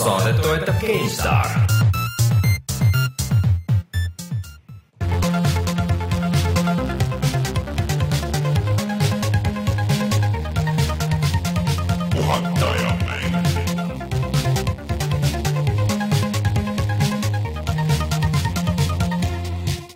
[0.00, 1.46] saadet toetab GameStar.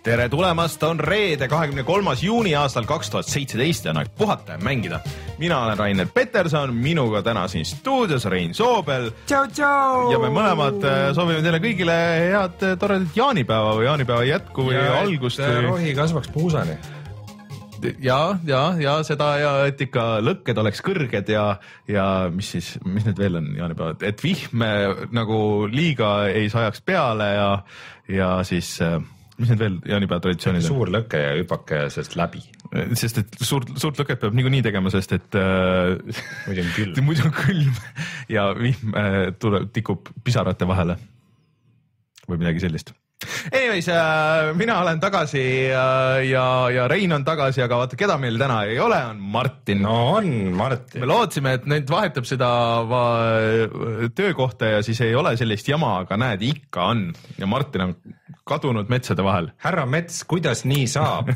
[0.05, 4.53] tere tulemast, on reede, kahekümne kolmas juuni aastal kaks tuhat seitseteist ja on aeg puhata
[4.53, 4.99] ja mängida.
[5.37, 9.11] Mina olen Rainer Peterson, minuga täna siin stuudios Rein Soobel.
[10.11, 14.77] ja me mõlemad äh, soovime teile kõigile head äh, toredat jaanipäeva või jaanipäeva jätku või
[14.77, 15.41] ja algust.
[15.41, 15.65] Või...
[15.69, 16.77] rohi kasvaks puusani
[17.99, 21.45] ja, ja, ja seda ja et ikka lõkked oleks kõrged ja,
[21.91, 24.63] ja mis siis, mis need veel on jaanipäevad, et vihm
[25.15, 25.39] nagu
[25.71, 27.49] liiga ei sajaks peale ja,
[28.11, 28.99] ja siis äh,
[29.39, 30.67] mis need veel jaanipäeva traditsioonid on?
[30.67, 32.43] suur lõke ja hüpake sellest läbi.
[32.97, 35.95] sest et suurt, suurt lõket peab niikuinii tegema, sest et äh,
[36.47, 37.81] muidu on külm muidu on külm
[38.31, 40.99] ja vihm äh, tuleb, tikub pisarate vahele
[42.29, 42.95] või midagi sellist
[43.47, 45.83] Anyways äh,, mina olen tagasi ja,
[46.17, 49.81] äh, ja, ja Rein on tagasi, aga vaata, keda meil täna ei ole, on Martin.
[49.85, 51.01] no on Martin.
[51.03, 52.49] me lootsime, et nüüd vahetab seda
[52.89, 53.03] va,
[54.15, 57.07] töökohta ja siis ei ole sellist jama, aga näed, ikka on
[57.39, 57.95] ja Martin on
[58.45, 59.49] kadunud metsade vahel.
[59.63, 61.31] härra Mets, kuidas nii saab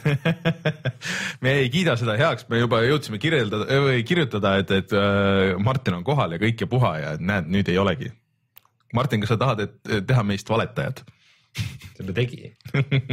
[1.44, 6.00] me ei kiida seda heaks, me juba jõudsime kirjeldada või kirjutada, et, et äh, Martin
[6.00, 8.12] on kohal ja kõik ja puha ja näed, nüüd ei olegi.
[8.94, 11.04] Martin, kas sa tahad, et teha meist valetajad?
[11.98, 12.48] selle tegi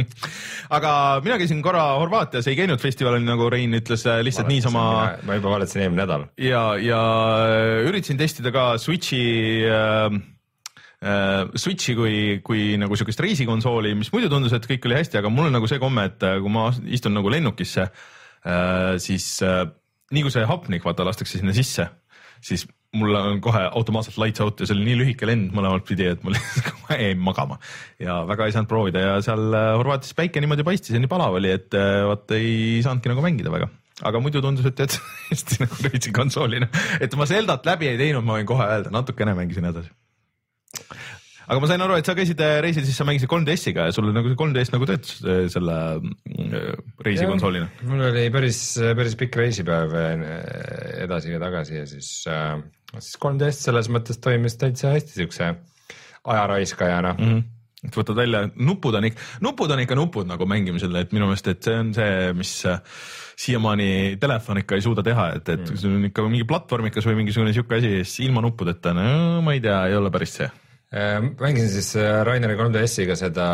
[0.77, 0.91] aga
[1.25, 4.85] mina käisin korra Horvaatias, ei käinud festivalil, nagu Rein ütles, äh, lihtsalt niisama.
[5.27, 6.27] ma juba valetasin eelmine nädal.
[6.41, 7.01] ja, ja
[7.47, 9.23] äh, üritasin testida ka Switch'i
[9.67, 10.19] äh,
[10.97, 15.51] Switch'i kui, kui nagu siukest reisikonsooli, mis muidu tundus, et kõik oli hästi, aga mul
[15.51, 19.67] on nagu see komme, et kui ma istun nagu lennukisse äh,, siis äh,
[20.13, 21.87] nii kui see hapnik vaata lastakse sinna sisse,
[22.43, 22.65] siis
[22.97, 26.23] mul on kohe automaatselt lights out ja see oli nii lühike lend mõlemat pidi, et
[26.25, 26.31] ma
[26.69, 27.59] kohe jäin magama.
[28.01, 31.35] Ja väga ei saanud proovida ja seal äh, Horvaatias päike niimoodi paistis ja nii palav
[31.39, 33.69] oli, et äh, vaat ei saanudki nagu mängida väga.
[34.07, 35.01] Aga muidu tundus, et täitsa
[35.31, 36.69] hästi nagu reisikonsoolina,
[37.01, 39.91] et ma Zeldat läbi ei teinud, ma võin kohe öelda, natukene mängisin edasi
[41.47, 44.09] aga ma sain aru, et sa käisid äh, reisil, siis sa mängisid 3DS-iga ja sul
[44.11, 46.69] nagu see 3DS nagu töötas äh, selle äh,
[47.07, 47.69] reisikonsoolina.
[47.87, 48.61] mul oli päris,
[48.99, 49.95] päris pikk reisipäev
[51.07, 55.53] edasi ja tagasi ja siis, siis 3DS selles mõttes toimis täitsa hästi siukse
[56.27, 57.29] ajaraiskajana mm.
[57.29, 57.53] -hmm
[57.87, 61.47] et võtad välja, nupud on ikka, nupud on ikka nupud nagu mängimisel, et minu meelest,
[61.47, 62.51] et see on see, mis
[63.37, 65.77] siiamaani telefon ikka ei suuda teha, et, et mm.
[65.77, 69.61] sul on ikka mingi platvormikas või mingisugune sihuke asi, siis ilma nuppudeta, no ma ei
[69.63, 70.49] tea, ei ole päris see
[70.87, 73.47] Äh, mängisin siis äh, Raineri 3DS-iga seda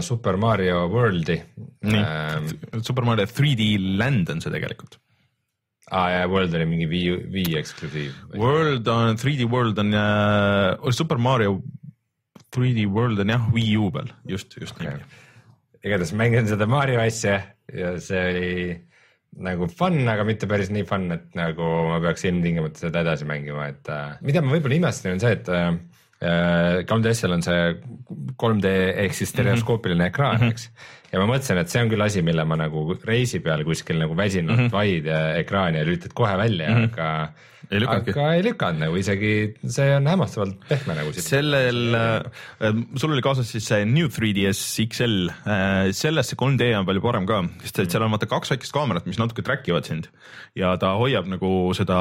[0.00, 1.36] Super Mario Worldi.
[1.84, 2.48] Ähm,
[2.82, 4.96] Super Mario 3D Land on see tegelikult.
[5.88, 8.16] aa ah, ja World oli mingi Wii, Wii eksklusiiv.
[8.36, 11.62] World on, 3D World on äh, Super Mario
[12.56, 14.98] 3D World on jah Wii U peal, just, just okay.
[14.98, 15.24] nii.
[15.84, 17.38] igatahes mängisin seda Mario asja
[17.72, 18.76] ja see oli
[19.44, 23.68] nagu fun, aga mitte päris nii fun, et nagu ma peaks ilmtingimata seda edasi mängima,
[23.72, 25.70] et äh, mida ma võib-olla imestasin, on see, et äh,
[26.18, 27.74] 3DS-l on see
[28.42, 28.70] 3D
[29.04, 30.14] ehk siis stereoskoopiline mm -hmm.
[30.14, 30.48] ekraan, mhm.
[30.48, 30.70] eks.
[31.12, 34.16] ja ma mõtlesin, et see on küll asi, mille ma nagu reisi peal kuskil nagu
[34.16, 34.72] väsinud mm -hmm.
[34.72, 35.06] vaid
[35.38, 36.92] ekraani ja lülitad kohe välja mm, -hmm.
[36.92, 37.32] aga
[37.68, 38.10] ei lükanud.
[38.12, 39.32] aga ei lükanud nagu isegi,
[39.66, 41.12] see on hämmastavalt pehme nagu.
[41.12, 46.86] sellel äh,, sul oli kaasas siis see New 3DS XL äh,, selles see 3D on
[46.88, 49.88] palju parem ka, sest et seal on vaata kaks väikest kaamerat, mis natuke track ivad
[49.88, 50.08] sind
[50.58, 51.98] ja ta hoiab nagu seda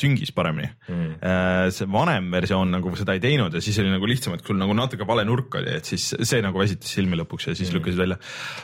[0.00, 1.10] süngis paremini mm..
[1.24, 4.58] Äh, see vanem versioon nagu seda ei teinud ja siis oli nagu lihtsam, et sul
[4.60, 7.78] nagu natuke vale nurk oli, et siis see nagu väsitas silmi lõpuks ja siis mm.
[7.78, 8.18] lükkasid välja.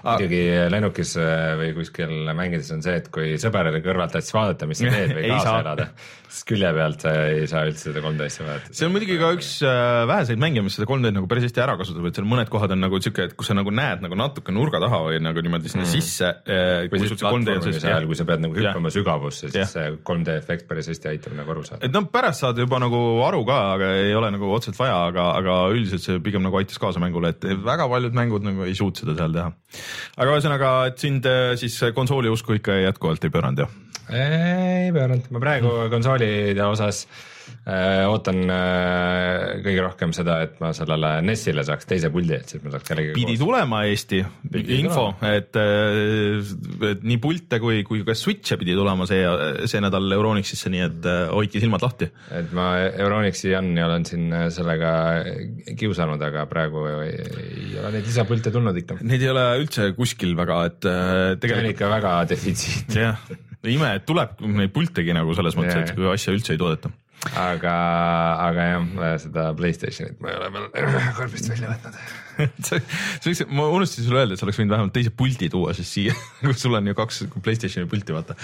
[0.06, 0.42] muidugi
[0.72, 4.82] lennukis äh, või kuskil mängides on see, et kui sõber oli kõrvalt, siis vaadata, mis
[4.82, 5.90] sa teed või kaasa elada
[6.30, 8.74] sest külje pealt sa ei saa üldse seda 3D-sse vaadata.
[8.76, 11.74] see on muidugi ka üks äh, väheseid mänge, mis seda 3D nagu päris hästi ära
[11.80, 14.54] kasutab, et seal mõned kohad on nagu siuke, et kus sa nagu näed nagu natuke
[14.54, 15.90] nurga taha või nagu niimoodi sinna mm.
[15.90, 16.86] sisse äh,.
[16.92, 20.90] või siis platvormis ajal, kui sa pead nagu hüppama sügavusse, siis see 3D efekt päris
[20.92, 21.82] hästi aitab nagu aru saada.
[21.86, 25.26] et noh, pärast saad juba nagu aru ka, aga ei ole nagu otseselt vaja, aga,
[25.40, 29.02] aga üldiselt see pigem nagu aitas kaasa mängule, et väga paljud mängud nagu ei suutnud
[29.02, 29.50] seda seal teha.
[30.16, 33.78] aga ühesõnaga, et sind äh, siis konsooli usku ikka jätkuvalt ei pööranud jah?
[34.14, 37.04] Ei pööranud, ma praegu konsoolide osas
[37.66, 42.62] äh, ootan äh, kõige rohkem seda, et ma sellele NES-ile saaks teise puldi, et siis
[42.64, 43.42] ma saaks kellegagi pidi koos.
[43.44, 44.20] tulema Eesti
[44.52, 46.52] pidi info, et, äh,
[46.90, 49.22] et nii pilte kui, kui ka Switch'e pidi tulema see,
[49.70, 52.10] see nädal Euronixisse, nii et äh, hoidke silmad lahti.
[52.40, 54.94] et ma Euronixi Jan ja olen siin sellega
[55.78, 59.00] kiusanud, aga praegu ei, ei ole neid lisapilte tulnud ikka.
[59.04, 61.50] Neid ei ole üldse kuskil väga, et tegelikult.
[61.50, 63.00] see on ikka väga defitsiit.
[63.00, 66.60] jah ime, et tuleb neid pultegi nagu selles mõttes yeah., et kui asja üldse ei
[66.60, 66.90] toodeta.
[67.36, 67.72] aga,
[68.46, 68.84] aga jah,
[69.20, 70.68] seda Playstationit ma ei ole veel
[71.18, 71.98] karbist välja võtnud.
[72.68, 75.74] see see võiks, ma unustasin sulle öelda, et sa oleks võinud vähemalt teise puldi tuua
[75.76, 76.16] siis siia,
[76.46, 78.38] kus sul on ju kaks Playstationi pulti, vaata.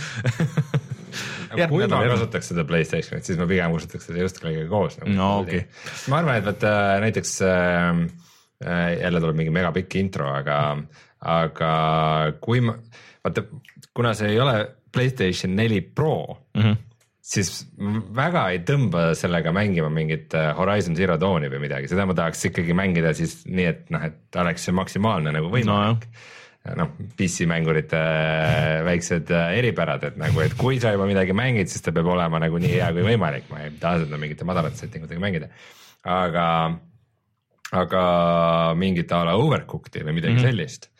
[1.73, 5.17] kui ma kasutaks seda Playstationit, siis ma pigem kasutaks seda just kellegagi koos nagu..
[5.17, 5.65] No okei.
[6.13, 6.77] ma arvan, et vaata
[7.07, 8.05] näiteks äh,
[8.61, 10.61] äh, jälle tuleb mingi megapikk intro, aga,
[11.25, 11.71] aga
[12.45, 12.77] kui ma,
[13.25, 13.49] vaata,
[13.97, 14.61] kuna see ei ole
[14.97, 16.17] Playstation neli Pro
[16.55, 16.63] mm.
[16.63, 16.77] -hmm.
[17.21, 17.67] siis
[18.17, 22.49] väga ei tõmba sellega mängima mingit äh, Horizon Zero Dawni või midagi, seda ma tahaks
[22.51, 27.47] ikkagi mängida siis nii, et noh, et oleks see maksimaalne nagu võimalik no, noh, PC
[27.51, 31.95] mängurite äh, väiksed äh, eripärad, et nagu, et kui sa juba midagi mängid, siis ta
[31.95, 35.23] peab olema nagu nii hea kui võimalik, ma ei taha seda mingite madalate setting utega
[35.23, 35.51] mängida.
[36.07, 36.47] aga,
[37.75, 38.03] aga
[38.79, 40.51] mingit a la Overcooked'i või midagi mm -hmm.
[40.51, 40.91] sellist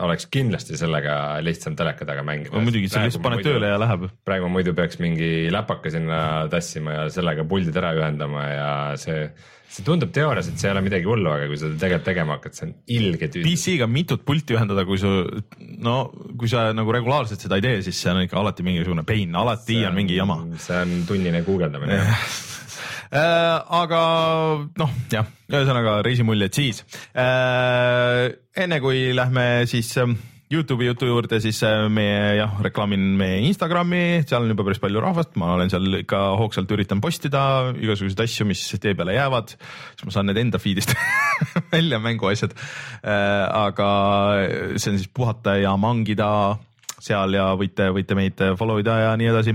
[0.00, 2.54] oleks kindlasti sellega lihtsam teleka taga mängida.
[2.54, 4.06] no muidugi, sa lihtsalt paned tööle ja läheb.
[4.24, 6.20] praegu muidu peaks mingi läpaka sinna
[6.52, 9.26] tassima ja sellega puldid ära ühendama ja see,
[9.68, 12.56] see tundub teoorias, et see ei ole midagi hullu, aga kui seda tegelikult tegema hakkad,
[12.56, 13.44] see on ilge tüüp.
[13.50, 15.12] PC-ga mitut pulti ühendada, kui su,
[15.84, 15.98] no
[16.40, 19.82] kui sa nagu regulaarselt seda ei tee, siis see on ikka alati mingisugune pain, alati
[19.84, 20.40] on mingi jama.
[20.56, 22.00] see on tunnine guugeldamine.
[23.12, 24.02] Äh, aga
[24.80, 26.82] noh, jah, ühesõnaga reisimuljed siis
[27.12, 28.30] äh,.
[28.56, 30.16] enne kui lähme siis ähm,
[30.52, 35.04] Youtube'i jutu juurde, siis äh, meie jah, reklaamin meie Instagrami, seal on juba päris palju
[35.04, 37.44] rahvast, ma olen seal ikka hoogsalt üritan postida
[37.76, 40.96] igasuguseid asju, mis tee peale jäävad, siis ma saan need enda feed'ist
[41.74, 42.56] välja mänguasjad
[43.02, 43.88] aga
[44.76, 46.28] see on siis puhata ja mangida
[47.04, 49.54] seal ja võite, võite meid follow ida ja nii edasi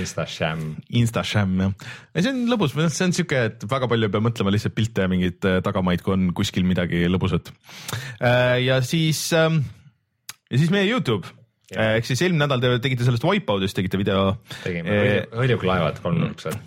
[0.00, 0.66] Instasham.
[1.00, 4.54] Instasham jah, ja see on lõbus, see on siuke, et väga palju ei pea mõtlema,
[4.54, 7.52] lihtsalt pilte ja mingeid äh, tagamaid, kui on kuskil midagi lõbusat.
[8.64, 11.28] ja siis, ja siis meie Youtube,
[11.74, 14.36] ehk siis eelmine nädal te tegite sellest Wipeout'ist tegite video.
[14.62, 16.60] tegime hõljuklaevad kolmnurksed,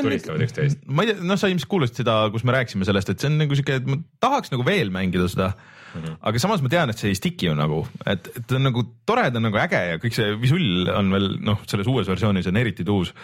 [0.00, 0.84] on tulistavad üksteist.
[0.90, 3.38] ma ei tea, noh, sa ilmselt kuulasid seda, kus me rääkisime sellest, et see on
[3.42, 5.77] nagu siuke, et ma tahaks nagu veel mängida seda mm.
[5.94, 6.18] -hmm.
[6.30, 8.84] aga samas ma tean, et see ei stick'i ju nagu, et, et ta on nagu
[9.06, 12.50] tore, ta on nagu äge ja kõik see visull on veel noh, selles uues versioonis
[12.50, 13.14] on eriti tuus.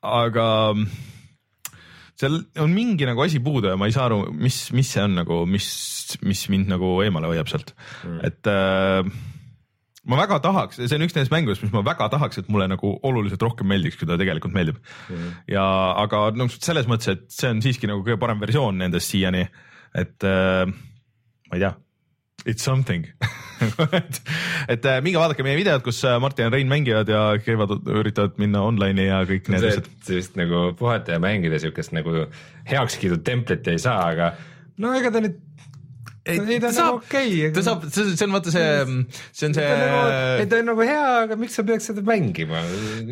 [0.00, 0.46] aga
[2.20, 5.16] seal on mingi nagu asi puudu ja ma ei saa aru, mis, mis see on
[5.22, 5.68] nagu, mis,
[6.26, 7.72] mis mind nagu eemale hoiab sealt
[8.04, 9.04] mm., et äh,
[10.10, 12.92] ma väga tahaks, see on üks nendest mängudest, mis ma väga tahaks, et mulle nagu
[13.06, 15.34] oluliselt rohkem meeldiks, kui ta tegelikult meeldib mm..
[15.54, 15.64] ja
[16.02, 19.46] aga noh, selles mõttes, et see on siiski nagu kõige parem versioon nendest siiani,
[20.00, 21.74] et äh, ma ei tea,
[22.46, 23.06] it's something
[23.92, 24.20] et,
[24.72, 28.40] et äh, minge vaadake meie videot, kus äh, Martin ja Rein mängivad ja käivad, üritavad
[28.40, 29.90] minna online'i ja kõik need see, asjad.
[29.90, 32.24] et sellist nagu puhata ja mängida siukest nagu
[32.70, 34.32] heakskiidu templit ei saa, aga
[34.80, 35.36] no ega ta nüüd,
[36.30, 37.50] ei ta on nagu okei.
[37.54, 38.72] ta saab, see see on vaata see,
[39.28, 41.90] see on ta on nagu, ei see, ta on nagu hea, aga miks sa peaks
[41.92, 42.64] seda mängima?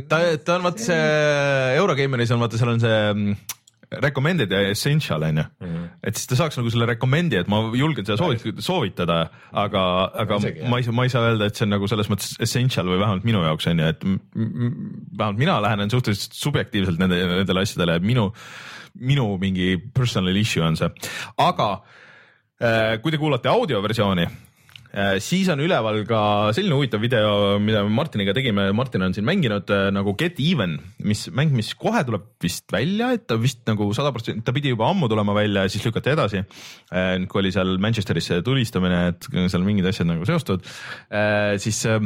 [0.09, 3.58] ta, ta on vaata see Eurogeimeris on vaata, seal on see mm,
[3.91, 5.67] recommended ja essential on ju mm.
[5.67, 5.89] -hmm.
[6.03, 9.19] et siis ta saaks nagu selle recommend'i, et ma julgen seda soovit-, soovitada,
[9.53, 9.83] aga,
[10.15, 12.37] aga Isegi, ma ei saa, ma ei saa öelda, et see on nagu selles mõttes
[12.41, 17.65] essential või vähemalt minu jaoks on ju, et vähemalt mina lähenen suhteliselt subjektiivselt nende, nendele
[17.65, 18.33] asjadele, minu,
[18.95, 20.91] minu mingi personal issue on see,
[21.39, 21.71] aga
[22.61, 24.29] äh, kui te kuulate audioversiooni,
[25.21, 26.21] siis on üleval ka
[26.57, 30.79] selline huvitav video, mida me Martiniga tegime, Martin on siin mänginud äh, nagu Get Even,
[31.05, 34.73] mis mäng, mis kohe tuleb vist välja, et ta vist nagu sada protsenti, ta pidi
[34.73, 36.43] juba ammu tulema välja ja siis lükati edasi.
[36.89, 40.65] nüüd, kui oli seal Manchesteris see tulistamine, et seal mingid asjad nagu seostuvad,
[41.61, 42.01] siis äh,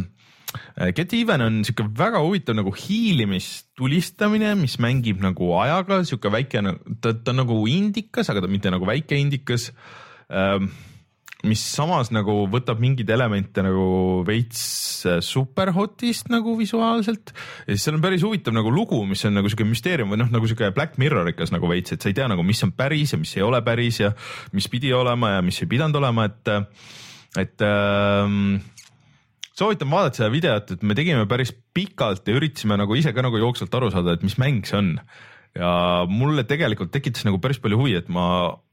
[0.92, 6.66] Get Even on siuke väga huvitav nagu hiilimistulistamine, mis mängib nagu ajaga, siuke väike,
[6.98, 9.70] ta, ta on nagu indikas, aga ta mitte nagu väike indikas
[11.48, 14.62] mis samas nagu võtab mingeid elemente nagu veits
[15.10, 17.32] äh, superhotist nagu visuaalselt.
[17.66, 20.30] Ja siis seal on päris huvitav nagu lugu, mis on nagu siuke müsteerium või noh,
[20.32, 23.20] nagu siuke Black Mirrorikas nagu veits, et sa ei tea nagu, mis on päris ja
[23.20, 24.12] mis ei ole päris ja
[24.54, 26.52] mis pidi olema ja mis ei pidanud olema, et,
[27.42, 28.62] et ähm,
[29.58, 33.40] soovitan vaadata seda videot, et me tegime päris pikalt ja üritasime nagu ise ka nagu
[33.40, 34.94] jooksvalt aru saada, et mis mäng see on
[35.58, 35.70] ja
[36.08, 38.24] mulle tegelikult tekitas nagu päris palju huvi, et ma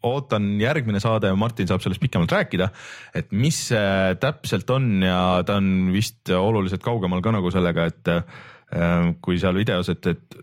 [0.05, 2.69] ootan järgmine saade ja Martin saab sellest pikemalt rääkida,
[3.15, 8.13] et mis see täpselt on ja ta on vist oluliselt kaugemal ka nagu sellega, et
[8.15, 10.41] äh, kui seal videos, et, et,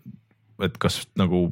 [0.69, 1.49] et kas nagu,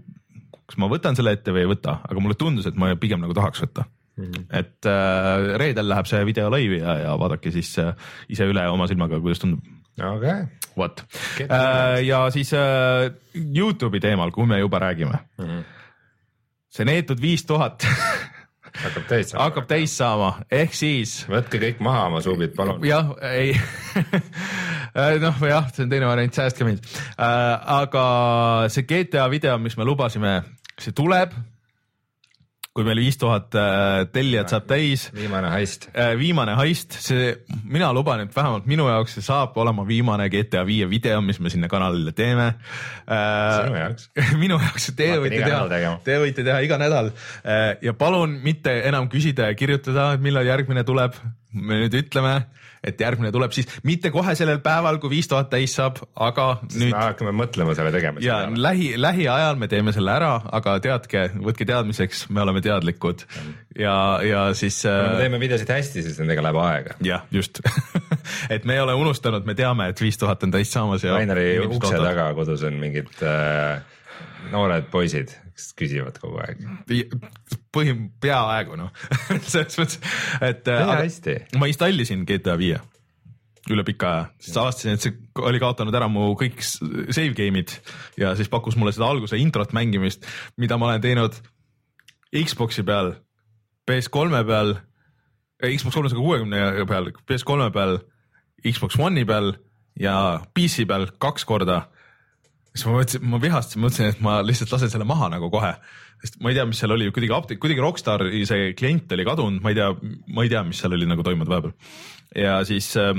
[0.69, 3.37] kas ma võtan selle ette või ei võta, aga mulle tundus, et ma pigem nagu
[3.37, 4.59] tahaks võtta Mm -hmm.
[4.59, 7.95] et äh, reedel läheb see video laivi ja, ja vaadake siis äh,
[8.29, 9.65] ise üle oma silmaga, kuidas tundub.
[10.03, 10.43] okei,
[10.77, 11.05] vot
[11.45, 15.65] äh, ja siis äh, Youtube'i teemal, kui me juba räägime mm, -hmm.
[16.69, 17.87] see neetud viis tuhat
[18.83, 19.45] hakkab täis saama.
[19.45, 22.83] hakkab täis saama, ehk siis võtke kõik maha oma suubid, palun.
[22.87, 23.55] jah, ei
[25.25, 26.87] noh, jah, see on teine variant, säästke mind.
[27.19, 28.05] aga
[28.69, 30.43] see GTA video, mis me lubasime,
[30.79, 31.35] see tuleb
[32.75, 35.07] kui meil viis tuhat äh, tellijat saab täis.
[35.15, 35.87] viimane heist.
[35.95, 37.29] Äh, viimane heist, see,
[37.71, 41.53] mina luban, et vähemalt minu jaoks see saab olema viimane GTA viie video, mis me
[41.55, 42.49] sinna kanalile teeme.
[43.07, 44.09] Äh, sinu jaoks?
[44.43, 47.13] minu jaoks, teie võite teha, te võite teha iga nädal
[47.85, 51.15] ja palun mitte enam küsida ja kirjutada, millal järgmine tuleb.
[51.55, 52.41] me nüüd ütleme
[52.85, 56.85] et järgmine tuleb siis mitte kohe sellel päeval, kui viis tuhat täis saab, aga siis
[56.85, 56.95] nüüd.
[56.95, 58.63] me hakkame mõtlema selle tegemise ja peale.
[58.67, 63.25] lähi, lähiajal me teeme selle ära, aga teadke, võtke teadmiseks, me oleme teadlikud
[63.79, 64.83] ja, ja siis.
[64.85, 66.99] kui me äh, teeme videosid hästi, siis nendega läheb aega.
[67.05, 67.61] jah, just
[68.55, 71.17] et me ei ole unustanud, me teame, et viis tuhat on täis saamas ja.
[71.17, 73.81] Raineri ukse taga kodus on mingid äh,
[74.53, 76.65] noored poisid, kes küsivad kogu aeg.
[77.75, 78.91] põhi, peaaegu noh
[79.53, 80.01] selles mõttes,
[80.43, 80.69] et.
[80.69, 81.39] hästi.
[81.61, 82.81] ma installisin GTA viie
[83.73, 87.73] üle pika aja, siis avastasin, et see oli kaotanud ära mu kõik save game'id
[88.21, 90.27] ja siis pakkus mulle seda alguse introt mängimist,
[90.61, 91.39] mida ma olen teinud
[92.35, 93.15] Xbox'i peal,
[93.89, 94.75] PS3-e peal,
[95.63, 97.99] Xbox kolmesaja kuuekümne peal, PS3-e peal,
[98.67, 99.55] Xbox One'i peal
[100.01, 101.85] ja PC peal kaks korda
[102.75, 105.71] siis ma mõtlesin, ma vihastasin, mõtlesin, et ma lihtsalt lasen selle maha nagu kohe,
[106.25, 109.63] sest ma ei tea, mis seal oli, kuidagi apteek, kuidagi Rockstari see klient oli kadunud,
[109.63, 109.93] ma ei tea,
[110.35, 111.75] ma ei tea, mis seal oli nagu toimunud vahepeal.
[112.41, 113.15] ja siis äh,,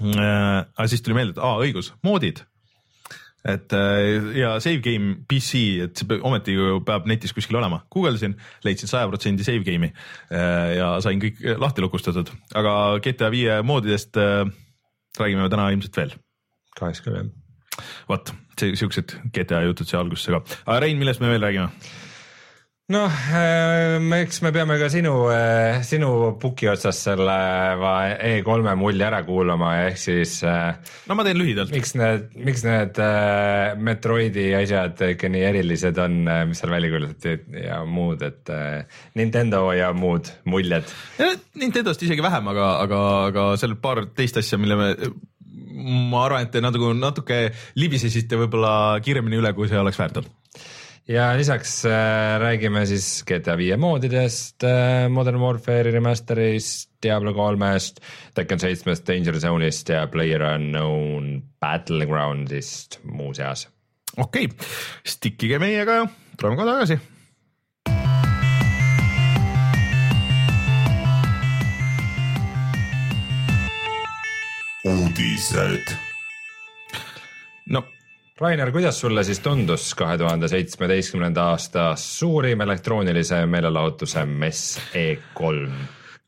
[0.00, 2.40] äh, siis tuli meelde, et aa, õigus, moodid
[3.44, 8.38] et äh, ja save game PC, et see ometi ju peab netis kuskil olema, guugeldasin,
[8.64, 14.16] leidsin saja protsendi save game'i äh, ja sain kõik lahti lukustatud, aga GTA viie moodidest
[14.16, 14.48] äh,
[15.20, 16.16] räägime täna ilmselt veel.
[16.80, 17.28] kaheks küll jah.
[18.08, 20.58] vot siuksed GTA jutud siia algusesse ka.
[20.66, 21.70] aga Rein, millest me veel räägime?
[22.92, 27.36] noh, äh, eks me peame ka sinu, äh, sinu puki otsas selle
[27.80, 30.36] E3-e mulje ära kuulama, ehk siis.
[30.44, 30.74] Äh,
[31.08, 31.72] no ma teen lühidalt.
[31.72, 33.00] miks need, miks need
[33.80, 36.20] Metroidi asjad ikka nii erilised on,
[36.50, 38.52] mis seal välja kuulutati ja muud, et
[39.16, 40.92] Nintendo ja muud muljed.
[41.56, 44.90] Nintendost isegi vähem, aga, aga, aga seal paar teist asja, mille me
[45.84, 47.40] ma arvan, et te natuke, natuke
[47.80, 50.32] libisesite võib-olla kiiremini üle, kui see oleks väärt olnud
[51.08, 58.00] ja lisaks äh, räägime siis GTA viie moodidest äh,, Modern Warfare'i remaster'ist, Diablo kolmest,
[58.34, 63.68] Tekken seitsmest, Danger Zone'ist ja Player Unknown Battlegroundsist muuseas.
[64.16, 64.68] okei okay.,
[65.06, 66.06] stickige meiega ja
[66.40, 67.13] tuleme kohe tagasi
[75.24, 75.96] uudised.
[77.66, 77.84] no
[78.40, 85.68] Rainer, kuidas sulle siis tundus kahe tuhande seitsmeteistkümnenda aasta suurim elektroonilise meelelahutuse mess E3?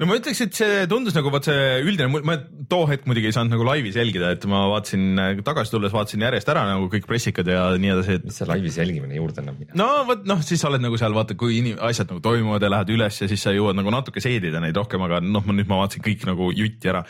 [0.00, 2.38] no ma ütleks, et see tundus nagu vot see üldine, ma
[2.70, 6.52] too hetk muidugi ei saanud nagu laivis jälgida, et ma vaatasin tagasi tulles vaatasin järjest
[6.54, 8.24] ära nagu kõik pressikad ja nii edasi, et.
[8.30, 11.36] mis see laivis jälgimine juurde annab no vot noh, siis sa oled nagu seal vaata,
[11.36, 14.62] kui inim-, asjad nagu toimuvad ja lähed üles ja siis sa jõuad nagu natuke seedida
[14.64, 17.04] neid rohkem, aga noh, ma nüüd ma vaatasin kõik nagu jutti ära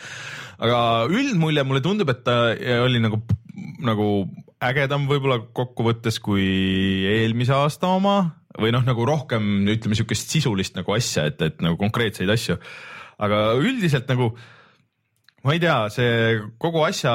[0.57, 0.79] aga
[1.11, 2.37] üldmulje mulle tundub, et ta
[2.83, 3.21] oli nagu,
[3.85, 4.09] nagu
[4.63, 6.45] ägedam võib-olla kokkuvõttes kui
[7.11, 8.17] eelmise aasta oma
[8.57, 12.57] või noh, nagu rohkem ütleme sihukest sisulist nagu asja, et, et nagu konkreetseid asju.
[13.21, 14.31] aga üldiselt nagu
[15.45, 17.13] ma ei tea, see kogu asja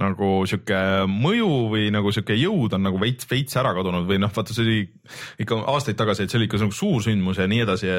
[0.00, 0.80] nagu sihuke
[1.10, 4.64] mõju või nagu sihuke jõud on nagu veits, veits ära kadunud või noh, vaata see
[4.64, 4.78] oli
[5.44, 7.98] ikka aastaid tagasi, et see oli ikka nagu suur sündmus ja nii edasi ja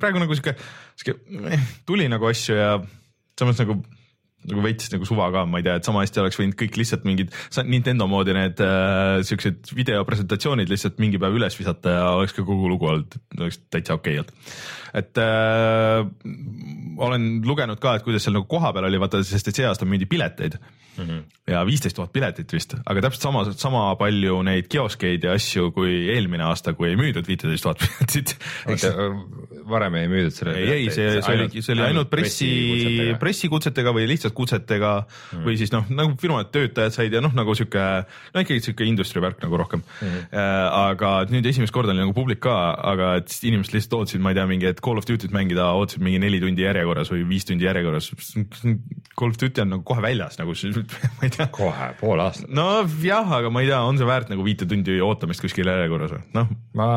[0.00, 0.56] praegu nagu sihuke,
[0.96, 2.70] sihuke eh, tuli nagu asju ja
[3.38, 3.80] samas nagu
[4.50, 7.06] nagu veits nagu suva ka, ma ei tea, et sama hästi oleks võinud kõik lihtsalt
[7.08, 7.34] mingid
[7.66, 12.70] Nintendo moodi need äh, siuksed videopresentatsioonid lihtsalt mingi päev üles visata ja oleks ka kogu
[12.70, 14.56] lugu olnud, oleks täitsa okei okay olnud.
[15.02, 16.00] et äh,
[17.06, 20.08] olen lugenud ka, et kuidas seal nagu kohapeal oli, vaata, sest et see aasta müüdi
[20.10, 20.58] pileteid
[20.96, 21.22] mm -hmm.
[21.52, 26.08] ja viisteist tuhat piletit vist, aga täpselt sama, sama palju neid kioskeid ja asju kui
[26.14, 28.36] eelmine aasta, kui ei müüdud viiteist tuhat piletit.
[29.70, 30.54] varem ei müüdud selle.
[30.60, 32.50] ei, ei, see, see oli, see oli ainult pressi,
[33.20, 35.44] pressikutsetega või lihtsalt kutsetega mm.
[35.46, 37.84] või siis noh, nagu firmade töötajad said ja noh, nagu sihuke,
[38.34, 40.34] no ikkagi sihuke industry värk nagu rohkem mm..
[40.36, 42.56] aga nüüd esimest korda oli nagu publik ka,
[42.92, 46.04] aga et inimesed lihtsalt ootasid, ma ei tea, mingi, et Call of Duty't mängida, ootasid
[46.04, 48.10] mingi neli tundi järjekorras või viis tundi järjekorras.
[49.16, 50.54] Call of Duty on nagu kohe väljas nagu
[51.16, 51.48] ma ei tea.
[51.54, 52.50] kohe, pool aastat.
[52.52, 56.22] nojah, aga ma ei tea, on see väärt nagu viite tundi ootamist kuskil järjekorras või,
[56.36, 56.52] noh.
[56.78, 56.88] ma,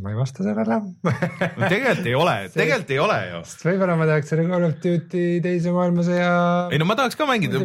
[0.00, 3.44] ma ei vasta sellele no tegelikult ei ole, tegelikult ei ole ju.
[3.52, 6.34] sest võib-olla ma tahaks selle Call of Duty teise maailmasõja.
[6.72, 7.60] ei no ma tahaks ka mängida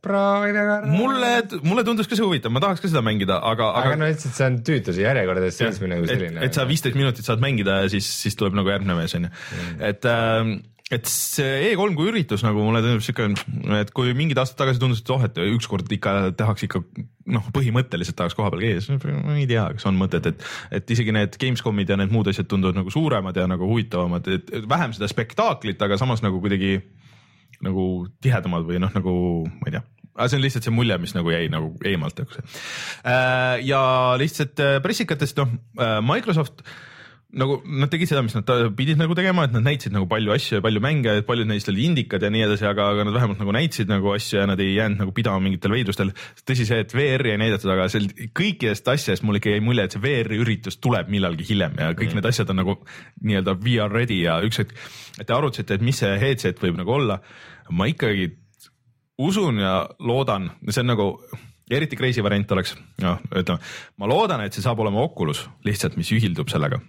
[0.00, 1.30] mulle,
[1.60, 3.90] mulle tundus ka see huvitav, ma tahaks ka seda mängida, aga, aga.
[3.90, 6.40] aga no lihtsalt see on tüütuse järjekordades seismine nagu selline.
[6.46, 9.82] et sa viisteist minutit saad mängida ja siis, siis tuleb nagu järgmine mees onju mm.,
[9.90, 10.54] et äh,
[10.90, 13.28] et see E3 kui üritus nagu mulle tundub siuke,
[13.78, 16.82] et kui mingid aastad tagasi tundus, et oh, et ükskord ikka tehakse ikka
[17.30, 20.42] noh, põhimõtteliselt tahaks koha peal käia, siis ma ei tea, kas on mõtet, et,
[20.80, 24.50] et isegi need Gamescomid ja need muud asjad tunduvad nagu suuremad ja nagu huvitavamad, et
[24.70, 26.80] vähem seda spektaaklit, aga samas nagu kuidagi
[27.62, 27.86] nagu
[28.24, 29.16] tihedamad või noh, nagu
[29.46, 29.86] ma ei tea
[30.20, 32.40] aga see on lihtsalt see mulje, mis nagu jäi nagu eemalt, eks.
[33.06, 33.80] Äh, ja
[34.20, 35.54] lihtsalt äh, pressikatest, noh,
[36.04, 36.72] Microsoft äh,
[37.38, 40.58] nagu nad tegid seda, mis nad pidid nagu tegema, et nad näitasid nagu palju asju
[40.58, 43.54] ja palju mänge, paljud neist olid indikad ja nii edasi, aga, aga nad vähemalt nagu
[43.54, 46.10] näitasid nagu asju ja nad ei jäänud nagu pidama mingitel veidrustel.
[46.48, 49.94] tõsi see, et VR-i ei näidatud, aga seal kõikidest asjadest mul ikka jäi mulje, et
[49.94, 52.18] see VR-i üritus tuleb millalgi hiljem ja kõik mm.
[52.18, 52.76] need asjad on nagu
[53.22, 54.74] nii-öelda VR ready ja üks hetk,
[55.20, 57.20] et te arutasite, et mis see headset võib nagu olla.
[57.70, 58.32] ma ikkagi
[59.22, 61.12] usun ja loodan, see on nagu
[61.70, 63.62] eriti crazy variant oleks, noh, ütleme,
[64.02, 66.80] ma loodan, et see saab olema Oculus lihtsalt, mis ühildub sellega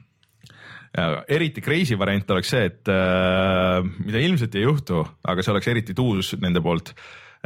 [0.92, 5.96] eriti crazy variant oleks see, et äh, mida ilmselt ei juhtu, aga see oleks eriti
[5.98, 6.94] tuus nende poolt,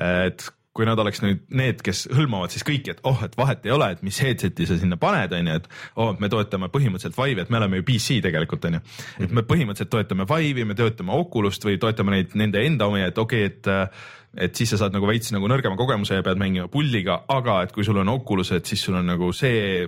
[0.01, 3.71] et kui nad oleks nüüd need, kes hõlmavad siis kõiki, et oh, et vahet ei
[3.71, 5.69] ole, et mis headset'i sa sinna paned, on ju, et
[6.03, 8.83] oh, me toetame põhimõtteliselt Vive'i, et me oleme ju PC tegelikult on ju.
[9.23, 13.23] et me põhimõtteliselt toetame Vive'i, me toetame Oculus't või toetame neid nende enda omi, et
[13.23, 16.67] okei okay,, et et siis sa saad nagu veits nagu nõrgema kogemuse ja pead mängima
[16.67, 19.85] pulliga, aga et kui sul on Oculus, et siis sul on nagu see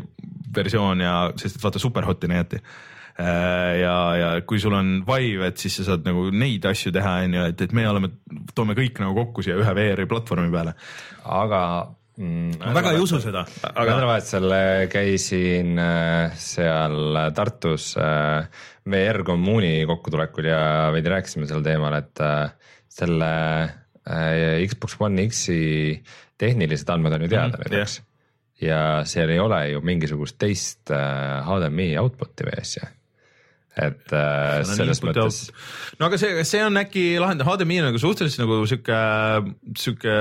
[0.56, 5.80] versioon ja, sest vaata superhot'i näidati Äh, ja, ja kui sul on Vive, et siis
[5.80, 8.12] sa saad nagu neid asju teha, on ju, et, et me oleme,
[8.56, 10.76] toome kõik nagu kokku siia ühe VR-i platvormi peale.
[11.26, 11.62] aga
[12.20, 13.42] mm, ma väga ei usu seda.
[13.72, 20.62] aga nädalavahetusel äh, käisin äh, seal Tartus VR kommuuni kokkutulekul ja
[20.94, 22.22] veidi rääkisime sel teemal, et
[22.98, 23.32] selle
[24.08, 25.98] Xbox One X-i
[26.40, 27.98] tehnilised andmed on ju teada mm, eks.
[28.62, 32.88] ja seal ei ole ju mingisugust teist HDMI output'i või asja
[33.78, 35.40] et äh, selles mõttes.
[36.00, 39.00] no aga see, see on äkki lahendav, HDMI on nagu suhteliselt nagu sihuke,
[39.78, 40.16] sihuke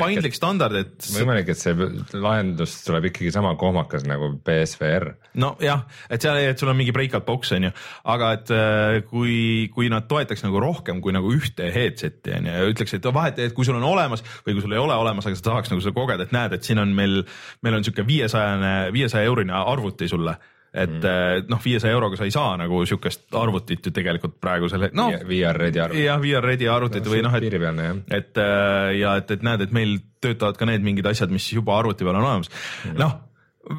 [0.00, 1.08] paindlik standard, et.
[1.14, 1.74] võimalik, et see
[2.18, 5.12] lahendus tuleb ikkagi sama kohmakas nagu PSVR.
[5.40, 7.72] nojah, et seal, et sul on mingi breakout box on ju,
[8.14, 12.56] aga et äh, kui, kui nad toetaks nagu rohkem kui nagu ühte headset'i on ju
[12.58, 15.26] ja ütleks, et vahet, et kui sul on olemas või kui sul ei ole olemas,
[15.28, 17.22] aga sa tahaks nagu seda kogeda, et näed, et siin on meil,
[17.64, 20.36] meil on sihuke viiesajane, viiesaja eurine arvuti sulle
[20.70, 21.48] et mm.
[21.50, 25.08] noh, viiesaja euroga sa ei saa nagu sihukest arvutit ju tegelikult praegusel hetkel no,.
[25.26, 26.04] VR ready arvutit.
[26.04, 29.74] jah, VR ready arvutit no, või noh, et, et äh, ja et, et näed, et
[29.74, 32.96] meil töötavad ka need mingid asjad, mis juba arvuti peal on olemas mm..
[33.00, 33.18] noh,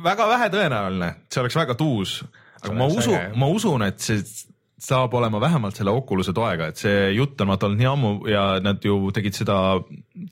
[0.04, 2.20] väga vähe tõenäoline, see oleks väga tuus,
[2.62, 4.20] aga ma usun, ma usun, et see
[4.82, 8.46] saab olema vähemalt selle Oculus'e toega, et see jutt on vaata olnud nii ammu ja
[8.64, 9.58] nad ju tegid seda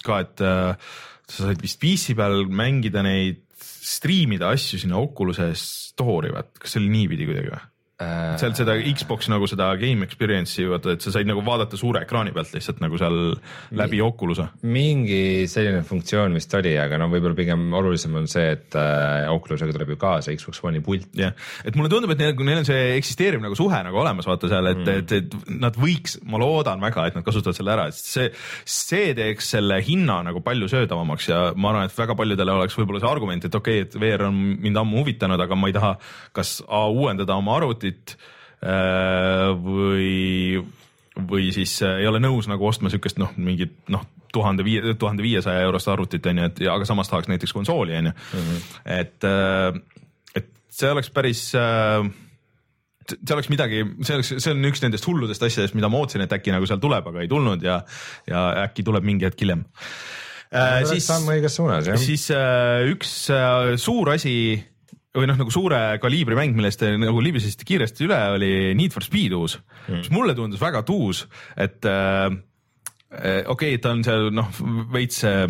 [0.05, 0.89] ka, et äh,
[1.29, 6.83] sa said vist PC peal mängida neid, striimida asju sinna Oculus'e story, vaat kas see
[6.83, 7.61] oli niipidi kuidagi või?
[7.99, 11.99] Äh, seal seda Xbox nagu seda game experience'i vaata, et sa said nagu vaadata suure
[12.05, 13.33] ekraani pealt lihtsalt nagu seal
[13.75, 14.45] läbi Oculus'e.
[14.71, 19.75] mingi selline funktsioon vist oli, aga no võib-olla pigem olulisem on see, et äh, Oculus'ega
[19.75, 21.09] tuleb ju kaasa Xbox One'i pult.
[21.19, 21.35] jah,
[21.67, 24.71] et mulle tundub, et neil, neil on see eksisteeriv nagu suhe nagu olemas, vaata seal,
[24.71, 28.09] et mm., et, et nad võiks, ma loodan väga, et nad kasutavad selle ära, sest
[28.13, 28.31] see,
[28.77, 33.03] see teeks selle hinna nagu palju söödavamaks ja ma arvan, et väga paljudele oleks võib-olla
[33.03, 35.93] see argument, et okei okay,, et VR on mind ammu huvitanud, aga ma ei taha
[36.31, 38.15] kas A uuendada oma arvutit arvutit
[38.61, 40.61] äh, või,
[41.29, 45.23] või siis äh, ei ole nõus nagu ostma siukest noh, mingit noh, tuhande viie, tuhande
[45.23, 48.63] viiesaja eurost arvutit on ju, et ja aga samas tahaks näiteks konsooli on ju, mhm.
[48.85, 49.73] et, äh,
[50.35, 51.49] et see oleks päris
[53.09, 56.33] see oleks midagi, see oleks, see on üks nendest hulludest asjadest, mida ma ootasin, et
[56.35, 57.79] äkki nagu seal tuleb, aga ei tulnud ja,
[58.29, 59.65] ja äkki tuleb mingi hetk hiljem
[60.53, 60.83] äh,.
[60.85, 61.09] siis,
[61.97, 64.35] siis äh, üks äh, suur asi
[65.17, 69.05] või noh, nagu suure kaliibri mäng, millest te nagu libisesite kiiresti üle, oli Need for
[69.05, 71.25] Speed uus mm., mis mulle tundus väga tuus,
[71.57, 72.27] et äh,
[73.09, 74.53] äh okei okay,, ta on seal noh,
[74.93, 75.47] veits äh,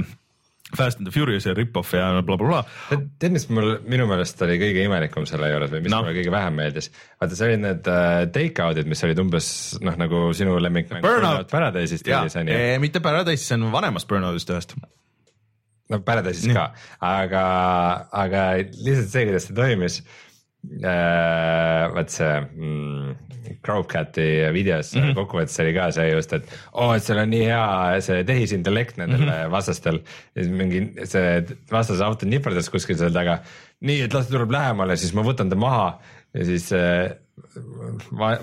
[0.69, 2.99] Fast and the Furious ja rip-off ja blablabla bla..
[3.17, 6.03] tead, mis mul minu meelest oli kõige imelikum selle juures või mis no.
[6.03, 6.91] mulle kõige vähem meeldis?
[7.17, 9.49] vaata, see olid need uh, take-out'id, mis olid umbes
[9.81, 12.05] noh, nagu sinu lemmikmäng Burnout Paradise'ist.
[12.85, 14.77] mitte Paradise, see on vanemast Burnout'ist ühest
[15.89, 16.69] no Paradise'is ka,
[17.05, 17.45] aga,
[18.25, 20.01] aga lihtsalt see, kuidas see toimis
[20.83, 21.89] äh,.
[21.95, 23.17] vaat see mm,
[23.65, 25.15] Crowcati videos mm -hmm.
[25.17, 28.99] kokkuvõttes oli ka see just, et oo oh,, et seal on nii hea see tehisintellekt
[29.01, 29.51] nendel mm -hmm.
[29.51, 30.01] vastastel.
[30.35, 33.39] ja siis mingi see vastase auto niperdas kuskil seal taga.
[33.81, 35.99] nii, et las ta tuleb lähemale, siis ma võtan ta maha
[36.33, 37.15] ja siis äh,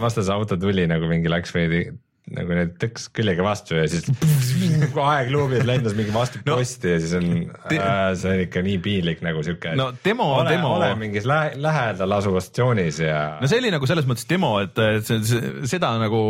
[0.00, 1.86] vastase auto tuli nagu mingi läks veidi
[2.34, 4.08] nagu need tõks küljega vastu ja siis
[5.10, 6.56] aegluubid lendas mingi vastu No.
[6.58, 7.26] posti ja siis on
[7.70, 9.76] äh,, see on ikka nii piinlik nagu siuke.
[9.78, 10.72] no demo, ole, demo.
[10.76, 14.74] ole mingis lä lähedal asuvas statsioonis ja no see oli nagu selles mõttes demo, et
[15.06, 16.20] see, see, seda nagu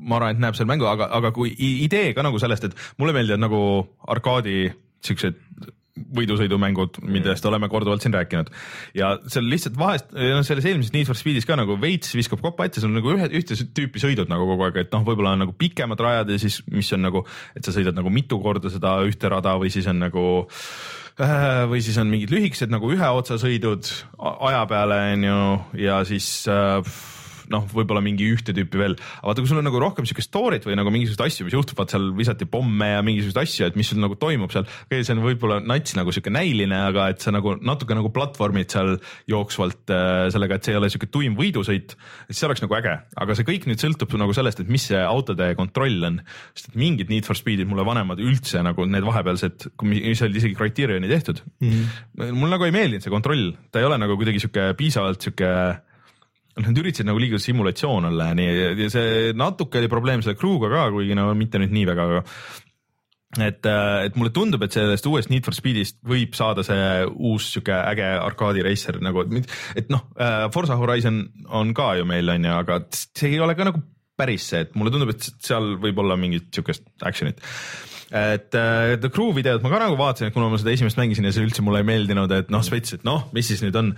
[0.00, 3.14] ma arvan, et näeb seal mängu, aga, aga kui idee ka nagu sellest, et mulle
[3.16, 3.60] meeldivad nagu
[4.16, 4.70] arkaadi
[5.06, 5.36] siuksed
[6.16, 8.50] võidusõidumängud, millest oleme korduvalt siin rääkinud.
[8.96, 12.68] Ja seal lihtsalt vahest, noh, selles eelmises Need for Speedis ka nagu veits viskab kopa
[12.68, 15.44] ette, sul on nagu ühe, ühte tüüpi sõidud nagu kogu aeg, et noh, võib-olla on
[15.46, 17.24] nagu pikemad rajad ja siis, mis on nagu,
[17.56, 20.24] et sa sõidad nagu mitu korda seda ühte rada või siis on nagu
[21.22, 23.88] äh, või siis on mingid lühikesed nagu ühe otsa sõidud
[24.20, 25.42] aja peale onju
[25.80, 26.96] ja siis äh,
[27.52, 30.66] noh, võib-olla mingi ühte tüüpi veel, aga vaata, kui sul on nagu rohkem siukest story't
[30.66, 33.90] või nagu mingisuguseid asju, mis juhtub, vaat seal visati pomme ja mingisuguseid asju, et mis
[33.92, 37.34] sul nagu toimub seal, okei, see on võib-olla nats nagu siuke näiline, aga et sa
[37.34, 38.96] nagu natuke nagu platvormid seal
[39.30, 41.96] jooksvalt äh, sellega, et see ei ole siuke tuim võidusõit,
[42.28, 45.00] siis see oleks nagu äge, aga see kõik nüüd sõltub nagu sellest, et mis see
[45.02, 46.20] autode kontroll on,
[46.54, 50.56] sest et mingid Need for Speedid mulle vanemad üldse nagu need vahepealsed, mis olid isegi
[50.58, 51.42] Criterioni tehtud.
[51.60, 52.32] Mm, -hmm.
[52.36, 55.85] mul nagu ei meeldinud see kontroll, ta ei ole nagu kuidagi siuke piisavalt siuke noh,
[56.64, 60.70] nad üritasid nagu liiga simulatsioon olla ja nii ja see natuke oli probleem selle crew'ga
[60.72, 62.22] ka, kuigi no mitte nüüd nii väga, aga
[63.44, 63.66] et,
[64.06, 68.06] et mulle tundub, et sellest uuest Need for Speedist võib saada see uus sihuke äge
[68.22, 69.26] arkaadireiser nagu,
[69.76, 70.06] et noh,
[70.54, 73.82] Forsa Horizon on ka ju meil on ju, aga see ei ole ka nagu
[74.16, 77.42] päris see, et mulle tundub, et seal võib olla mingit siukest action'it.
[78.16, 81.26] Et äh, The Crew videot ma ka nagu vaatasin, et kuna ma seda esimest mängisin
[81.26, 83.92] ja see üldse mulle ei meeldinud, et noh, spets, et noh, mis siis nüüd on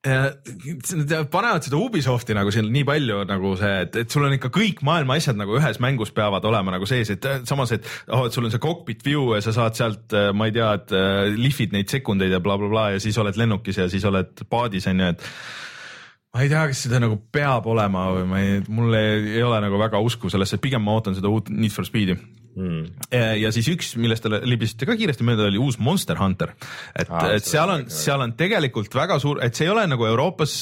[0.00, 4.80] panevad seda Ubisofti nagu siin nii palju nagu see, et, et sul on ikka kõik
[4.86, 8.32] maailma asjad nagu ühes mängus peavad olema nagu sees, et äh, samas, et oh, et
[8.32, 11.76] sul on see cockpit view ja sa saad sealt, ma ei tea, et äh, lihvid
[11.76, 15.12] neid sekundeid ja blablabla bla, bla, ja siis oled lennukis ja siis oled paadis onju,
[15.12, 15.28] et
[16.32, 19.60] ma ei tea, kas seda nagu peab olema või ma ei, mul ei, ei ole
[19.66, 22.16] nagu väga usku sellesse, pigem ma ootan seda uut Need for Speedi
[22.60, 23.08] mm..
[23.40, 26.54] ja siis üks, millest te libisite ka kiiresti mööda, oli uus Monster Hunter.
[26.94, 30.06] et ah,, et seal on, seal on tegelikult väga suur, et see ei ole nagu
[30.06, 30.54] Euroopas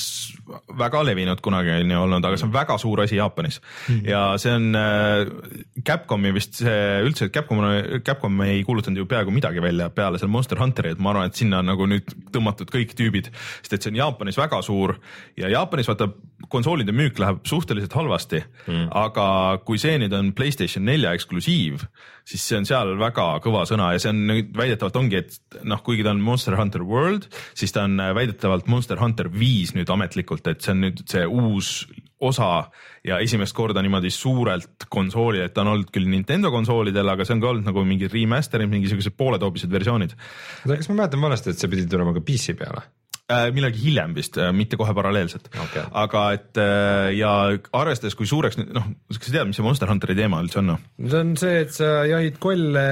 [0.79, 4.01] väga levinud kunagi on ju olnud, aga see on väga suur asi Jaapanis mm.
[4.09, 7.63] ja see on äh, Capcomi vist see üldse, Capcom,
[8.07, 11.39] Capcom ei kuulutanud ju peaaegu midagi välja peale selle Monster Hunteri, et ma arvan, et
[11.39, 13.33] sinna on nagu nüüd tõmmatud kõik tüübid,
[13.63, 14.97] sest et see on Jaapanis väga suur
[15.39, 16.11] ja Jaapanis vaata
[16.53, 19.29] konsoolide müük läheb suhteliselt halvasti mm., aga
[19.67, 21.85] kui see nüüd on Playstation nelja eksklusiiv,
[22.29, 26.07] siis see on seal väga kõva sõna ja see on väidetavalt ongi, et noh, kuigi
[26.07, 30.65] ta on Monster Hunter World, siis ta on väidetavalt Monster Hunter viis nüüd ametlikult, et
[30.65, 31.73] see on nüüd see uus
[32.21, 32.71] osa
[33.07, 37.37] ja esimest korda niimoodi suurelt konsooli, et ta on olnud küll Nintendo konsoolidel, aga see
[37.37, 41.63] on ka olnud nagu mingid remaster'id, mingisugused pooletoobised versioonid oota, kas ma mäletan valesti, et
[41.63, 42.89] see pidi tulema ka PC peale?
[43.33, 43.49] äh,.
[43.55, 45.85] millalgi hiljem vist, mitte kohe paralleelselt Okei.
[46.03, 47.33] aga et äh, ja
[47.77, 50.83] arvestades, kui suureks noh, kas sa tead, mis see Monster Hunteri teema üldse on noh?
[51.03, 52.87] see on see, et sa jahid kolle,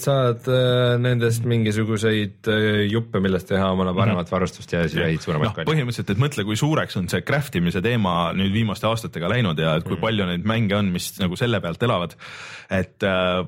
[0.00, 5.50] saad äh, nendest mingisuguseid äh, juppe, millest teha omale paremat varustust ja siis jahid suuremaid
[5.50, 5.68] noh, kolle.
[5.72, 9.78] põhimõtteliselt, et mõtle, kui suureks on see craft imise teema nüüd viimaste aastatega läinud ja
[9.80, 12.16] et kui palju neid mänge on, mis nagu selle pealt elavad.
[12.72, 13.44] et äh,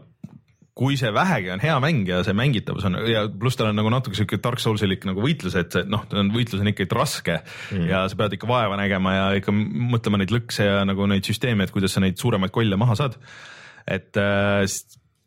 [0.76, 3.90] kui see vähegi on hea mäng ja see mängitavus on ja pluss tal on nagu
[3.92, 7.86] natuke siuke Dark Soulsilik nagu võitlus, et see noh, võitlus on ikkagi raske mm.
[7.88, 11.64] ja sa pead ikka vaeva nägema ja ikka mõtlema neid lõkse ja nagu neid süsteeme,
[11.64, 13.16] et kuidas sa neid suuremaid kolle maha saad.
[13.88, 14.66] et äh,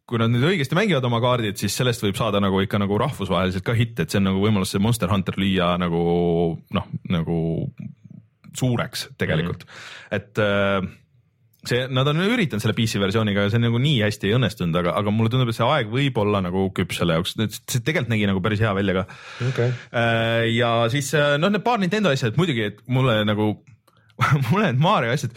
[0.09, 3.65] kui nad nüüd õigesti mängivad oma kaardid, siis sellest võib saada nagu ikka nagu rahvusvaheliselt
[3.65, 6.03] ka hitt, et see on nagu võimalus see Monster Hunter lüüa nagu
[6.77, 7.39] noh, nagu
[8.57, 10.81] suureks tegelikult mm., et äh,
[11.67, 14.93] see, nad on üritanud selle PC versiooniga ja see nagu nii hästi ei õnnestunud, aga,
[15.01, 18.29] aga mulle tundub, et see aeg võib olla nagu küps selle jaoks, see tegelikult nägi
[18.29, 19.07] nagu päris hea välja ka.
[19.49, 23.51] okei, Äh, ja siis äh, noh, need paar Nintendo asja, et muidugi, et mulle nagu
[24.51, 25.35] mulle need Mario asjad,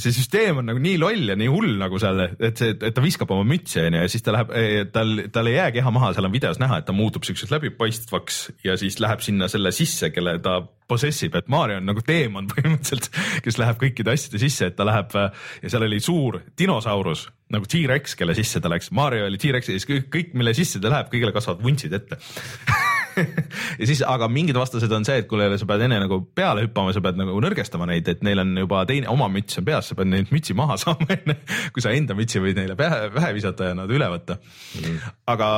[0.00, 3.04] see süsteem on nagu nii loll ja nii hull nagu seal, et see, et ta
[3.04, 4.52] viskab oma mütsi onju ja siis ta läheb,
[4.94, 8.38] tal, tal ei jää keha maha, seal on videos näha, et ta muutub siukseks läbipaistvaks
[8.66, 12.52] ja siis läheb sinna selle sisse, kelle ta possess ib, et Mario on nagu teemant
[12.54, 13.10] põhimõtteliselt,
[13.44, 18.16] kes läheb kõikide asjade sisse, et ta läheb ja seal oli suur dinosaurus nagu T-Rex,
[18.16, 21.12] kelle sisse ta läks, Mario oli T-Rex ja siis kõik, kõik, mille sisse ta läheb,
[21.12, 22.20] kõigile kasvavad vuntsid ette
[23.80, 26.94] ja siis, aga mingid vastased on see, et kuule, sa pead enne nagu peale hüppama,
[26.94, 29.98] sa pead nagu nõrgestama neid, et neil on juba teine, oma müts on peas, sa
[29.98, 31.38] pead neid mütsi maha saama enne,
[31.74, 35.10] kui sa enda mütsi võid neile pähe, pähe visata ja nad üle võtta mm..
[35.32, 35.50] aga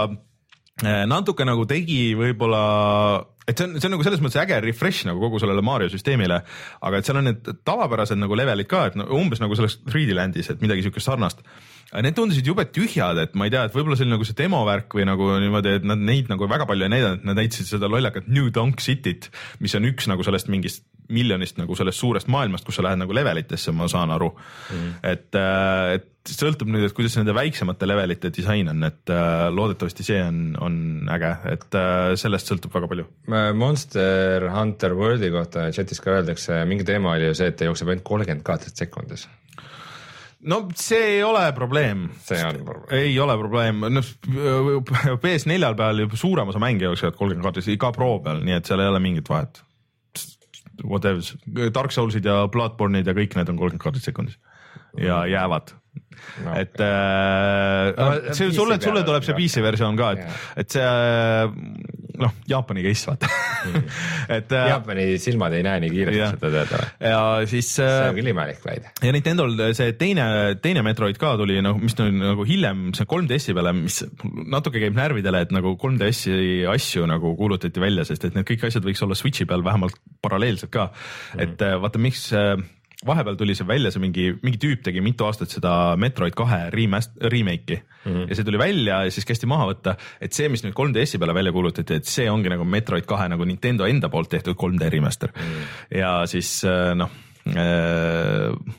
[0.85, 2.65] eh, natuke nagu tegi võib-olla,
[3.49, 6.41] et see on, see on nagu selles mõttes äge refresh nagu kogu sellele Mario süsteemile,
[6.85, 10.17] aga et seal on need tavapärased nagu levelid ka, et no, umbes nagu selles 3D
[10.17, 11.45] Landis, et midagi siukest sarnast.
[11.95, 14.65] Need tundusid jube tühjad, et ma ei tea, et võib-olla see oli nagu see demo
[14.67, 17.91] värk või nagu niimoodi, et nad neid nagu väga palju ei näidanud, nad näitasid seda
[17.91, 19.31] lollakat New Donk City't,
[19.63, 23.15] mis on üks nagu sellest mingist miljonist nagu sellest suurest maailmast, kus sa lähed nagu
[23.17, 24.31] levelitesse, ma saan aru.
[24.73, 24.95] Mm..
[25.05, 25.39] et,
[25.99, 30.41] et sõltub nüüd, et kuidas nende väiksemate levelite disain on, et äh, loodetavasti see on,
[30.65, 30.79] on
[31.13, 33.07] äge, et äh, sellest sõltub väga palju.
[33.61, 37.93] Monster Hunter Worldi kohta chatis ka öeldakse, mingi teema oli ju see, et ta jookseb
[37.93, 39.29] ainult kolmkümmend kaadrit sekundis
[40.51, 42.09] no see ei ole probleem.
[42.25, 42.97] see on probleem.
[43.01, 44.11] ei ole probleem, noh
[45.23, 48.83] PS4 peal juba suurem osa mänge jooksevad kolmkümmend kaadrit, iga pro peal, nii et seal
[48.85, 49.63] ei ole mingit vahet.
[50.83, 51.23] Whatever,
[51.71, 54.39] Dark Soulsid ja Bloodborne'id ja kõik need on kolmkümmend kaadrit sekundis
[54.99, 55.75] ja jäävad
[56.45, 56.55] no,.
[56.59, 60.89] et äh, no, see sulle, sulle tuleb see PC versioon ka, et, et see
[62.21, 63.87] noh, Jaapani case vaata mm.
[64.37, 64.69] et äh,.
[64.71, 66.89] Jaapani silmad ei näe nii kiiresti seda tööd või?
[67.11, 67.91] ja siis äh,.
[67.91, 68.93] see on küll imelik väide.
[69.03, 70.27] ja Nintendo'l see teine,
[70.63, 74.01] teine Metroid ka tuli noh, mis tuli nagu hiljem, see 3DS-i peale, mis
[74.55, 78.87] natuke käib närvidele, et nagu 3DS-i asju nagu kuulutati välja, sest et need kõik asjad
[78.87, 81.45] võiks olla Switch'i peal vähemalt paralleelselt ka mm..
[81.45, 82.57] et äh, vaata, miks äh,
[83.07, 87.17] vahepeal tuli see välja, see mingi, mingi tüüp tegi mitu aastat seda Metroid kahe remast-,
[87.33, 88.29] remake'i mm -hmm.
[88.29, 91.35] ja see tuli välja ja siis kästi maha võtta, et see, mis nüüd 3DS-i peale
[91.35, 95.33] välja kuulutati, et see ongi nagu Metroid kahe nagu Nintendo enda poolt tehtud 3D remaster
[95.35, 95.43] mm.
[95.43, 95.99] -hmm.
[95.99, 97.11] ja siis äh, noh,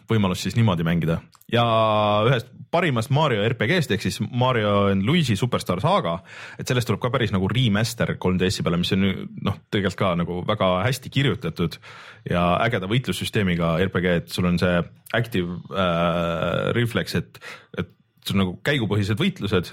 [0.10, 1.20] võimalus siis niimoodi mängida.
[1.54, 1.66] Ja
[2.26, 6.18] ühest parimast Mario RPG-st ehk siis Mario and Luigi Superstar Saga,
[6.60, 9.06] et sellest tuleb ka päris nagu remaster 3DS-i peale, mis on
[9.46, 11.78] noh, tegelikult ka nagu väga hästi kirjutatud
[12.32, 14.82] ja ägeda võitlussüsteemiga RPG, et sul on see
[15.16, 17.40] active äh, reflex, et,
[17.78, 17.94] et
[18.26, 19.72] sul nagu käigupõhised võitlused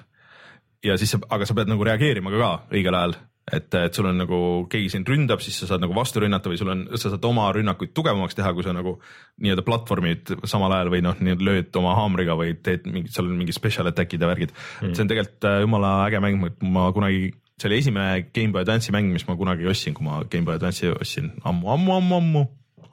[0.85, 3.17] ja siis, aga sa pead nagu reageerima ka, ka õigel ajal
[3.51, 4.39] et, et sul on nagu
[4.71, 7.49] keegi sind ründab, siis sa saad nagu vastu rünnata või sul on, sa saad oma
[7.55, 8.95] rünnakuid tugevamaks teha, kui sa nagu
[9.43, 13.41] nii-öelda platvormid samal ajal või noh, nii-öelda lööd oma haamriga või teed mingid, seal on
[13.41, 14.95] mingi special attack'id ja värgid mm..
[14.95, 19.11] see on tegelikult äh, jumala äge mäng, ma kunagi, see oli esimene Gameboy Advance'i mäng,
[19.17, 22.47] mis ma kunagi ostsin, kui ma Gameboy Advance'i ostsin ammu, ammu, ammu, ammu,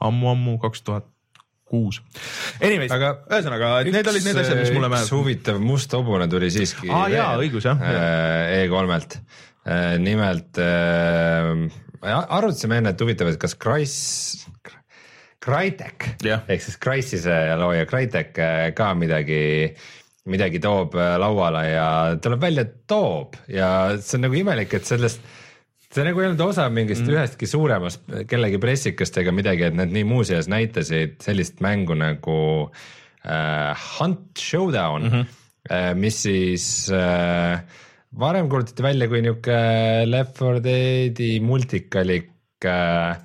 [0.09, 1.05] ammu, ammu, kaks tuhat
[1.69, 1.99] kuus.
[2.65, 6.89] Anyways, aga ühesõnaga, need olid need asjad, mis mulle üks huvitav must hobune tuli siiski.
[6.89, 7.77] aa jaa, õigus jah.
[7.77, 9.48] Äh, E3-lt Äh,
[10.00, 11.65] nimelt äh,
[12.02, 13.95] arutasime enne, et huvitav, et kas Krais,
[15.39, 16.43] Crytek yeah.
[16.52, 19.41] ehk siis Crysise looja Crytek äh, ka midagi,
[20.30, 21.89] midagi toob äh, lauale ja
[22.22, 25.24] tuleb välja, et toob ja see on nagu imelik, et sellest
[25.89, 27.15] see nagu ei olnud osa mingist mm.
[27.15, 32.39] ühestki suuremast kellegi pressikast ega midagi, et nad nii muuseas näitasid sellist mängu nagu
[33.24, 35.26] äh, Hunt Showdown mm, -hmm.
[35.72, 37.63] äh, mis siis äh,
[38.17, 39.58] varem kuulutati välja kui niuke
[40.10, 42.32] Left 4 Dead'i multikalik
[42.65, 43.19] äh,.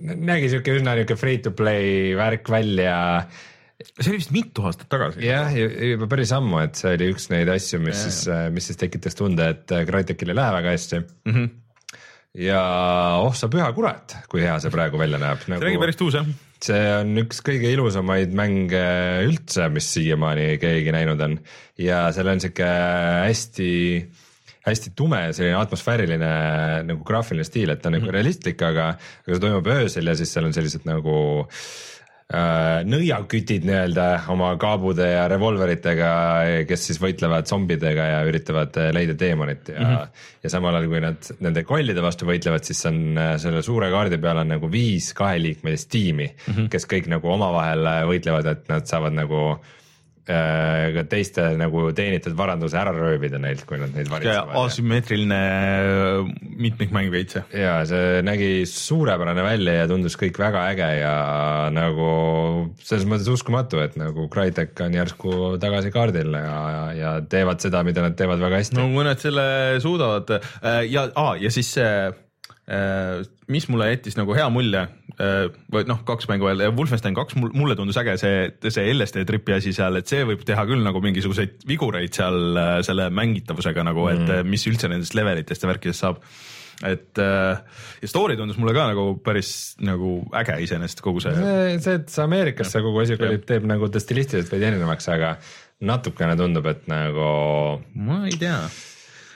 [0.00, 3.26] nägi siuke üsna niuke free to play värk välja.
[3.82, 5.24] see oli vist mitu aastat tagasi.
[5.26, 8.04] jah, juba päris ammu, et see oli üks neid asju, mis ja.
[8.04, 11.34] siis, äh, mis siis tekitas tunde, et äh, Crytekil ei lähe väga hästi mm.
[11.34, 11.50] -hmm
[12.32, 12.62] ja
[13.20, 15.60] oh sa püha kurat, kui hea see praegu välja näeb nagu....
[15.60, 16.24] see nägi päris tuus jah
[16.68, 18.82] see on üks kõige ilusamaid mänge
[19.26, 21.38] üldse, mis siiamaani keegi näinud on
[21.80, 22.68] ja seal on sihuke
[23.26, 23.70] hästi,
[24.66, 26.32] hästi tume selline atmosfääriline
[26.88, 28.18] nagu graafiline stiil, et ta on nagu mm -hmm.
[28.18, 28.92] realistlik, aga,
[29.26, 31.91] aga see toimub öösel ja siis seal on sellised nagu äh,
[32.88, 36.12] nõiakütid nii-öelda oma kaabude ja revolveritega,
[36.68, 40.24] kes siis võitlevad zombidega ja üritavad äh, leida teemonit ja mm, -hmm.
[40.46, 44.18] ja samal ajal, kui nad nende kollide vastu võitlevad, siis on äh, selle suure kaardi
[44.22, 46.72] peal on nagu viis kaheliikmelist tiimi mm, -hmm.
[46.72, 49.78] kes kõik nagu omavahel võitlevad, et nad saavad nagu Äh,
[50.26, 54.54] ka teiste nagu teenitud varanduse ära röövida neilt, kui nad neid varitsevad.
[54.60, 56.32] asümmeetriline äh,
[56.62, 57.40] mitmikmäng veits.
[57.50, 61.14] ja see nägi suurepärane välja ja tundus kõik väga äge ja
[61.74, 62.10] nagu
[62.82, 66.58] selles mõttes uskumatu, et nagu Crytek on järsku tagasi kaardil ja,
[66.96, 68.78] ja teevad seda, mida nad teevad väga hästi.
[68.78, 72.12] no nad selle suudavad äh, ja ah,, ja siis see Äh,
[73.50, 74.84] mis mulle jättis nagu hea mulje
[75.18, 79.56] äh, või noh, kaks mängu veel, Wolfenstein kaks mulle tundus äge see, see LSD tripi
[79.56, 84.06] asi seal, et see võib teha küll nagu mingisuguseid vigureid seal äh, selle mängitavusega nagu,
[84.12, 84.52] et mm.
[84.52, 86.22] mis üldse nendest levelitest ja värkidest saab
[86.86, 89.52] et ja story tundus mulle ka nagu päris
[89.84, 91.34] nagu äge iseenesest kogu see.
[91.82, 95.34] see, et see Ameerikas see kogu asi kolib, teeb nagu ta stilistiliselt veidi erinevaks, aga
[95.82, 97.28] natukene tundub, et nagu.
[97.94, 98.56] ma ei tea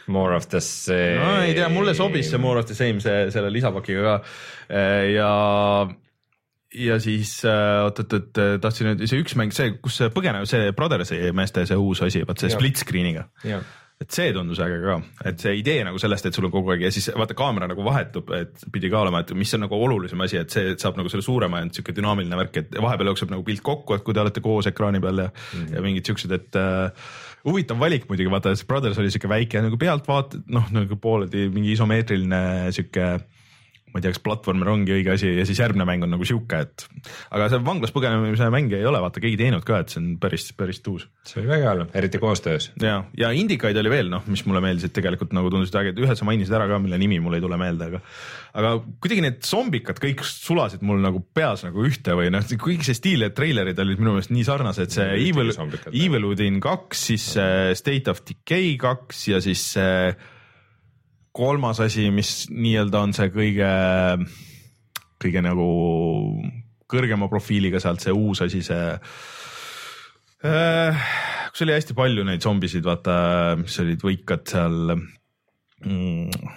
[0.06, 1.20] More of the same.
[1.20, 4.18] no ei tea, mulle sobis see More of the same, see selle lisapakiga ka
[4.70, 5.30] äh, ja
[6.76, 11.18] ja siis oot-oot-oot äh, tahtsin nüüd see üks mäng, see, kus see põgene, see Brothersi
[11.36, 13.26] meeste see uus asi, vaat see split screen'iga.
[13.96, 14.96] et see tundus äge ka,
[15.30, 17.84] et see idee nagu sellest, et sul on kogu aeg ja siis vaata kaamera nagu
[17.86, 20.98] vahetub, et pidi ka olema, et mis on nagu olulisem asi, et see et saab
[21.00, 24.20] nagu selle suurema, sihuke dünaamiline värk, et vahepeal jookseb nagu pilt kokku, et kui te
[24.20, 25.78] olete koos ekraani peal ja mm, -hmm.
[25.78, 27.08] ja mingid siuksed, et äh,
[27.46, 32.72] huvitav valik muidugi, vaata, Brothers oli siuke väike nagu pealtvaat-, noh nagu pooleldi mingi isomeetriline
[32.74, 33.10] siuke
[33.96, 36.58] ma ei tea, kas platvormer ongi õige asi ja siis järgmine mäng on nagu sihuke,
[36.66, 36.84] et
[37.32, 40.50] aga see vanglas põgenemise mäng ei ole vaata keegi teinud ka, et see on päris,
[40.58, 41.06] päris tuus.
[41.24, 42.68] see oli väga hea, eriti koostöös.
[42.82, 46.28] ja, ja indikaid oli veel noh, mis mulle meeldisid tegelikult nagu tundusid ägedad, ühe sa
[46.28, 48.02] mainisid ära ka, mille nimi mul ei tule meelde, aga
[48.56, 52.96] aga kuidagi need zombikad kõik sulasid mul nagu peas nagu ühte või noh, kõik see
[52.96, 55.52] stiil ja treilerid olid minu meelest nii sarnased, see Evil.
[55.92, 60.14] Evil Within kaks, siis äh, State of Decay kaks ja siis see
[61.36, 63.70] kolmas asi, mis nii-öelda on see kõige,
[65.22, 65.68] kõige nagu
[66.90, 68.84] kõrgema profiiliga sealt see uus asi, see
[70.46, 71.08] äh,
[71.50, 73.16] kus oli hästi palju neid zombisid, vaata,
[73.60, 76.50] mis olid võikad seal mm,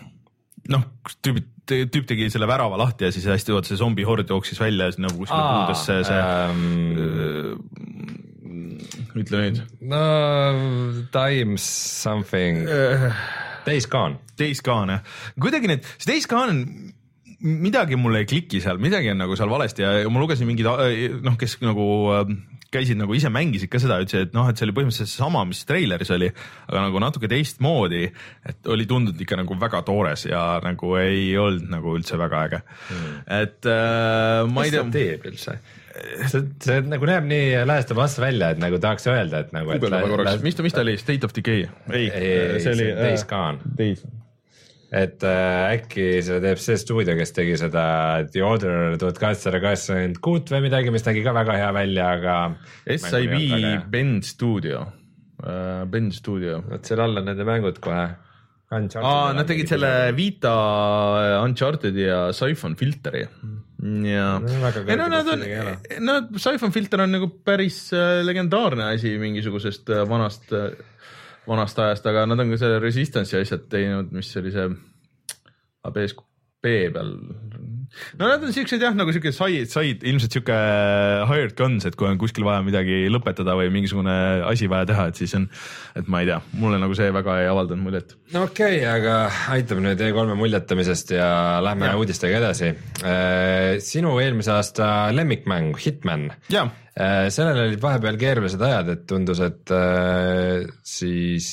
[0.73, 0.83] noh,
[1.23, 4.95] tüübid, tüüp tegi selle värava lahti ja siis hästi vaata see zombihord jooksis välja ja
[4.95, 6.59] siis nagu kuskile puudesse see ähm,
[7.05, 7.89] äh,
[9.19, 9.61] ütle nüüd.
[9.81, 10.03] No
[11.13, 11.65] Times
[12.03, 13.13] something, äh,
[14.39, 16.63] Days Gone jah, kuidagi need, see Gone on
[17.39, 21.37] midagi mulle ei kliki seal, midagi on nagu seal valesti ja ma lugesin mingeid noh,
[21.39, 21.85] kes nagu
[22.17, 22.33] äh,
[22.73, 25.63] käisid nagu ise mängisid ka seda, ütlesid, et noh, et see oli põhimõtteliselt seesama, mis
[25.69, 26.29] treileris oli,
[26.67, 28.03] aga nagu natuke teistmoodi,
[28.51, 32.61] et oli tundunud ikka nagu väga toores ja nagu ei olnud nagu üldse väga äge
[32.61, 33.19] mm..
[33.39, 34.85] et äh, ma ei tea.
[34.93, 35.57] teeb üldse?
[36.29, 39.73] See, see nagu näeb nii lähestab vastu välja, et nagu tahaks öelda, et nagu.
[39.73, 41.67] guugeldame korraks, mis ta, mis ta oli, State of Decay?
[41.91, 43.73] ei, ei, see oli Days Gone.
[43.77, 44.05] Days
[44.89, 47.83] et äh, äkki seda teeb see stuudio, kes tegi seda
[48.25, 52.37] The Order tuhat kaheksasada kaheksakümmend kuut või midagi, mis nägi ka väga hea välja, aga.
[52.89, 53.35] SIB
[53.93, 54.87] Ben Studio
[55.43, 56.63] uh,, Ben Studio.
[56.69, 58.07] vot seal all on nende mängud kohe.
[59.01, 60.53] Aa, nad tegid selle Vita
[61.41, 63.23] Uncharted'i ja Siphon Filteri.
[64.05, 64.27] Ja
[64.91, 65.43] ei no nad on,
[66.03, 70.73] no Siphon Filter on nagu päris äh, legendaarne asi mingisugusest äh, vanast äh,
[71.49, 74.67] vanast ajast, aga nad on ka selle Resistance'i asjad teinud, mis oli see
[75.87, 76.15] ABS
[76.61, 77.13] B peal.
[78.19, 80.57] No nad on siuksed jah, nagu siuke said, said ilmselt siuke
[81.29, 84.15] hired guns, et kui on kuskil vaja midagi lõpetada või mingisugune
[84.47, 85.47] asi vaja teha, et siis on,
[85.99, 88.17] et ma ei tea, mulle nagu see väga ei avaldanud muljet.
[88.35, 89.15] no okei okay,, aga
[89.55, 91.29] aitab nüüd E3-e muljetamisest ja
[91.65, 91.95] lähme ja.
[91.99, 92.73] uudistega edasi.
[93.85, 96.29] sinu eelmise aasta lemmikmäng Hitman.
[96.49, 101.49] sellel olid vahepeal keerulised ajad, et tundus, et äh, siis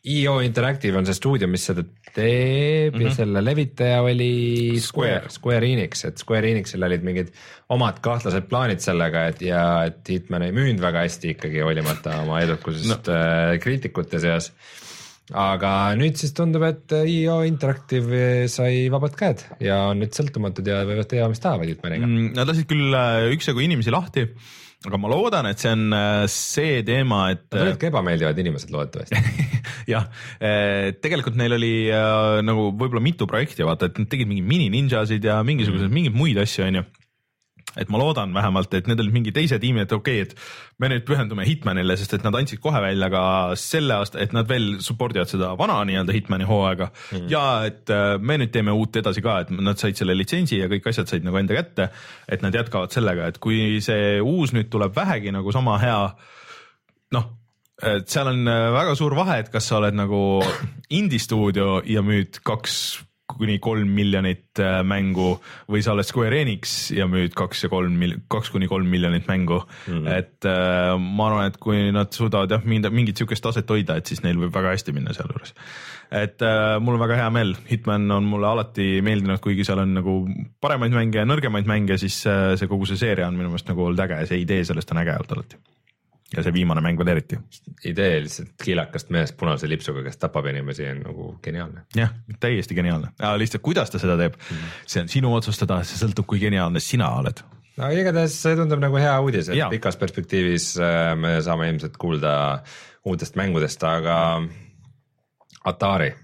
[0.00, 1.84] EO Interactive on see stuudio, mis seda
[2.14, 3.04] teeb mm -hmm.
[3.04, 7.32] ja selle levitaja oli Square, Square Enix, et Square Enixil olid mingid
[7.68, 12.40] omad kahtlased plaanid sellega, et ja et Hitman ei müünud väga hästi ikkagi hoolimata oma
[12.40, 13.14] edukusest no.
[13.14, 14.52] äh, kriitikute seas
[15.30, 20.80] aga nüüd siis tundub, et EO Interactive sai vabad käed ja on nüüd sõltumatud ja
[20.88, 22.32] võivad teha, mis tahavad Hitmaniga mm,.
[22.38, 22.96] Nad lasid küll
[23.36, 24.26] üksjagu inimesi lahti,
[24.88, 25.96] aga ma loodan, et see on
[26.32, 27.44] see teema, et.
[27.52, 29.18] Nad olid ka ebameeldivad inimesed loodetavasti
[29.92, 30.06] jah,
[31.04, 35.40] tegelikult neil oli äh, nagu võib-olla mitu projekti, vaata, et nad tegid mingeid mini-ninjasid ja
[35.46, 35.98] mingisuguseid mm.
[36.00, 36.86] mingeid muid asju, onju
[37.78, 40.90] et ma loodan vähemalt, et need olid mingi teise tiimi, et okei okay,, et me
[40.90, 43.24] nüüd pühendume Hitmanile, sest et nad andsid kohe välja ka
[43.60, 47.26] selle aasta, et nad veel support ivad seda vana nii-öelda Hitmani hooaega mm.
[47.30, 50.70] ja et äh, me nüüd teeme uut edasi ka, et nad said selle litsentsi ja
[50.72, 51.90] kõik asjad said nagu enda kätte.
[52.28, 56.00] et nad jätkavad sellega, et kui see uus nüüd tuleb vähegi nagu sama hea,
[57.14, 57.36] noh
[57.80, 60.42] et seal on väga suur vahe, et kas sa oled nagu
[60.92, 62.74] indie stuudio ja müüd kaks
[63.40, 65.32] kuni kolm miljonit mängu
[65.70, 69.28] või sa oled Square Enix ja müüd kaks ja kolm mil-, kaks kuni kolm miljonit
[69.28, 69.92] mängu mm.
[69.92, 70.18] -hmm.
[70.18, 74.06] et äh, ma arvan, et kui nad suudavad jah, mingit, mingit sihukest taset hoida, et
[74.06, 75.54] siis neil võib väga hästi minna sealjuures.
[76.10, 79.94] et äh, mul on väga hea meel, Hitman on mulle alati meeldinud, kuigi seal on
[79.94, 80.16] nagu
[80.60, 83.84] paremaid mänge ja nõrgemaid mänge, siis äh, see kogu see seeria on minu meelest nagu
[83.84, 85.62] olnud äge ja see idee sellest on äge olnud alati
[86.36, 87.38] ja see viimane mäng veel eriti.
[87.84, 91.84] idee lihtsalt kiilakast mehest punase lipsuga, kes tapab inimesi, on nagu geniaalne.
[91.96, 94.84] jah, täiesti geniaalne, lihtsalt kuidas ta seda teeb mm, -hmm.
[94.86, 97.42] see on sinu otsustada, see sõltub, kui geniaalne sina oled.
[97.76, 99.68] no igatahes see tundub nagu hea uudis, et ja.
[99.68, 100.72] pikas perspektiivis
[101.16, 102.32] me saame ilmselt kuulda
[103.04, 104.42] uutest mängudest, aga
[105.64, 106.14] Atari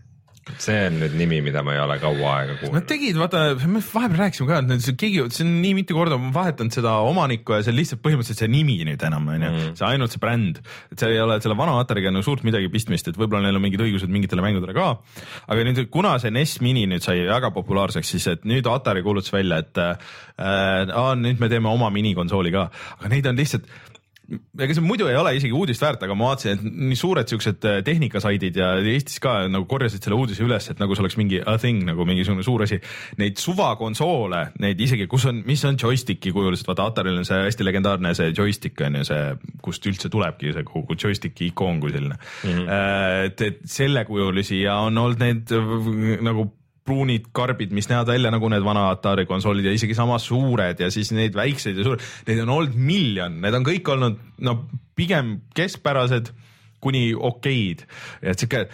[0.63, 2.77] see on nüüd nimi, mida ma ei ole kaua aega kuulnud.
[2.79, 6.77] Nad tegid, vaata, me vahepeal rääkisime ka, et keegi, see on nii mitu korda vahetanud
[6.77, 9.73] seda omanikku ja see on lihtsalt põhimõtteliselt see nimi nüüd enam on ju, mm.
[9.81, 10.61] see ainult see bränd,
[10.95, 13.65] et seal ei ole selle vana Atariga nagu suurt midagi pistmist, et võib-olla neil on
[13.67, 14.87] mingid õigused mingitele mängudele ka.
[15.51, 19.35] aga nüüd, kuna see NES Mini nüüd sai väga populaarseks, siis et nüüd Atari kuulutas
[19.35, 22.69] välja, et äh, nüüd me teeme oma minikonsooli ka,
[23.01, 23.67] aga neid on lihtsalt
[24.59, 27.67] ega see muidu ei ole isegi uudist väärt, aga ma vaatasin, et nii suured siuksed
[27.87, 31.57] tehnikasaidid ja Eestis ka nagu korjasid selle uudise üles, et nagu see oleks mingi a
[31.63, 32.81] thing nagu mingisugune suur asi.
[33.21, 37.67] Neid suvakonsoole, neid isegi, kus on, mis on joystick'i kujuliselt, vaata Ataril on see hästi
[37.67, 39.23] legendaarne see joystick on ju see,
[39.65, 42.51] kust üldse tulebki see kogu joystick'i ikoon kui selline mm.
[42.51, 43.27] -hmm.
[43.27, 45.53] et, et sellekujulisi ja on olnud neid
[46.25, 46.49] nagu
[46.87, 50.91] pruunid karbid, mis näevad välja nagu need vana Atari konsoolid ja isegi sama suured ja
[50.95, 54.59] siis neid väikseid ja suuri, neid on olnud miljon, need on kõik olnud no
[54.97, 56.33] pigem keskpärased
[56.85, 57.87] kuni okeid,
[58.23, 58.67] et sihuke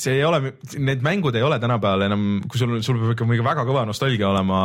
[0.00, 3.44] see ei ole, need mängud ei ole tänapäeval enam, kui sul, sul peab ikka mingi
[3.44, 4.60] väga kõva nostalgia olema.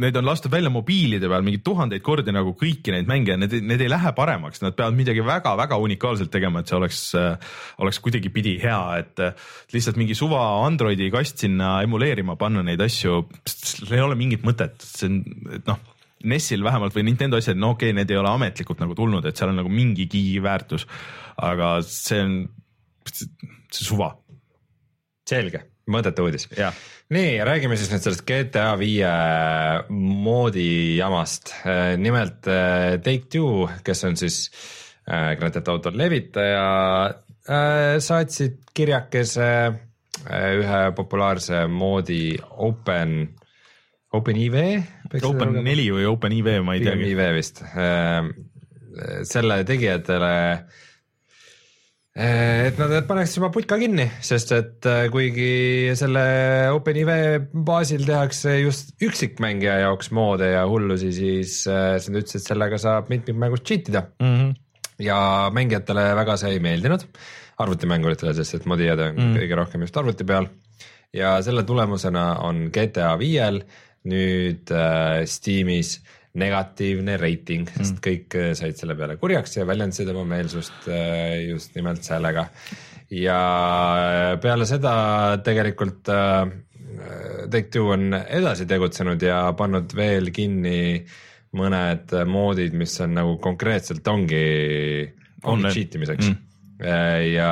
[0.00, 3.84] Need on lastud välja mobiilide peal mingi tuhandeid kordi nagu kõiki neid mänge, need, need
[3.84, 7.02] ei lähe paremaks, nad peavad midagi väga-väga unikaalselt tegema, et see oleks,
[7.82, 9.26] oleks kuidagipidi hea, et
[9.74, 14.80] lihtsalt mingi suva Androidi kast sinna emuleerima panna neid asju, sellel ei ole mingit mõtet,
[14.80, 15.20] see on,
[15.58, 15.84] et noh
[16.26, 19.36] NES-il vähemalt või Nintendo asjad, no okei okay,, need ei ole ametlikult nagu tulnud, et
[19.36, 20.86] seal on nagu mingigi väärtus,
[21.44, 22.38] aga see on
[23.74, 24.12] see suva.
[25.26, 26.46] selge, mõõdetu uudis.
[27.10, 29.12] nii, räägime siis nüüd sellest GTA viie
[29.90, 31.54] moodi jamast.
[31.98, 34.50] nimelt äh, Take-Two, kes on siis
[35.08, 36.68] äh, Grand Theft Auto levitaja,
[37.48, 39.50] äh, saatsid kirjakese
[40.26, 43.28] ühe populaarse moodi Open,
[44.16, 44.56] OpenIV.
[45.28, 47.10] Open neli või OpenIV, ma ei teagi.
[47.12, 47.60] IV vist,
[49.28, 50.32] selle tegijatele
[52.16, 56.22] et nad paneks juba putka kinni, sest et eh, kuigi selle
[56.72, 57.10] OpenIV
[57.66, 63.12] baasil tehakse just üksikmängija jaoks moode ja hullusi, siis eh, nad ütlesid, et sellega saab
[63.12, 64.32] mitmikmängus cheat ida mm.
[64.32, 64.54] -hmm.
[65.04, 65.18] ja
[65.52, 67.04] mängijatele väga see ei meeldinud,
[67.60, 69.42] arvutimänguritele, sest et modijad on mm -hmm.
[69.42, 70.48] kõige rohkem just arvuti peal.
[71.12, 73.62] ja selle tulemusena on GTA viiel
[74.04, 76.00] nüüd äh, Steamis
[76.36, 78.02] negatiivne reiting, sest mm.
[78.04, 82.48] kõik äh, said selle peale kurjaks ja väljendasid oma meelsust äh, just nimelt sellega.
[83.10, 83.38] ja
[83.96, 84.94] äh, peale seda
[85.44, 91.04] tegelikult Take-Two on edasi tegutsenud ja pannud veel kinni
[91.56, 95.04] mõned moodid, mis on nagu konkreetselt ongi,
[95.44, 96.38] ongi cheat imiseks mm.
[97.32, 97.50] ja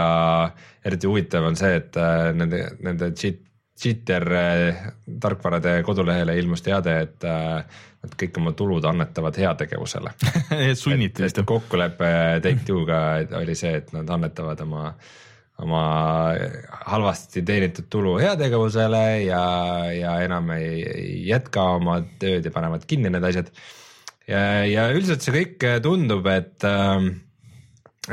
[0.85, 1.99] eriti huvitav on see, et
[2.37, 3.41] nende, nende cheat,
[3.81, 4.25] cheater
[5.21, 7.27] tarkvarade kodulehele ilmus teade, et
[8.05, 10.13] et kõik oma tulud annetavad heategevusele
[10.83, 11.41] sunniti vist.
[11.47, 12.11] kokkulepe
[12.45, 13.01] Take-Two'ga
[13.41, 14.91] oli see, et nad annetavad oma,
[15.65, 15.85] oma
[16.93, 19.45] halvasti teenitud tulu heategevusele ja,
[19.95, 23.53] ja enam ei, ei jätka oma tööd ja panevad kinni need asjad.
[24.29, 27.09] ja, ja üldiselt see kõik tundub, et äh,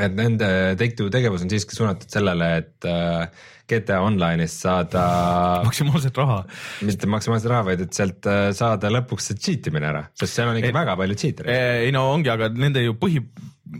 [0.00, 0.48] et nende
[0.80, 5.02] Take-Two tegevus on siiski suunatud sellele, et äh, GTA Online'ist saada
[5.68, 6.42] maksimaalset raha.
[6.88, 10.52] mitte maksimaalset raha, vaid et sealt äh, saada lõpuks see cheat imine ära, sest seal
[10.52, 11.58] on ikka ei, väga palju cheater'e.
[11.86, 13.20] ei no ongi, aga nende ju põhi,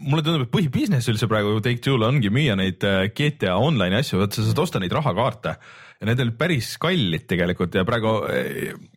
[0.02, 4.40] mulle tundub, et põhibusiness üldse praegu Take-Two'l ongi müüa neid äh, GTA Online'i asju, vaata
[4.40, 5.56] sa saad osta neid rahakaarte
[6.02, 8.18] ja need on päris kallid tegelikult ja praegu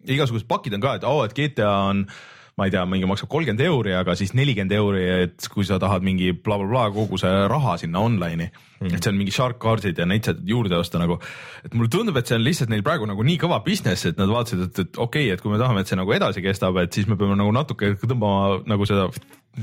[0.10, 2.24] igasugused pakid on ka, et oo oh,, et GTA on äh,
[2.56, 6.06] ma ei tea, mingi maksab kolmkümmend euri, aga siis nelikümmend euri, et kui sa tahad
[6.08, 9.60] mingi blablabla bla, bla, kogu see raha sinna online'i mm., et see on mingi shark
[9.60, 11.18] card'id ja neid saad juurde osta nagu.
[11.68, 14.32] et mulle tundub, et see on lihtsalt neil praegu nagu nii kõva business, et nad
[14.32, 16.96] vaatasid, et, et okei okay,, et kui me tahame, et see nagu edasi kestab, et
[16.96, 19.10] siis me peame nagu natuke tõmbama nagu seda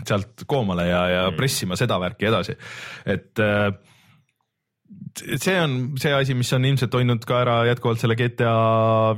[0.05, 1.41] sealt koomale ja, ja mm.
[1.41, 2.59] pressima seda värki edasi,
[3.09, 3.71] et äh,
[5.21, 8.53] see on see asi, mis on ilmselt hoidnud ka ära jätkuvalt selle GTA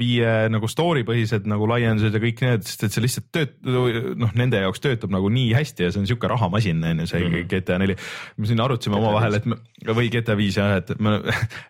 [0.01, 4.33] viie nagu story põhised nagu laiendused ja kõik need, sest et see lihtsalt tööt-, noh,
[4.39, 7.35] nende jaoks töötab nagu nii hästi ja see on sihuke rahamasin, on ju, see mm
[7.35, 7.49] -hmm.
[7.53, 7.97] GTA neli.
[8.37, 11.21] me siin arutasime omavahel, et me, või GTA viis jah, et me,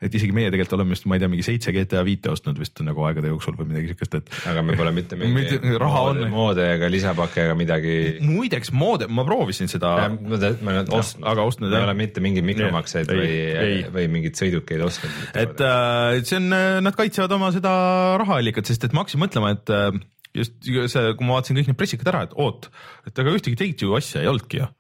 [0.05, 2.81] et isegi meie tegelikult oleme vist, ma ei tea, mingi seitse GTA viite ostnud vist
[2.81, 4.33] nagu aegade jooksul või midagi siukest, et.
[4.51, 6.25] aga me pole mitte mingi raha on.
[6.31, 8.19] moode ega lisapakke ega midagi.
[8.25, 10.09] muideks moode, ma proovisin seda.
[10.09, 11.83] ma olen ostnud, aga ostnud jah.
[11.83, 15.19] ei ole mitte mingeid mikromakseid või, või mingeid sõidukeid ostnud.
[15.45, 17.75] et äh, see on, äh, nad kaitsevad oma seda
[18.23, 19.91] rahaallikat, sest et ma hakkasin mõtlema, et äh,
[20.35, 22.71] just see, kui ma vaatasin kõik need pressikad ära, et oot,
[23.09, 24.71] et aga ühtegi Take-Two asja ei olnudki ju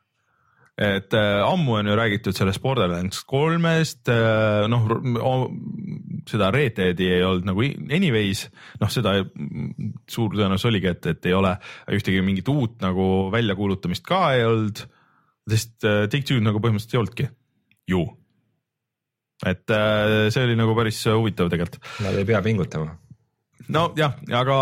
[0.74, 4.88] et äh, ammu on ju räägitud sellest Borderlands kolmest äh,, noh
[6.26, 7.62] seda Red Deadi ei olnud nagu
[7.94, 8.48] anyways,
[8.80, 9.14] noh seda
[10.10, 11.54] suur tõenäosus oligi, et, et ei ole
[11.94, 14.82] ühtegi mingit uut nagu väljakuulutamist ka ei olnud,
[15.50, 17.30] sest äh, Take-Two nagu põhimõtteliselt ei olnudki.
[17.94, 18.04] Ju
[19.42, 21.82] et äh, see oli nagu päris huvitav tegelikult.
[22.04, 22.98] Nad ei pea pingutama
[23.72, 24.56] nojah, aga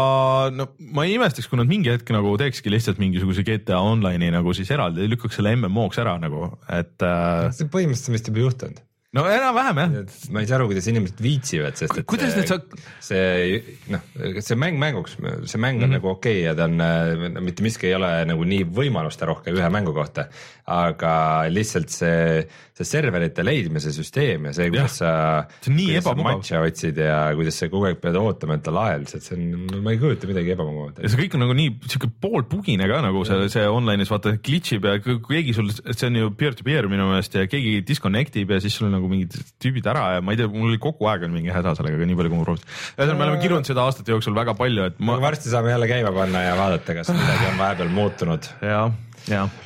[0.54, 4.54] no ma ei imestaks, kui nad mingi hetk nagu teekski lihtsalt mingisuguse GTA Online'i nagu
[4.56, 7.50] siis eraldi, lükkaks selle MMO-ks ära nagu, et äh....
[7.56, 8.82] see põhimõtteliselt vist juba juhtunud
[9.16, 10.14] no enam-vähem jah.
[10.32, 12.58] ma ei saa aru, kuidas inimesed viitsivad, sest et kuidas see, sa...
[13.04, 13.58] see
[13.92, 14.06] noh,
[14.38, 15.96] see mäng mänguks, see mäng on mm -hmm.
[15.98, 19.52] nagu okei okay ja ta on, äh, mitte miski ei ole nagu nii võimaluste rohke
[19.52, 20.28] ühe mängu kohta,
[20.64, 21.14] aga
[21.52, 25.10] lihtsalt see, see serverite leidmise süsteem ja see, kuidas ja.
[25.12, 29.12] sa, kuidas sa matše otsid ja kuidas sa kogu aeg pead ootama, et ta laels,
[29.18, 31.02] et see on, ma ei kujuta midagi ebamugavat.
[31.04, 34.78] ja see kõik on nagu nii sihuke poolpugine ka nagu see, see online'is vaata glitch
[34.78, 38.60] ib ja keegi sul, see on ju peer-to-peer minu meelest ja keegi disconnect ib ja
[38.64, 41.26] siis sul on nagu mingid tüübid ära ja ma ei tea, mul oli kogu aeg
[41.28, 42.70] on mingi häda sellega, nii palju kui ma proovisin.
[42.96, 45.18] ühesõnaga, me oleme kirunud seda aastate jooksul väga palju, et ma.
[45.20, 48.48] varsti saame jälle käima panna ja vaadata, kas midagi on vahepeal muutunud.
[48.64, 48.96] jah,
[49.28, 49.60] jah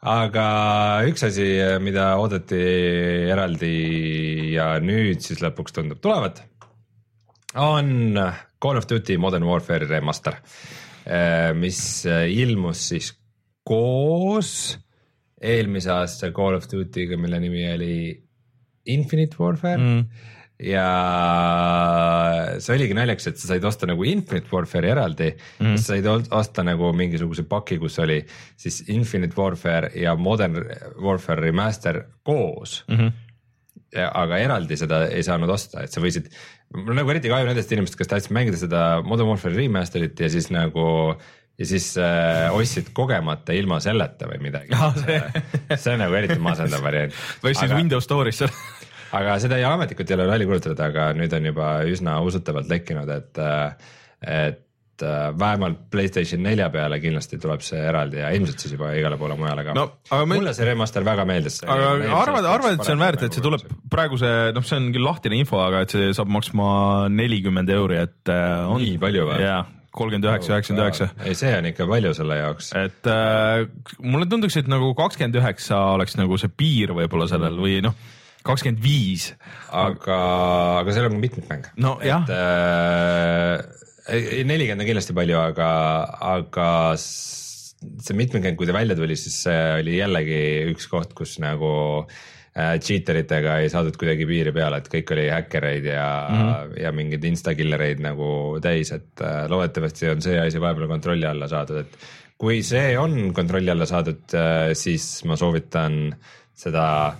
[0.00, 0.44] aga
[1.08, 1.46] üks asi,
[1.84, 2.60] mida oodati
[3.30, 3.74] eraldi
[4.54, 6.42] ja nüüd siis lõpuks tundub tulevat,
[7.60, 8.16] on
[8.60, 10.38] Call of Duty Modern Warfare remaster,
[11.56, 13.12] mis ilmus siis
[13.66, 14.78] koos
[15.40, 17.94] eelmise aasta Call of Duty'ga, mille nimi oli
[18.92, 20.04] Infinite Warfare mm.
[20.60, 20.86] Ja
[22.60, 26.64] see oligi naljakas, et sa said osta nagu Infinite Warfare'i eraldi mm., sa said osta
[26.66, 28.20] nagu mingisuguse paki, kus oli
[28.60, 30.60] siis Infinite Warfare ja Modern
[31.00, 32.96] Warfare Remaster koos mm.
[32.96, 33.18] -hmm.
[33.90, 36.28] Ja, aga eraldi seda ei saanud osta, et sa võisid,
[36.76, 40.46] mul nagu eriti kahju nendest inimestest, kes tahtsid mängida seda Modern Warfare Remaster'it ja siis
[40.54, 41.16] nagu
[41.58, 44.94] ja siis äh, ostsid kogemata ilma selleta või midagi ah,.
[45.74, 45.92] See.
[45.92, 47.16] on nagu eriti masendav variant.
[47.42, 48.46] või aga, Windows Store'isse
[49.16, 53.10] aga seda ei ametlikult ei ole välja kuulutatud, aga nüüd on juba üsna usutavalt lekkinud,
[53.14, 53.40] et,
[54.22, 59.18] et äh, vähemalt Playstation nelja peale kindlasti tuleb see eraldi ja ilmselt siis juba igale
[59.20, 59.88] poole mujale ka no,.
[60.12, 60.22] Me...
[60.36, 61.60] mulle see remaster väga meeldis.
[61.66, 61.90] aga
[62.20, 65.40] arvad, arvad, et see on väärt, et see tuleb praeguse, noh, see on küll lahtine
[65.40, 66.70] info, aga et see saab maksma
[67.12, 68.82] nelikümmend euri, et äh, on.
[68.82, 69.44] nii palju või?
[69.44, 71.08] jaa kolmkümmend üheksa, üheksakümmend üheksa.
[71.26, 72.70] ei, see on ikka palju selle jaoks.
[72.78, 73.64] et äh,
[73.98, 77.96] mulle tunduks, et nagu kakskümmend üheksa oleks nagu see piir võib-olla sellel või noh,
[78.46, 79.30] kakskümmend viis.
[79.68, 80.18] aga,
[80.80, 81.70] aga seal on ka mitmikmäng.
[81.84, 83.54] no et, jah äh,.
[84.48, 85.70] nelikümmend on kindlasti palju, aga,
[86.34, 86.68] aga
[87.00, 91.72] see mitmikmäng, kui ta välja tuli, siis see oli jällegi üks koht, kus nagu
[92.02, 92.20] äh,
[92.50, 96.72] Äh, cheater itega ei saadud kuidagi piiri peale, et kõik oli häkkereid ja mm, -hmm.
[96.82, 101.78] ja mingeid instakillereid nagu täis, et äh, loodetavasti on see asi vahepeal kontrolli alla saadud,
[101.84, 101.94] et
[102.34, 106.10] kui see on kontrolli alla saadud, äh, siis ma soovitan
[106.58, 107.14] seda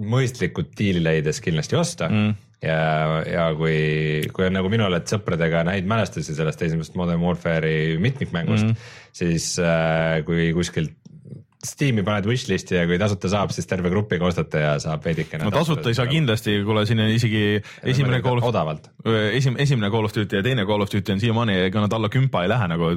[0.00, 2.34] mõistlikult diili leides kindlasti osta mm.
[2.66, 2.78] ja,
[3.28, 3.76] ja kui,
[4.34, 8.92] kui on nagu minul, et sõpradega on häid mälestusi sellest esimesest Modern Warfare'i mitmikmängust mm.,
[9.14, 10.96] siis äh, kui kuskilt
[11.64, 15.46] Steam'i paned wishlist'i ja kui tasuta saab, siis terve grupiga ostate ja saab veidikene.
[15.46, 17.42] no tasuta ei saa kindlasti, kuule siin on isegi
[17.82, 18.90] esimene Call of odavalt.
[19.32, 22.10] esim-, esimene Call of Duty ja teine Call of Duty on siiamaani, ega nad alla
[22.12, 22.90] kümpa ei lähe nagu,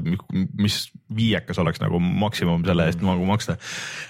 [0.59, 0.80] mis
[1.15, 3.13] viiekas oleks nagu maksimum selle eest mm.
[3.13, 3.55] nagu maksta.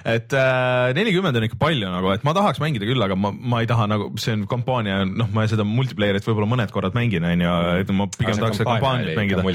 [0.06, 3.32] et äh, nelikümmend äh, on ikka palju nagu, et ma tahaks mängida küll, aga ma,
[3.32, 7.30] ma ei taha nagu, see on kampaania, noh, ma seda multiplayer'it võib-olla mõned korrad mängin,
[7.30, 9.46] on ju, et ma pigem tahaks seda kampaaniat mängida.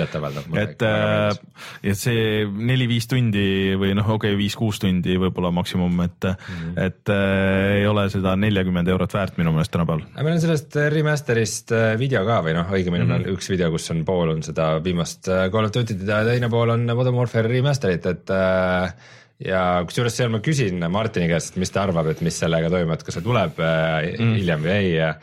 [0.63, 6.01] et, äh, et see neli-viis tundi või noh, okei okay,, viis-kuus tundi tundi võib-olla maksimum,
[6.05, 6.83] et mm, -hmm.
[6.87, 10.05] et äh, ei ole seda neljakümmend eurot väärt minu meelest tänapäeval.
[10.21, 13.33] meil on sellest remaster'ist äh, video ka või noh, õigemini mm -hmm.
[13.33, 16.53] on üks video, kus on pool on seda viimast äh, Call of Duty't ja teine
[16.53, 18.95] pool on Modern Warfare remaster'it, et äh,
[19.43, 23.07] ja kusjuures seal ma küsin Martini käest, mis ta arvab, et mis sellega toimub, et
[23.07, 24.37] kas see tuleb äh, mm.
[24.39, 25.15] hiljem või ei ja,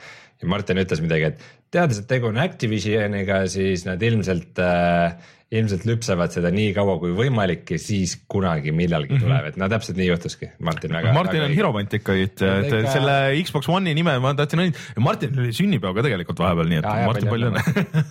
[0.41, 5.85] ja Martin ütles midagi, et teades, et tegu on Activisioniga, siis nad ilmselt äh, ilmselt
[5.89, 9.25] lüpsavad seda nii kaua kui võimalik ja siis kunagi millalgi mm -hmm.
[9.25, 11.13] tuleb, et no täpselt nii juhtuski, Martin väga.
[11.13, 12.91] Martin väga on hiromant ikka, et, et ikka...
[12.93, 13.15] selle
[13.47, 17.07] Xbox One'i nime ma tahtsin õnnitleda, Martinil oli sünnipäev ka tegelikult vahepeal, nii et ja,
[17.09, 17.63] Martin palju õnne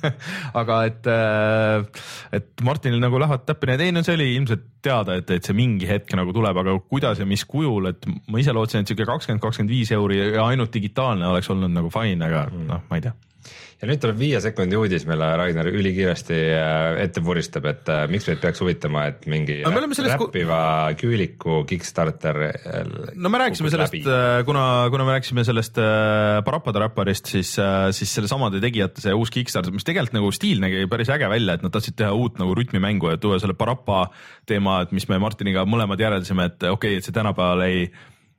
[0.63, 2.03] aga et, äh,
[2.41, 5.55] et Martinil nagu lähevad täppi need, ei no see oli ilmselt teada, et, et see
[5.55, 9.07] mingi hetk nagu tuleb, aga kuidas ja mis kujul, et ma ise lootsin, et sihuke
[9.07, 12.67] kakskümmend, kakskümmend viis euri ja ainult digitaalne oleks olnud nagu fine, aga mm.
[12.67, 13.15] noh, ma ei tea
[13.79, 18.27] ja nüüd tuleb viie sekundi uudis, mille Rainer ülikiiresti äh, ette vuristab, et äh, miks
[18.27, 20.61] meid peaks huvitama, et mingi räppiva
[20.99, 22.41] küüliku Kickstarter.
[22.49, 23.95] Äh, no me rääkisime sellest,
[24.49, 25.79] kuna, kuna me rääkisime sellest
[26.45, 27.55] Parappada räpparist, siis,
[27.95, 31.67] siis sellesamade tegijate see uus Kickstarter, mis tegelikult nagu stiil nägi päris äge välja, et
[31.67, 34.09] nad tahtsid teha uut nagu rütmimängu ja tuua selle Parappa
[34.49, 37.91] teema, et mis me Martiniga mõlemad järeldasime, et okei okay,, et see tänapäeval ei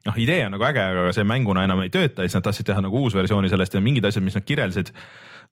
[0.07, 2.83] noh, idee on nagu äge, aga see mänguna enam ei tööta, siis nad tahtsid teha
[2.83, 4.93] nagu uus versiooni sellest ja mingid asjad, mis nad kirjeldasid,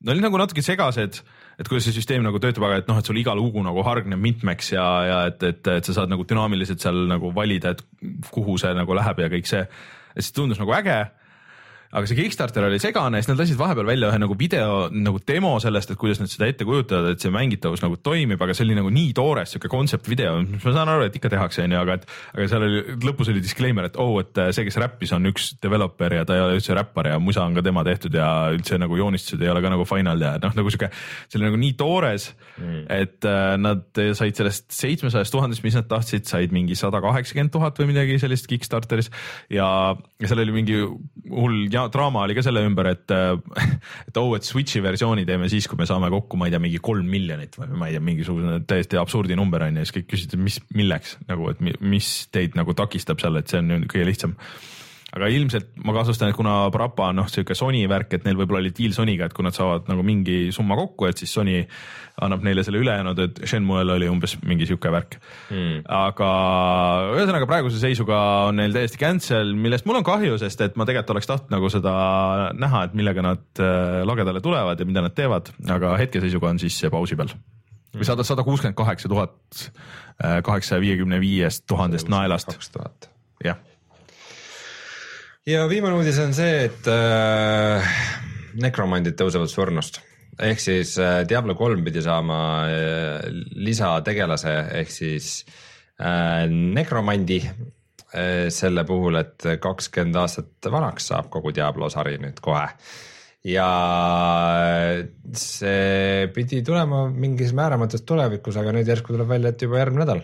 [0.03, 1.21] no olid nagu natuke segased,
[1.57, 4.21] et kuidas see süsteem nagu töötab, aga et noh, et sul iga lugu nagu hargneb
[4.21, 7.83] mitmeks ja, ja et, et, et sa saad nagu dünaamiliselt seal nagu valida, et
[8.33, 9.65] kuhu see nagu läheb ja kõik see.
[10.13, 10.99] et see tundus nagu äge
[11.91, 15.53] aga see Kickstarter oli segane, siis nad lasid vahepeal välja ühe nagu video nagu demo
[15.63, 18.75] sellest, et kuidas nad seda ette kujutavad, et see mängitavus nagu toimib, aga see oli
[18.77, 22.07] nagu nii toores sihuke kontsept video, ma saan aru, et ikka tehakse, onju, aga et,
[22.33, 26.17] aga seal oli lõpus oli disclaimer, et oh, et see, kes räppis, on üks developer
[26.19, 28.99] ja ta ei ole üldse räppar ja musa on ka tema tehtud ja üldse nagu
[28.99, 30.91] joonistused ei ole ka nagu final ja noh, nagu sihuke,
[31.27, 35.87] see oli nagu nii toores mm., et äh, nad said sellest seitsmesajast tuhandest, mis nad
[35.87, 39.11] tahtsid, said mingi sada kaheksakümmend tuhat või midagi sellist Kickstarteris
[39.53, 43.13] ja, ja seal oli mingi hull ja draama oli ka selle ümber, et,
[44.09, 46.81] et oh, et Switch'i versiooni teeme siis, kui me saame kokku, ma ei tea, mingi
[46.83, 50.37] kolm miljonit või ma ei tea, mingisugune täiesti absurdi number on ju, siis kõik küsisid,
[50.41, 54.35] mis, milleks nagu, et mis teid nagu takistab seal, et see on kõige lihtsam
[55.15, 58.59] aga ilmselt ma kahtlustan, et kuna Parappa on noh, sihuke Sony värk, et neil võib-olla
[58.59, 61.61] oli deal Sonyga, et kui nad saavad nagu mingi summa kokku, et siis Sony
[62.23, 65.85] annab neile selle ülejäänud, et Shenmue'l oli umbes mingi sihuke värk mm..
[65.95, 66.29] aga
[67.15, 71.15] ühesõnaga praeguse seisuga on neil täiesti cancel, millest mul on kahju, sest et ma tegelikult
[71.15, 71.93] oleks tahtnud nagu seda
[72.57, 76.81] näha, et millega nad äh, lagedale tulevad ja mida nad teevad, aga hetkeseisuga on siis
[76.83, 77.31] see pausi peal
[77.97, 82.51] või sada, sada kuuskümmend kaheksa tuhat äh, kaheksasaja viiekümne viiest tuhandest naelast.
[82.51, 83.09] kaks tuhat.
[83.45, 83.61] jah.
[85.47, 87.95] Ja viimane uudis on see, et äh,
[88.59, 90.01] nekromandid tõusevad surnust.
[90.43, 92.39] Ehk siis äh, Diablo kolm pidi saama
[92.69, 93.27] äh,
[93.57, 95.31] lisategelase ehk siis
[95.97, 102.67] äh, nekromandi äh, selle puhul, et kakskümmend aastat vanaks saab kogu Diablo sari nüüd kohe.
[103.47, 103.67] Ja
[105.39, 110.23] see pidi tulema mingis määramatus tulevikus, aga nüüd järsku tuleb välja, et juba järgmine nädal,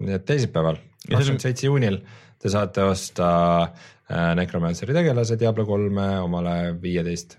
[0.00, 2.00] nii et teisipäeval, kakskümmend seitse juunil
[2.40, 3.26] te saate osta
[3.66, 3.90] äh,
[4.36, 7.38] Necromanceri tegelase Diablo kolme omale viieteist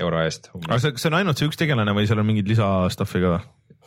[0.00, 0.50] euro eest.
[0.54, 3.38] aga see, see on ainult see üks tegelane või seal on mingit lisa stuff'i ka?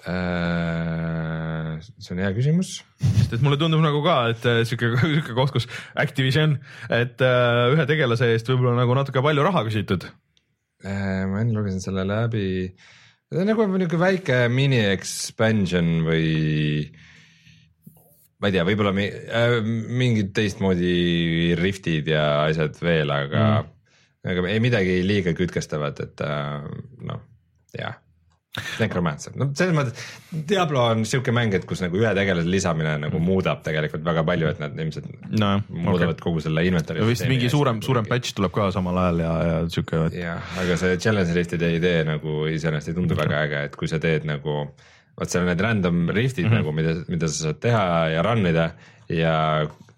[0.09, 2.73] Äh, see on hea küsimus.
[3.03, 6.57] sest et mulle tundub nagu ka, et äh, sihuke, sihuke koht, kus Activision,
[6.91, 10.09] et ühe tegelase eest võib-olla nagu natuke palju raha küsitud.
[10.83, 12.67] ma enne lugesin selle läbi,
[13.31, 16.91] see on nagu niisugune väike mini expansion või
[18.43, 23.69] ma ei tea, võib-olla mi, äh, mingid teistmoodi riftid ja asjad veel, aga mm.,
[24.33, 26.65] aga ei midagi liiga kütkestavat, et äh,
[27.07, 27.27] noh,
[27.75, 27.99] jah.
[28.77, 33.17] Necromancer, no selles mõttes Diablo on siuke mäng, et kus nagu ühe tegelase lisamine nagu
[33.17, 33.25] mm.
[33.25, 35.07] muudab tegelikult väga palju, et nad ilmselt
[35.41, 36.25] no, muudavad okay.
[36.27, 37.01] kogu selle inventari.
[37.09, 40.03] vist mingi suurem, suurem patch tuleb ka samal ajal ja, ja siuke.
[40.13, 43.25] jah, aga see challenge rift'ide idee nagu iseenesest ei tundu okay.
[43.25, 44.67] väga äge, et kui sa teed nagu
[45.19, 46.61] vot seal on need random rift'id mm -hmm.
[46.61, 47.85] nagu, mida, mida sa saad teha
[48.15, 48.71] ja run ida
[49.09, 49.37] ja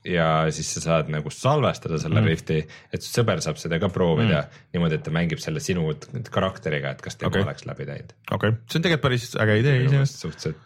[0.05, 2.27] ja siis sa saad nagu salvestada selle mm.
[2.29, 2.59] rifti,
[2.93, 4.59] et su sõber saab seda ka proovida mm.
[4.75, 5.87] niimoodi, et ta mängib selle sinu
[6.31, 7.41] karakteriga, et kas tema okay.
[7.41, 8.13] oleks läbi teinud.
[8.31, 10.21] okei okay., see on tegelikult päris äge idee iseenesest.
[10.27, 10.61] suhteliselt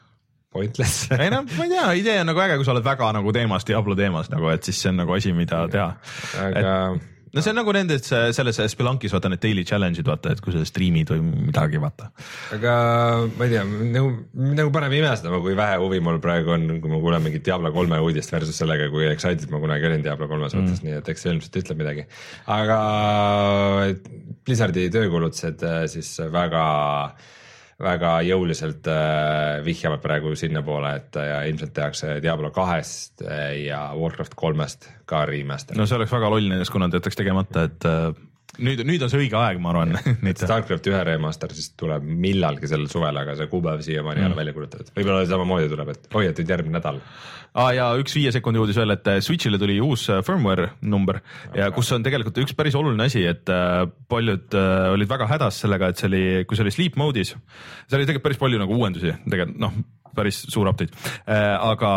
[0.52, 3.34] pointless ei noh, ma ei tea, idee on nagu äge, kui sa oled väga nagu
[3.36, 5.94] teemas, Diablo teemas nagu, et siis see on nagu asi, mida teha.
[6.44, 10.44] aga et no see on nagu nendes, selles Spelunkis vaata need daily challenge'id vaata, et
[10.44, 12.10] kui sa striimid või midagi vaata.
[12.58, 12.74] aga
[13.36, 13.64] ma ei tea,
[13.96, 14.12] nagu,
[14.60, 18.02] nagu paneb imestama, kui vähe huvi mul praegu on, kui ma kuulen mingit Diablo kolme
[18.06, 21.26] uudist versus sellega, kui excited ma kunagi olin Diablo kolme suhtes mm., nii et eks
[21.26, 22.08] see ilmselt ütleb midagi.
[22.60, 22.80] aga
[24.46, 26.64] Blizzardi töökulutused äh, siis väga
[27.80, 34.36] väga jõuliselt äh, vihjavad praegu sinnapoole, et äh, ilmselt tehakse Diablo kahest äh, ja Warcraft
[34.40, 35.80] kolmest ka remaster.
[35.80, 37.88] no see oleks väga loll nendest, kui nad jätaks tegemata, et
[38.64, 39.96] nüüd, nüüd on see õige aeg, ma arvan.
[40.40, 44.32] Starcraft ühe remaster siis tuleb millalgi sel suvel, aga see kuupäev siiamaani ei mm.
[44.32, 47.02] ole välja kuulutatud, võib-olla samamoodi tuleb, et oi, et nüüd järgmine nädal
[47.54, 47.72] ah,.
[47.76, 51.22] ja üks viie sekundi uudis veel, et äh, Switch'ile tuli uus äh, firmware number
[51.58, 54.58] ja kus on tegelikult üks päris oluline asi, et äh, paljud
[54.94, 58.30] olid väga hädas sellega, et see oli, kui see oli sleep mode'is, seal oli tegelikult
[58.30, 59.82] päris palju nagu uuendusi, tegelikult noh
[60.20, 60.96] päris suur update.
[61.26, 61.92] Äh,, aga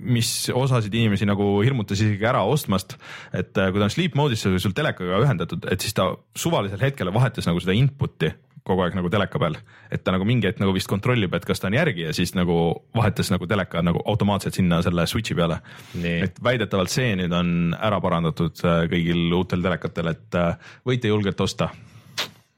[0.00, 2.96] mis osasid inimesi nagu hirmutas isegi ära ostmast,
[3.36, 7.48] et kui ta on sleep mode'is, sul telekaga ühendatud, et siis ta suvalisel hetkel vahetas
[7.50, 8.32] nagu seda input'i
[8.66, 9.56] kogu aeg nagu teleka peal,
[9.92, 12.34] et ta nagu mingi hetk nagu vist kontrollib, et kas ta on järgi ja siis
[12.36, 12.56] nagu
[12.96, 15.60] vahetas nagu teleka nagu automaatselt sinna selle switch'i peale.
[16.04, 21.40] et väidetavalt see nüüd on ära parandatud äh, kõigil uutel telekatel, et äh, võite julgelt
[21.40, 21.70] osta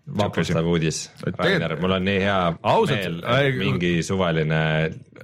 [0.03, 1.05] vapustav uudis,
[1.39, 2.39] Rainer, mul on nii hea
[2.73, 4.63] Ausalt, meel, mingi suvaline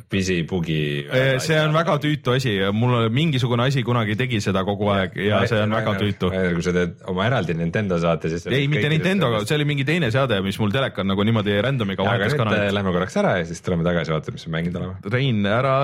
[0.08, 1.06] pisibugi.
[1.42, 5.50] see on väga tüütu asi, mul mingisugune asi kunagi tegi seda kogu aeg ja, ja
[5.50, 6.30] see on väga tüütu.
[6.30, 8.46] kui sa teed oma eraldi Nintendo saate, siis.
[8.46, 12.38] ei, mitte Nintendo, see oli mingi teine seade, mis mul telekal nagu niimoodi random'iga vahetas
[12.38, 12.70] kanalit.
[12.78, 15.16] Lähme korraks ära ja siis tuleme tagasi, vaatame, mis me mänginud oleme.
[15.16, 15.78] Rein, ära,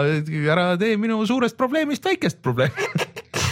[0.55, 2.93] ära tee minu suurest probleemist väikest probleemi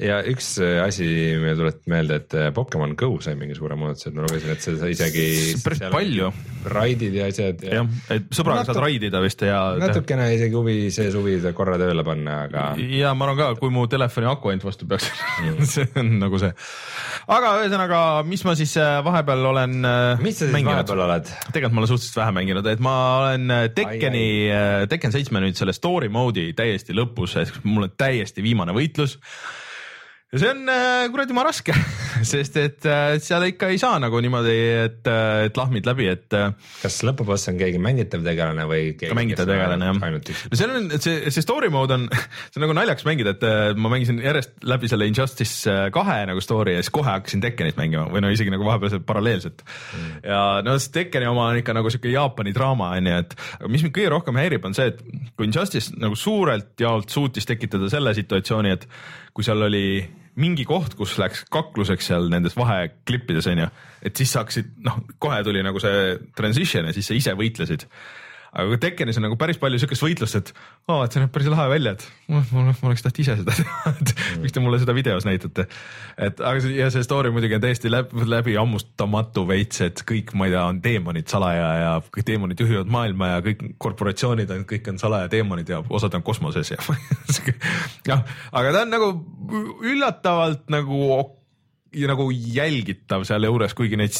[0.00, 1.06] ja üks äh, asi
[1.40, 4.64] meile tuletab meelde, et äh, Pokemon Go sai mingi suure muudatuse, et ma lugesin, et
[4.64, 5.26] seda isegi.
[5.64, 6.30] päris palju.
[6.72, 7.80] raidid ja asjad ja....
[7.80, 8.72] jah, et sõbraga Natu...
[8.72, 9.60] saad raidida vist ja.
[9.80, 12.66] natukene isegi huvi see suvi korra tööle panna, aga.
[12.76, 15.66] ja ma arvan ka, kui mu telefoni aku ainult vastu peaks mm.
[15.74, 16.52] see on nagu see.
[17.38, 19.78] aga ühesõnaga, mis ma siis äh, vahepeal olen.
[20.22, 20.74] mis sa siis mänginud?
[20.74, 21.34] vahepeal oled?
[21.50, 24.26] tegelikult ma olen suhteliselt vähe mänginud, et ma olen Tekkeni,
[24.90, 29.16] Tekken seitsme nüüd selle story mode'i täiesti lõpus, mul on täiesti viimane võitlus
[30.32, 31.74] ja see on äh, kuradi ma raske
[32.32, 34.54] sest et äh, seal ikka ei saa nagu niimoodi,
[34.86, 36.26] et, äh, et lahmid läbi, et.
[36.36, 36.52] äh,
[36.82, 40.00] kas lõpuboss on keegi mängitav tegelane või mängitav tegelane jah.
[40.00, 42.08] no seal on see, see story mode on,
[42.50, 46.76] see on nagu naljakas mängida, et ma mängisin järjest läbi selle Injustice kahe nagu story
[46.76, 50.12] ja siis kohe hakkasin Tekkenit mängima või no isegi nagu vahepeal paralleelselt mm..
[50.26, 53.72] ja no see Tekkeni oma on ikka nagu siuke Jaapani draama on ju, et aga
[53.72, 55.02] mis mind kõige rohkem häirib, on see, et
[55.36, 58.86] kui Injustice nagu suurelt jaolt suutis tekitada selle situatsiooni, et
[59.36, 59.86] kui seal oli
[60.36, 63.68] mingi koht, kus läks kakluseks seal nendes vaheklippides onju,
[64.04, 67.86] et siis sa hakkasid, noh, kohe tuli nagu see transition ja siis sa ise võitlesid
[68.56, 70.50] aga Tekkenis on nagu päris palju siukest võitlust, et
[70.88, 73.56] aa, et see näeb päris lahe välja, et ma, ma, ma oleks tahtnud ise seda
[73.60, 75.66] teha, et miks te mulle seda videos näitate.
[76.28, 80.32] et aga see ja see story muidugi on täiesti läbi, läbi hammustamatu veits, et kõik,
[80.38, 84.66] ma ei tea, on teemonid salaja ja kõik teemonid juhivad maailma ja kõik korporatsioonid on,
[84.68, 86.80] kõik on salaja teemonid ja osad on kosmoses ja
[88.10, 89.12] jah, aga ta on nagu
[89.84, 91.02] üllatavalt nagu
[91.96, 94.16] ja nagu jälgitav sealjuures, kuigi neid,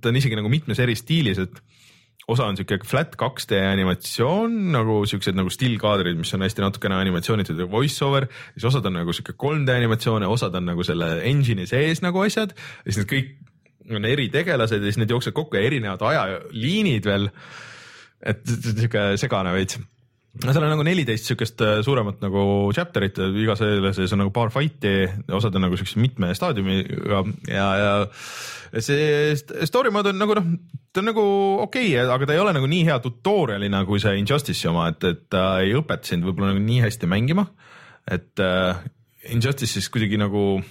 [0.00, 1.60] ta on isegi nagu mitmes eri stiilis, et
[2.32, 7.60] osa on siuke flat 2D animatsioon nagu siuksed nagu still-kaadrid, mis on hästi natukene animatsioonitud
[7.60, 11.14] ja voice over, siis osad on nagu siuke 3D animatsioon ja osad on nagu selle
[11.28, 12.56] engine'i sees nagu asjad.
[12.82, 17.30] Ja siis need kõik on eritegelased ja siis need jooksevad kokku ja erinevad ajaliinid veel.
[18.22, 19.80] et siuke segane veits
[20.40, 24.52] no seal on nagu neliteist siukest suuremat nagu chapter'it, iga selle sees on nagu paar
[24.54, 25.04] fight'i,
[25.36, 27.20] osad on nagu siukse mitme staadiumiga
[27.50, 29.36] ja, ja see
[29.68, 30.48] story mode on nagu noh,
[30.92, 31.24] ta on nagu
[31.66, 35.04] okei okay,, aga ta ei ole nagu nii hea tutorial'ina kui see Injustice'i oma, et,
[35.04, 37.46] et ta ei õpeta sind võib-olla nagu nii hästi mängima.
[38.08, 38.80] et uh,
[39.32, 40.62] Injustice'is kuidagi nagu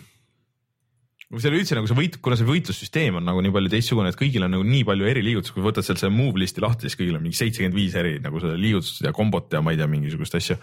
[1.32, 4.18] või seal üldse nagu see võit, kuna see võitlussüsteem on nagu nii palju teistsugune, et
[4.20, 7.00] kõigil on nagu nii palju eri liigutusi, kui võtad sealt selle move list'i lahti, siis
[7.00, 9.88] kõigil on mingi seitsekümmend viis eri nagu seda liigutust ja kombot ja ma ei tea,
[9.92, 10.58] mingisugust asja.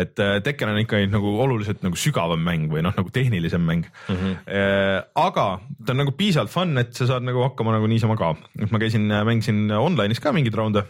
[0.00, 3.84] et äh, Tekken on ikka nagu oluliselt nagu sügavam mäng või noh, nagu tehnilisem mäng
[3.90, 4.16] mm.
[4.16, 5.12] -hmm.
[5.20, 5.46] aga
[5.84, 8.80] ta on nagu piisavalt fun, et sa saad nagu hakkama nagu niisama ka, et ma
[8.80, 10.86] käisin, mängisin online'is ka mingeid raunde.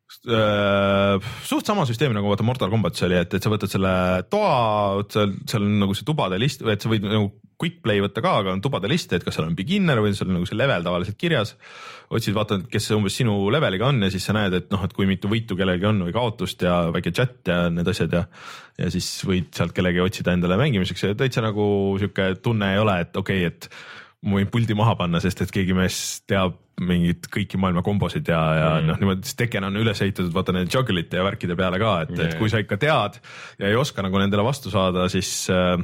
[0.07, 3.91] suht sama süsteem nagu vaata Mortal Combatis oli, et, et sa võtad selle
[4.31, 8.23] toa, seal, seal on nagu see tubade list, et sa võid nagu quick play võtta
[8.23, 10.59] ka, aga on tubade list, et kas seal on beginner või seal on nagu see
[10.59, 11.55] level tavaliselt kirjas.
[12.13, 15.09] otsid, vaatad, kes umbes sinu leveliga on ja siis sa näed, et noh, et kui
[15.11, 18.27] mitu võitu kellelgi on või kaotust ja väike chat ja need asjad ja.
[18.79, 23.01] ja siis võid sealt kellegi otsida endale mängimiseks ja täitsa nagu sihuke tunne ei ole,
[23.07, 25.99] et okei okay,, et ma võin puldi maha panna, sest et keegi mees
[26.29, 28.89] teab mingit kõiki maailma kombosid ja, ja mm.
[28.91, 32.13] noh, niimoodi, siis Tekken on üles ehitatud vaata nende juggle'ite ja värkide peale ka, et
[32.13, 33.21] yeah., et kui sa ikka tead
[33.63, 35.79] ja ei oska nagu nendele vastu saada, siis äh,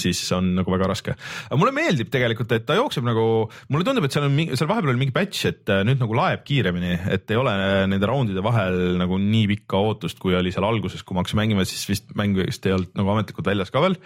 [0.00, 1.12] siis on nagu väga raske.
[1.46, 3.24] aga mulle meeldib tegelikult, et ta jookseb nagu,
[3.72, 6.44] mulle tundub, et seal on, seal vahepeal oli mingi batch, et äh, nüüd nagu laeb
[6.48, 7.52] kiiremini, et ei ole
[7.90, 11.66] nende raundide vahel nagu nii pikka ootust, kui oli seal alguses, kui ma hakkasin mängima,
[11.68, 13.98] siis vist mäng vist ei olnud nagu ametlikult väljas ka veel.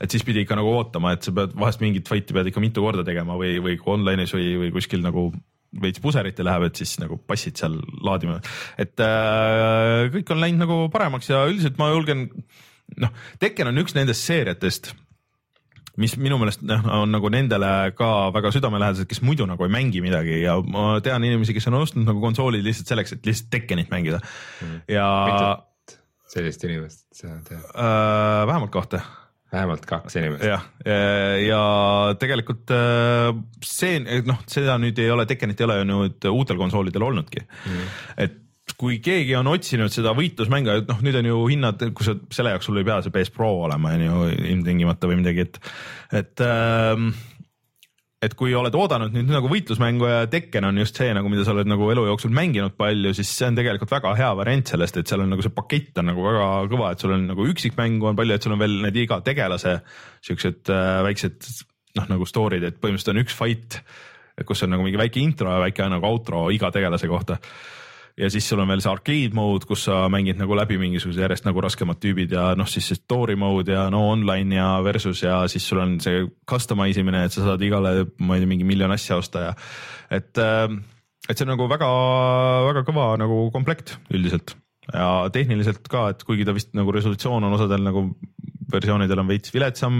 [0.00, 2.84] et siis pidi ikka nagu ootama, et sa pead vahest mingit fight'i pead ikka mitu
[2.84, 5.30] korda tegema või, või online'is või, või kuskil nagu
[5.82, 7.74] veits puserite läheb, et siis nagu passid seal
[8.06, 8.38] laadima,
[8.78, 12.28] et äh, kõik on läinud nagu paremaks ja üldiselt ma julgen
[13.02, 13.10] noh,
[13.42, 14.92] Tekken on üks nendest seeriatest
[16.00, 20.02] mis minu meelest noh, on nagu nendele ka väga südamelähedased, kes muidu nagu ei mängi
[20.04, 23.92] midagi ja ma tean inimesi, kes on ostnud nagu konsoolid lihtsalt selleks, et lihtsalt Tekkenit
[23.92, 24.80] mängida mm.
[24.92, 25.06] ja.
[26.32, 28.42] sellist inimest sa tead äh,?
[28.48, 29.02] vähemalt kahte
[29.52, 30.44] vähemalt kaks inimest.
[30.44, 30.64] jah,
[31.40, 31.60] ja
[32.20, 33.30] tegelikult äh,
[33.64, 37.94] see, noh, seda nüüd ei ole, Tekkenit ei ole ju nüüd uutel konsoolidel olnudki mm..
[38.26, 38.42] et
[38.80, 42.52] kui keegi on otsinud seda võitlusmängu, et noh, nüüd on ju hinnad, kui sa selle
[42.52, 45.58] jaoks sul ei pea see PS Pro olema, on ju ilmtingimata või midagi, et,
[46.20, 47.10] et ähm,
[48.24, 51.52] et kui oled oodanud nüüd nagu võitlusmängu ja Tekken on just see nagu, mida sa
[51.52, 55.12] oled nagu elu jooksul mänginud palju, siis see on tegelikult väga hea variant sellest, et
[55.12, 58.18] seal on nagu see pakett on nagu väga kõva, et sul on nagu üksikmängu on
[58.18, 59.78] palju, et sul on veel need iga tegelase
[60.26, 61.48] siuksed äh, väiksed
[62.00, 63.80] noh, nagu story'd, et põhimõtteliselt on üks fight,
[64.48, 67.38] kus on nagu mingi väike intro ja väike nagu outro iga tegelase kohta
[68.16, 71.46] ja siis sul on veel see arcade mode, kus sa mängid nagu läbi mingisuguse järjest
[71.48, 75.42] nagu raskemad tüübid ja noh, siis see story mode ja no online ja versus ja
[75.52, 78.94] siis sul on see customize imine, et sa saad igale, ma ei tea, mingi miljon
[78.94, 79.56] asja osta ja
[80.08, 80.64] et, äh,
[81.28, 84.56] et see on nagu väga-väga kõva nagu komplekt üldiselt.
[84.86, 88.06] Ja tehniliselt ka, et kuigi ta vist nagu resolutsioon on osadel nagu
[88.70, 89.96] versioonidel on veits viletsam,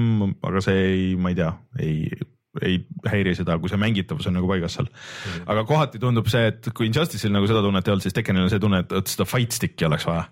[0.46, 1.50] aga see ei, ma ei tea,
[1.82, 2.26] ei
[2.64, 5.46] ei häiri seda, kui see mängitavus on nagu paigas seal mm..
[5.52, 8.52] aga kohati tundub see, et kui Injustice'il nagu seda tunnet ei olnud, siis Tekkenil on
[8.52, 10.26] see tunne, et seda fight stick'i oleks vaja.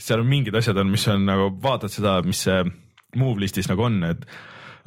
[0.00, 2.62] seal on mingid asjad on, mis on nagu vaatad seda, mis see
[3.20, 4.26] move list'is nagu on, et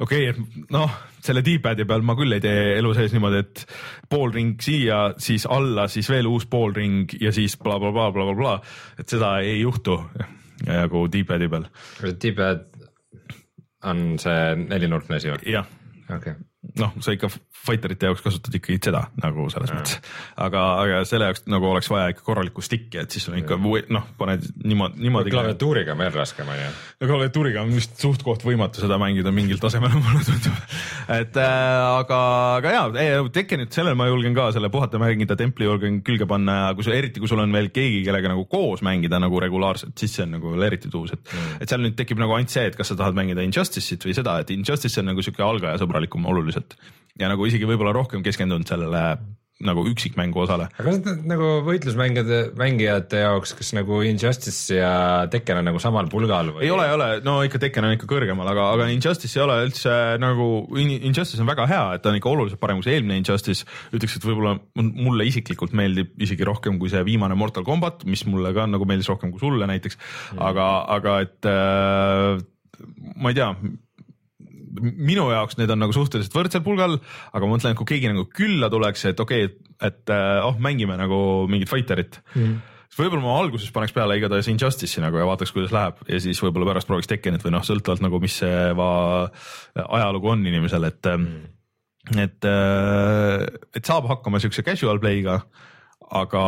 [0.02, 3.64] okei okay,, et noh, selle D-pad'i peal ma küll ei tee elu sees niimoodi, et
[4.10, 9.00] poolring siia, siis alla, siis veel uus poolring ja siis blablabla bla, bla, bla, bla,
[9.00, 9.98] et seda ei juhtu
[10.64, 11.68] nagu D-pad'i peal.
[12.22, 12.66] D-pad
[13.90, 15.54] on see nelinurkne asi või?
[15.54, 15.70] jah,
[16.08, 16.42] okei okay.
[16.80, 17.28] Noh, sa ikka
[17.64, 19.78] fighterite jaoks kasutad ikkagi seda nagu selles ja.
[19.78, 20.00] mõttes,
[20.46, 23.56] aga, aga selle jaoks nagu oleks vaja ikka korralikku stick'i, et siis on ikka
[23.94, 25.32] noh, paned niimoodi, niimoodi.
[25.32, 26.70] klaviatuuriga on veel raskem on ju.
[27.00, 30.76] no klaviatuuriga on vist suht-koht võimatu seda mängida mingil tasemel mulle tundub.
[31.16, 32.20] et äh, aga,
[32.60, 36.74] aga jaa, Tekkenit sellel ma julgen ka selle puhata mängida, templi julgen külge panna ja
[36.76, 40.18] kui sul, eriti kui sul on veel keegi, kellega nagu koos mängida nagu regulaarselt, siis
[40.18, 42.66] see on nagu veel eriti tuus, et mm., et seal nüüd tekib nagu ainult see,
[42.68, 46.76] et kas sa tahad mängida Injustice'it või seda, et Injustice on nagu sihuke algajasõbralikum oluliselt
[47.20, 49.04] ja nagu isegi võib-olla rohkem keskendunud sellele
[49.62, 50.66] nagu üksikmängu osale.
[50.74, 54.94] aga kas need nagu võitlusmängijate, mängijate jaoks, kas nagu Injustice ja
[55.30, 56.64] Tekken on nagu samal pulgal või?
[56.66, 59.60] ei ole, ei ole, no ikka Tekken on ikka kõrgemal, aga, aga Injustice ei ole
[59.68, 63.20] üldse nagu, Injustice on väga hea, et ta on ikka oluliselt parem kui see eelmine
[63.22, 63.68] Injustice.
[63.94, 68.50] ütleks, et võib-olla mulle isiklikult meeldib isegi rohkem kui see viimane Mortal Combat, mis mulle
[68.56, 72.42] ka nagu meeldis rohkem kui sulle näiteks mm., aga, aga et äh,
[73.14, 73.52] ma ei tea
[74.80, 76.98] minu jaoks need on nagu suhteliselt võrdsel pulgal,
[77.32, 80.56] aga ma mõtlen, et kui keegi nagu külla tuleks, et okei okay,, et äh, oh,
[80.62, 81.18] mängime nagu
[81.50, 82.62] mingit fighterit mm
[82.94, 85.98] siis võib-olla ma alguses paneks peale igatahes Injustice'i nagu ja vaataks, kuidas läheb.
[86.06, 88.90] Ja siis võib-olla pärast prooviks Tekkenit või noh, sõltuvalt nagu, mis see va,
[89.82, 91.50] ajalugu on inimesel, et mm.,
[92.20, 93.42] et, äh,
[93.74, 95.40] et saab hakkama siukse casual play'ga,
[96.14, 96.42] aga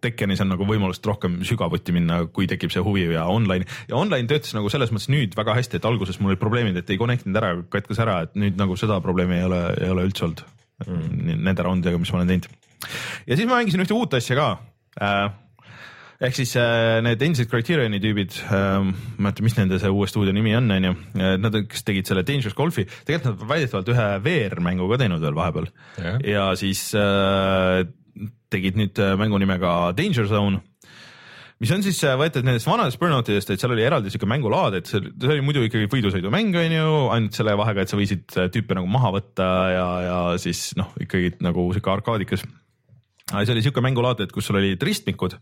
[0.00, 3.68] Tekkenis on nagu võimalust rohkem sügavuti minna, kui tekib see huvi ja online.
[3.90, 6.92] Ja online töötas nagu selles mõttes nüüd väga hästi, et alguses mul olid probleemid, et
[6.92, 10.08] ei connect inud ära, katkes ära, et nüüd nagu seda probleemi ei ole, ei ole
[10.08, 10.46] üldse olnud.
[10.86, 11.36] Mm.
[11.44, 12.46] nende raundidega, mis ma olen teinud.
[13.28, 14.46] ja siis ma mängisin ühte uut asja ka.
[15.04, 15.26] Äh,
[16.24, 20.08] ehk siis äh, need endised Criterioni tüübid äh,, ma ei mäleta, mis nende see uue
[20.08, 20.94] stuudio nimi on, onju,
[21.40, 25.68] nad, kes tegid selle Dangerous Golfi, tegelikult nad väidetavalt ühe VR-mängu ka teinud veel vahepeal.
[26.00, 27.84] Ja, ja siis äh,
[28.52, 30.62] tegid nüüd äh, mängu nimega Danger Zone
[31.60, 34.88] mis on siis äh, võetud nendest vanadest burnoutidest, et seal oli eraldi siuke mängulaad, et
[34.88, 38.48] see, see oli muidu ikkagi võidusõidumäng on ju, ainult selle vahega, et sa võisid äh,
[38.52, 42.46] tüüpe nagu maha võtta ja, ja siis noh, ikkagi nagu siuke arkaadikas.
[43.30, 45.36] see oli siuke mängulaad, et kus sul olid ristmikud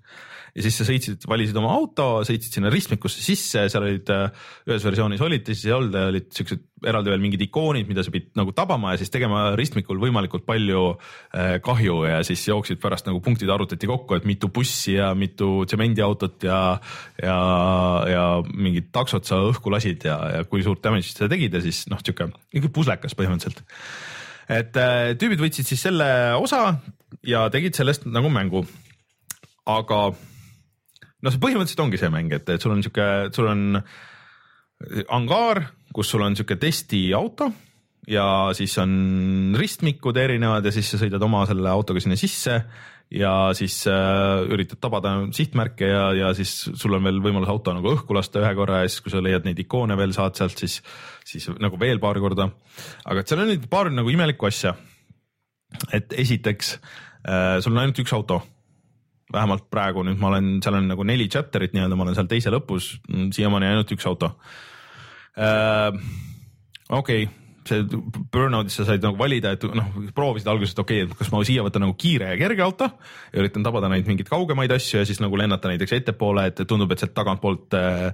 [0.59, 5.23] ja siis sa sõitsid, valisid oma auto, sõitsid sinna ristmikusse sisse, seal olid ühes versioonis
[5.23, 8.93] olid, teises ei olnud, olid siuksed eraldi veel mingid ikoonid, mida sa pidid nagu tabama
[8.93, 10.83] ja siis tegema ristmikul võimalikult palju
[11.65, 16.47] kahju ja siis jooksid pärast nagu punktid arvutati kokku, et mitu bussi ja mitu tsemendiautot
[16.49, 16.61] ja,
[17.23, 17.39] ja,
[18.11, 21.85] ja mingid taksod sa õhku lasid ja, ja kui suurt damage'it sa tegid ja siis
[21.91, 23.63] noh, sihuke puslekas põhimõtteliselt.
[24.59, 24.83] et
[25.21, 26.79] tüübid võtsid siis selle osa
[27.27, 28.67] ja tegid sellest nagu mängu.
[29.69, 30.13] aga
[31.23, 33.65] noh, see põhimõtteliselt ongi see mäng, et, et sul on sihuke, sul on
[35.15, 35.65] angaar,
[35.95, 37.51] kus sul on sihuke testiauto
[38.09, 38.93] ja siis on
[39.59, 42.61] ristmikud erinevad ja siis sa sõidad oma selle autoga sinna sisse
[43.11, 47.95] ja siis äh, üritad tabada sihtmärke ja, ja siis sul on veel võimalus auto nagu
[47.95, 50.79] õhku lasta ühe korra ja siis, kui sa leiad neid ikoone veel saad sealt, siis,
[51.27, 52.51] siis nagu veel paar korda.
[53.09, 54.75] aga seal on nüüd paar nagu imelikku asja.
[55.93, 58.43] et esiteks äh, sul on ainult üks auto
[59.33, 62.53] vähemalt praegu nüüd ma olen, seal on nagu neli chapter'it nii-öelda, ma olen seal teise
[62.55, 64.35] lõpus, siiamaani ainult üks auto
[65.37, 65.93] äh,.
[66.89, 67.85] okei okay see
[68.33, 71.43] burnout'is sa said nagu valida, et noh, proovisid alguses, et okei okay,, et kas ma
[71.47, 72.89] siia võtan nagu kiire ja kerge auto
[73.33, 76.93] ja üritan tabada neid mingeid kaugemaid asju ja siis nagu lennata näiteks ettepoole, et tundub,
[76.93, 78.09] et sealt tagantpoolt äh,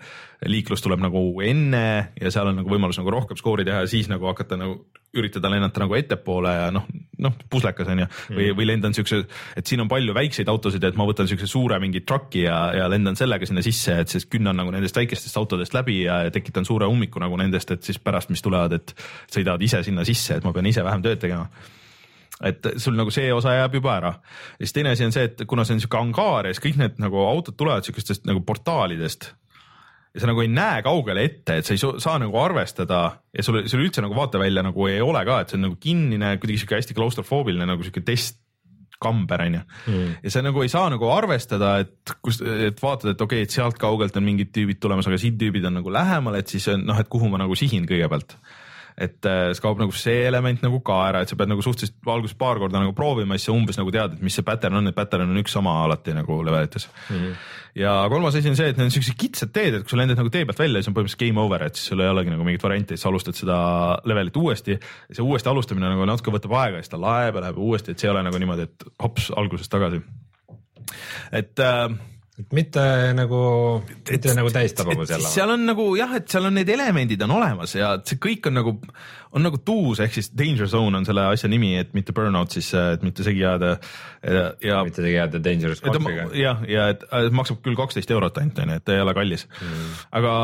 [0.51, 1.87] liiklus tuleb nagu enne
[2.19, 4.83] ja seal on nagu võimalus nagu rohkem skoori teha ja siis nagu hakata nagu
[5.15, 6.87] üritada lennata nagu ettepoole ja noh,
[7.25, 8.57] noh puslekas on ju või, mm.
[8.59, 9.21] või lendan siukse,
[9.57, 12.89] et siin on palju väikseid autosid, et ma võtan siukse suure mingi truck'i ja, ja
[12.91, 16.89] lendan sellega sinna sisse, et siis künnan nagu nendest väikestest autodest läbi ja tekitan suure
[16.91, 18.95] ummiku nagu nendest, et siis pärast, mis tulevad, et
[19.33, 21.49] sõidavad ise sinna sisse, et ma pean ise vähem tööd tegema
[22.45, 24.12] et sul nagu see osa jääb juba ära.
[24.59, 26.81] ja siis teine asi on see, et kuna see on siuke angaar ja siis kõik
[26.81, 29.31] need nagu autod tulevad siukestest nagu portaalidest
[30.15, 33.01] ja sa nagu ei näe kaugele ette, et sa ei saa, nagu arvestada
[33.35, 36.37] ja sul, sul üldse nagu vaatevälja nagu ei ole ka, et see on nagu kinnine,
[36.43, 38.39] kuidagi sihuke hästi klaustrofoobiline nagu sihuke test
[39.03, 40.12] kamber onju mm.
[40.23, 43.57] ja sa nagu ei saa nagu arvestada, et kus, et vaatad, et okei okay,, et
[43.57, 46.87] sealt kaugelt on mingid tüübid tulemas, aga siin tüübid on nagu lähemal, et siis on
[46.87, 48.39] noh, et kuhu ma nagu sihin kõigepealt
[48.95, 52.11] et äh, siis kaob nagu see element nagu ka ära, et sa pead nagu suhteliselt
[52.15, 54.87] alguses paar korda nagu proovima, siis sa umbes nagu tead, et mis see pattern on,
[54.91, 57.17] et pattern on üks sama alati nagu levelites mm.
[57.17, 57.35] -hmm.
[57.83, 60.23] ja kolmas asi on see, et need on siuksed kitsad teed, et kui sa lendad
[60.23, 62.47] nagu tee pealt välja, siis on põhimõtteliselt game over, et siis sul ei olegi nagu
[62.47, 63.59] mingit varianti, et sa alustad seda
[64.05, 64.79] levelit uuesti.
[65.11, 68.09] see uuesti alustamine nagu natuke võtab aega, siis ta laeb ja läheb uuesti, et see
[68.09, 70.03] ei ole nagu niimoodi, et hops algusest tagasi.
[71.33, 71.91] et äh,
[72.35, 72.82] et mitte
[73.14, 73.41] nagu,
[73.87, 75.28] mitte et, nagu täistabavus jälle.
[75.30, 78.59] seal on nagu jah, et seal on need elemendid on olemas ja see kõik on
[78.59, 78.72] nagu,
[79.39, 82.72] on nagu tuus, ehk siis danger zone on selle asja nimi, et mitte burnout siis,
[82.74, 83.76] et mitte segi ajada.
[84.64, 84.82] ja.
[84.82, 86.26] mitte segi ajada dangerous golfiga.
[86.39, 90.35] jah, ja et maksab küll kaksteist eurot ainult onju, et ei ole kallis mm., aga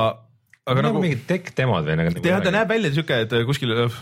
[0.71, 2.23] aga nagu nagu mingid tech demod või nagu.
[2.25, 3.99] jah, ta näeb välja siuke, et kuskil äh,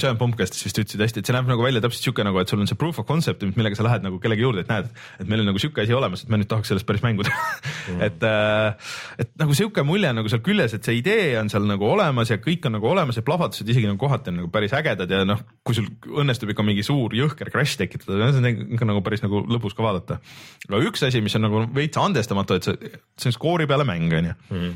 [0.00, 2.62] Giant Bombcastis vist ütlesid hästi, et see näeb nagu välja täpselt siuke nagu, et sul
[2.62, 4.90] on see proof of concept, millega sa lähed nagu kellegi juurde, et näed,
[5.22, 7.40] et meil on nagu siuke asi olemas, et me nüüd tahaks sellest päris mängu teha
[7.40, 8.02] mm.
[8.08, 8.26] et,
[9.24, 12.32] et nagu siuke mulje on nagu seal küljes, et see idee on seal nagu olemas
[12.32, 15.22] ja kõik on nagu olemas ja plahvatused isegi nagu kohati on nagu päris ägedad ja
[15.28, 15.90] noh, kui sul
[16.22, 19.84] õnnestub ikka mingi suur jõhker crash tekitada, see on ikka nagu päris nagu lõbus ka
[19.84, 20.20] vaadata.
[20.70, 24.18] aga üks asi, mis on nagu veits andestamatu, et see, see on skoori peale mäng
[24.20, 24.66] on ju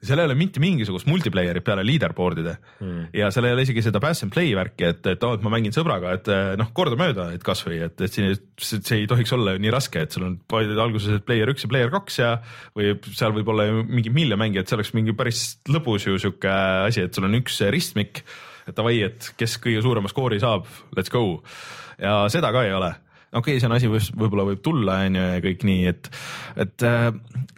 [0.00, 3.08] seal ei ole mitte mingisugust multiplayer'it peale leaderboard'ide mm.
[3.16, 5.52] ja seal ei ole isegi seda pass and play värki, et, et oo, et ma
[5.52, 9.34] mängin sõbraga, et eh, noh, kordamööda, et kasvõi, et, et siin see, see ei tohiks
[9.36, 12.30] olla nii raske, et sul on alguses player üks ja player kaks ja
[12.76, 16.56] või seal võib olla ju mingi miljon mängijat, see oleks mingi päris lõbus ju sihuke
[16.86, 18.24] asi, et sul on üks ristmik,
[18.70, 20.64] et davai, et kes kõige suurema skoori saab,
[20.96, 21.42] let's go.
[22.00, 22.94] ja seda ka ei ole
[23.30, 26.10] okei okay,, see on asi, mis võib-olla võib tulla, on ju, ja kõik nii, et,
[26.66, 27.08] et äh,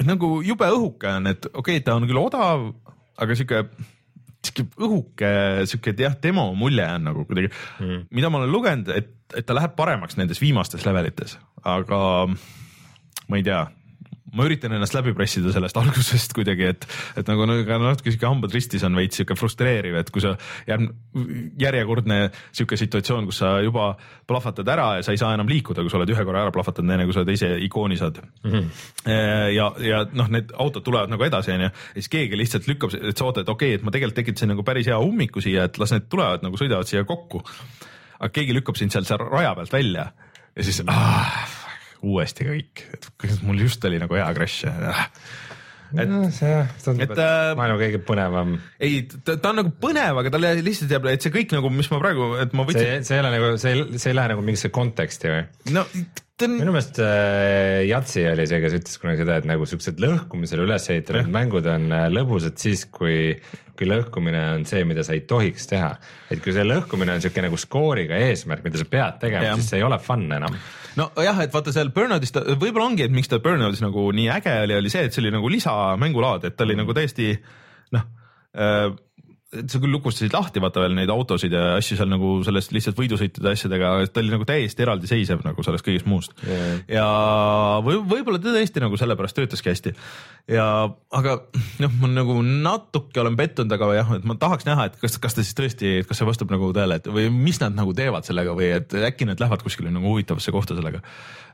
[0.09, 2.69] nagu jube õhuke on, et okei okay,, ta on küll odav,
[3.23, 3.63] aga sihuke,
[4.45, 5.33] sihuke õhuke,
[5.71, 9.57] sihuke jah, demo mulje on nagu kuidagi mm., mida ma olen lugenud, et, et ta
[9.57, 13.65] läheb paremaks nendes viimastes levelites, aga ma ei tea
[14.37, 16.87] ma üritan ennast läbi pressida sellest algusest kuidagi, et,
[17.21, 20.35] et nagu ka natuke sihuke hambad ristis on veits sihuke frustreeriv, et kui sa
[20.69, 20.89] järg,
[21.61, 22.19] järjekordne
[22.51, 23.93] sihuke situatsioon, kus sa juba
[24.29, 26.95] plahvatad ära ja sa ei saa enam liikuda, kui sa oled ühe korra ära plahvatanud,
[26.97, 28.51] enne kui sa teise ikooni saad mm.
[28.51, 28.83] -hmm.
[29.57, 33.17] ja, ja noh, need autod tulevad nagu edasi, onju, ja siis keegi lihtsalt lükkab, et
[33.17, 35.79] sa ootad, et okei okay,, et ma tegelikult tekitasin nagu päris hea ummiku siia, et
[35.79, 37.43] las need tulevad nagu sõidavad siia kokku.
[38.23, 40.13] aga keegi lükkab sind seal seal raja pealt välja
[40.57, 41.62] ja siis ah,
[42.03, 43.09] uuesti kõik, et
[43.47, 44.69] mul just oli nagu hea crash
[45.93, 48.57] et no, see tundub, et, et, äh, et maailma kõige põnevam.
[48.83, 51.91] ei, ta, ta on nagu põnev, aga tal lihtsalt jääb, et see kõik nagu, mis
[51.93, 54.73] ma praegu, et ma võtsin, see, ei ole nagu, see see ei lähe nagu mingisse
[54.75, 55.43] konteksti või?
[55.77, 55.85] no
[56.43, 60.01] ta on minu meelest äh, Jatsi oli see, kes ütles kunagi seda, et nagu siuksed
[60.03, 63.37] lõhkumisele üles ehitatud mängud on äh, lõbusad siis, kui,
[63.79, 65.91] kui lõhkumine on see, mida sa ei tohiks teha.
[66.31, 69.81] et kui see lõhkumine on siuke nagu skooriga eesmärk, mida sa pead tegema, siis see
[69.81, 70.57] ei ole fun enam.
[71.01, 74.79] nojah, et vaata seal Burnoutis, võib-olla ongi, et miks ta Burnoutis nagu nii äge oli,
[74.83, 77.33] oli see, et see oli nagu lisamängulaad, et ta oli nagu täiesti
[77.97, 78.09] noh
[78.57, 78.91] äh,
[79.53, 83.53] sa küll lukustasid lahti vaata veel neid autosid ja asju seal nagu sellest lihtsalt võidusõitude
[83.53, 86.79] asjadega, ta oli nagu täiesti eraldiseisev nagu sellest kõigest muust Yeah.
[86.91, 87.05] ja
[87.85, 89.93] või võib-olla ta tõesti nagu sellepärast töötaski hästi
[90.51, 90.65] ja
[91.15, 91.35] aga
[91.83, 95.37] noh, ma nagu natuke olen pettunud, aga jah, et ma tahaks näha, et kas, kas
[95.37, 98.57] ta siis tõesti, kas see vastab nagu tõele, et või mis nad nagu teevad sellega
[98.59, 101.03] või et äkki nad lähevad kuskile nagu huvitavasse kohta sellega.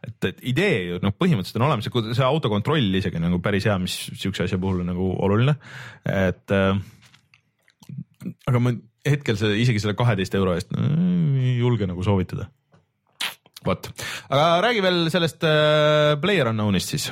[0.06, 3.98] et, et idee ju noh, põhimõtteliselt on olemas see autokontroll isegi nagu päris hea, mis
[4.14, 5.58] siukse asja puhul on nagu oluline,
[6.08, 6.78] et äh,
[8.48, 8.74] aga ma
[9.08, 12.48] hetkel see isegi selle kaheteist euro eest ei julge nagu soovitada.
[13.66, 13.90] vot,
[14.30, 17.10] aga räägi veel sellest äh, Player Unknown'ist siis.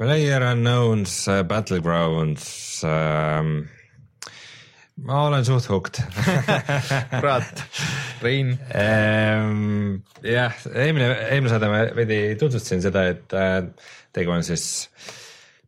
[0.00, 3.68] Player Unknowns uh, Battlegrounds ähm,.
[5.00, 6.00] ma olen suht hooked
[7.20, 7.64] kurat,
[8.20, 8.52] Rein.
[8.76, 13.62] Ehm, jah, eelmine, eelmine saade ma veidi tutvustasin seda, et äh,
[14.16, 14.66] tegu on siis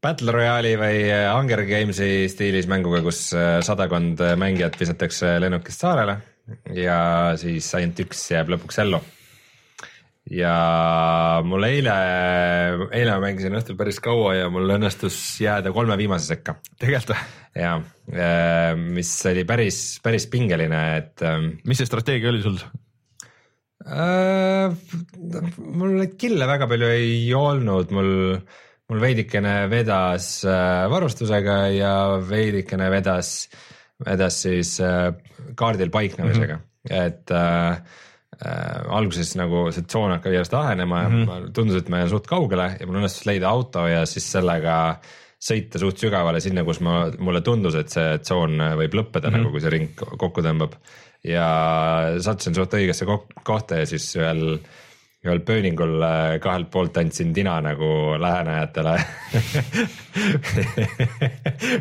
[0.03, 5.85] Battle Royale'i või äh, Hunger Games'i stiilis mänguga, kus äh, sadakond äh, mängijat visatakse lennukist
[5.85, 6.17] saarele
[6.75, 6.97] ja
[7.39, 8.99] siis ainult üks jääb lõpuks ellu.
[10.35, 10.55] ja
[11.47, 11.95] mul eile,
[12.91, 17.63] eile ma mängisin õhtul päris kaua ja mul õnnestus jääda kolme viimase sekka tegelikult või?
[17.63, 17.77] ja
[18.75, 22.59] mis oli päris, päris pingeline, et ähm, mis see strateegia oli sul?
[25.63, 28.13] Mul neid kille väga palju ei olnud, mul,
[28.93, 31.95] mul veidikene vedas äh, varustusega ja
[32.29, 33.49] veidikene vedas,
[34.05, 35.09] vedas siis äh,
[35.57, 37.07] kaardil paiknemisega mm, -hmm.
[37.07, 41.51] et äh, äh, alguses nagu see tsoon hakkab järjest ahenema ja mm -hmm.
[41.57, 44.99] tundus, et ma jään suht kaugele ja mul õnnestus leida auto ja siis sellega
[45.43, 49.39] sõita suht sügavale sinna, kus ma, mulle tundus, et see tsoon võib lõppeda mm -hmm.
[49.39, 50.77] nagu, kui see ring kokku tõmbab
[51.25, 51.49] ja
[52.19, 53.07] sattusin suht õigesse
[53.43, 54.59] kohta ja siis ühel,
[55.23, 58.97] ühel pööningul äh, kahelt poolt andsin tina nagu lähenejatele.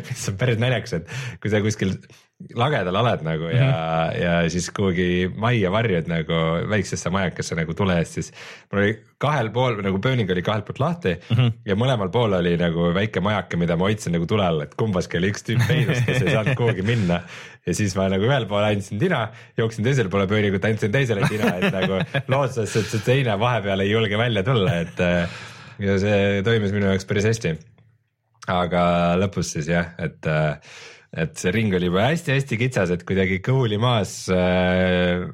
[0.08, 1.10] mis on päris naljakas, et
[1.42, 1.96] kui sa kuskil
[2.58, 4.22] lagedal oled nagu ja mm, -hmm.
[4.22, 6.40] ja siis kuhugi majja varjud nagu
[6.70, 8.32] väiksesse majakesse nagu tule eest, siis
[8.72, 11.52] mul oli kahel pool nagu pööning oli kahelt poolt lahti mm -hmm.
[11.66, 15.18] ja mõlemal pool oli nagu väike majake, mida ma hoidsin nagu tule all, et kumbaski
[15.18, 17.20] oli üks tüüp peinus, kes ei saanud kuhugi minna.
[17.66, 21.56] ja siis ma nagu ühel pool andsin tina, jooksin teisele poole pööningut, andsin teisele tina,
[21.56, 25.28] et nagu lootuses, et see teine vahepeal ei julge välja tulla, et äh,
[25.78, 27.58] ja see toimis minu jaoks päris hästi.
[28.50, 28.82] aga
[29.22, 30.58] lõpus siis jah, et äh,
[31.12, 35.28] et see ring oli juba hästi-hästi kitsas, et kuidagi kõhuli maas äh,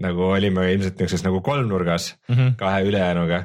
[0.00, 2.54] nagu olime ilmselt niisuguses nagu kolmnurgas mm -hmm.
[2.58, 3.44] kahe ülejäänuga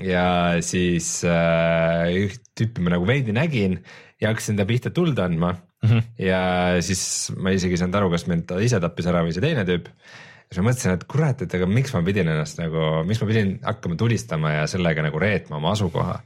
[0.00, 0.26] ja
[0.64, 3.78] siis äh, üht tüüpi ma nagu veidi nägin
[4.20, 5.88] ja hakkasin ta pihta tuld andma mm.
[5.88, 6.02] -hmm.
[6.18, 6.42] ja
[6.80, 9.64] siis ma isegi ei saanud aru, kas mind ta ise tappis ära või see teine
[9.68, 9.88] tüüp.
[10.48, 13.58] siis ma mõtlesin, et kurat, et aga miks ma pidin ennast nagu, miks ma pidin
[13.64, 16.20] hakkama tulistama ja sellega nagu reetma oma asukoha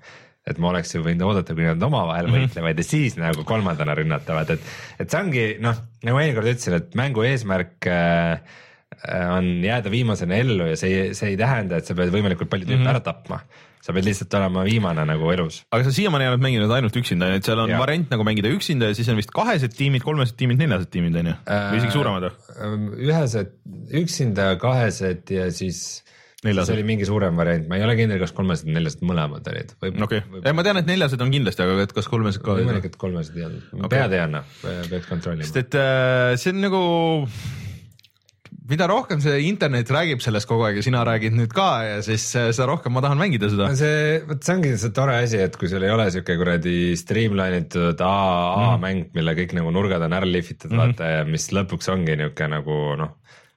[0.47, 2.47] et ma oleks ju võinud oodata, kui nad omavahel -hmm.
[2.47, 4.71] võitlevad ja siis nagu kolmandana rünnatavad, et,
[5.03, 8.39] et see ongi noh, nagu eelkord ütlesin, et mängu eesmärk äh,
[9.35, 12.79] on jääda viimasena ellu ja see, see ei tähenda, et sa pead võimalikult palju tüüpe
[12.79, 12.95] mm -hmm.
[12.95, 13.43] ära tapma
[13.87, 15.61] sa pead lihtsalt olema viimane nagu elus.
[15.71, 17.79] aga sa siiamaani oled mänginud ainult üksinda, et seal on ja.
[17.79, 21.31] variant nagu mängida üksinda ja siis on vist kahesed tiimid, kolmesed tiimid, neljased tiimid on
[21.31, 22.33] ju, või isegi suuremad või?
[22.57, 22.75] Äh,
[23.07, 23.55] ühesed,
[24.03, 25.85] üksinda, kahesed ja siis
[26.47, 26.73] neljased.
[26.73, 29.77] see oli mingi suurem variant, ma ei ole kindel, kas kolmesed ja neljased mõlemad olid.
[30.09, 30.25] okei
[30.57, 32.57] ma tean, et neljased on kindlasti, aga et kas kolmesed ka?
[32.61, 35.47] võimalik, et kolmesed ei olnud okay., pead ei anna, peaks kontrollima.
[35.47, 36.83] sest et äh, see on nagu
[38.67, 42.25] mida rohkem see internet räägib sellest kogu aeg ja sina räägid nüüd ka ja siis
[42.39, 43.69] äh, seda rohkem ma tahan mängida seda.
[43.79, 47.63] see, vot see ongi see tore asi, et kui sul ei ole siuke kuradi streamline
[47.65, 48.83] itud AA mm.
[48.83, 50.97] mäng, mille kõik nagu nurgad on ära lihvitud mm, -hmm.
[50.97, 53.15] vaata ja mis lõpuks ongi niuke nagu noh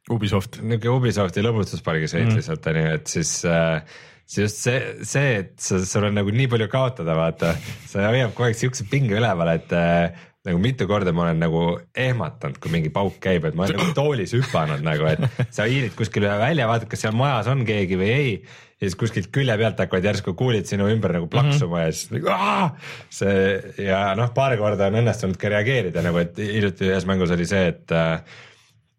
[0.10, 0.62] Ubisoft.
[0.62, 2.40] niisugune Ubisofti lõbustuspargi sõit mm.
[2.40, 4.00] lihtsalt on ju, et siis äh,
[4.30, 4.80] see just see,
[5.10, 7.56] see, et sa, sul on nagu nii palju kaotada, vaata,
[7.90, 11.62] see hoiab kogu aeg siukse pinge üleval, et äh, nagu mitu korda ma olen nagu
[11.98, 15.96] ehmatanud, kui mingi pauk käib, et ma olen nagu toolis hüpanud nagu, et sa hiilid
[15.98, 18.36] kuskile välja, vaatad, kas seal majas on keegi või ei.
[18.80, 21.86] ja siis kuskilt külje pealt hakkavad järsku kuulid sinu ümber nagu plaksuma mm -hmm.
[21.86, 22.94] ja siis nagu aah!
[23.10, 27.50] see ja noh, paar korda on õnnestunud ka reageerida nagu, et hiljuti ühes mängus oli
[27.50, 28.22] see, et äh,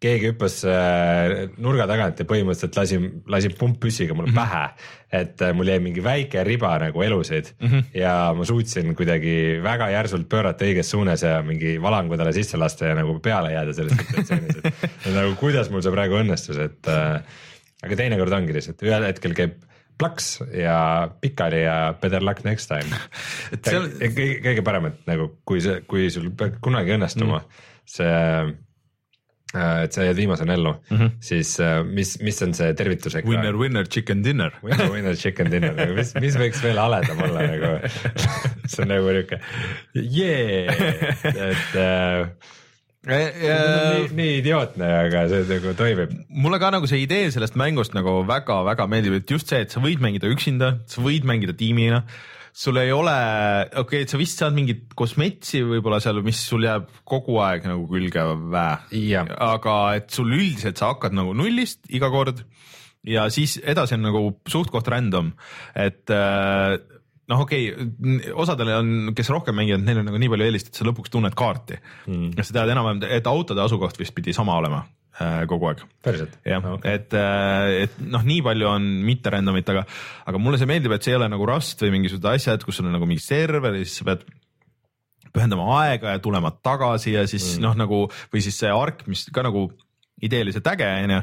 [0.01, 1.31] keegi hüppas äh,
[1.61, 2.97] nurga tagant ja põhimõtteliselt lasi,
[3.29, 4.51] lasi pumppüssiga mulle mm -hmm.
[4.51, 4.91] pähe.
[5.21, 7.83] et äh, mul jäi mingi väike riba nagu elusid mm -hmm.
[7.93, 12.85] ja ma suutsin kuidagi väga järsult pöörata õiges suunas ja mingi valangu talle sisse lasta
[12.85, 14.57] ja nagu peale jääda selles situatsioonis,
[15.05, 17.21] et nagu kuidas mul see praegu õnnestus, et äh,
[17.83, 19.53] aga teinekord ongi lihtsalt ühel hetkel käib
[19.97, 22.89] plaks ja pikali ja better luck next time.
[23.53, 27.69] et seal kõige, kõige parem, et nagu kui see, kui sul peab kunagi õnnestuma mm.
[27.85, 28.55] see Äh,
[29.51, 31.11] et sa jääd viimasena ellu mm, -hmm.
[31.19, 33.27] siis äh, mis, mis on see tervitusega?
[33.27, 34.51] Winner, winner, chicken dinner.
[34.63, 37.73] Winner, winner, chicken dinner nagu mis, mis võiks veel haledam olla nagu
[38.71, 39.41] see on nagu niuke
[39.93, 40.65] jee,
[41.35, 42.27] et äh,
[43.01, 43.17] Ja,
[43.97, 46.11] nii, nii idiootne, aga see nagu toimib.
[46.29, 49.81] mulle ka nagu see idee sellest mängust nagu väga-väga meeldib, et just see, et sa
[49.81, 52.03] võid mängida üksinda, sa võid mängida tiimina
[52.53, 53.15] sul ei ole,
[53.69, 57.67] okei okay,, et sa vist saad mingit kosmetsi võib-olla seal, mis sul jääb kogu aeg
[57.69, 59.23] nagu külge väe.
[59.47, 62.43] aga et sul üldiselt sa hakkad nagu nullist iga kord
[63.07, 65.31] ja siis edasi on nagu suht-koht random,
[65.73, 66.77] et äh,
[67.31, 70.81] noh, okei okay,, osadele on, kes rohkem mängivad, neil on nagu nii palju eelist, et
[70.81, 71.79] sa lõpuks tunned kaarti.
[72.07, 72.33] Mm..
[72.37, 74.83] ja sa tead enam-vähem, et autode asukoht vist pidi sama olema
[75.49, 75.83] kogu aeg.
[76.47, 79.83] jah et, äh, et noh, nii palju on mitte random'it, aga,
[80.29, 82.87] aga mulle see meeldib, et see ei ole nagu Rust või mingisugused asjad, kus sul
[82.89, 84.25] on nagu mingi server ja siis sa pead
[85.31, 87.63] pühendama aega ja tulema tagasi ja siis mm.
[87.63, 88.01] noh, nagu
[88.33, 89.69] või siis see ark, mis ka nagu
[90.25, 91.19] ideeliselt äge, onju,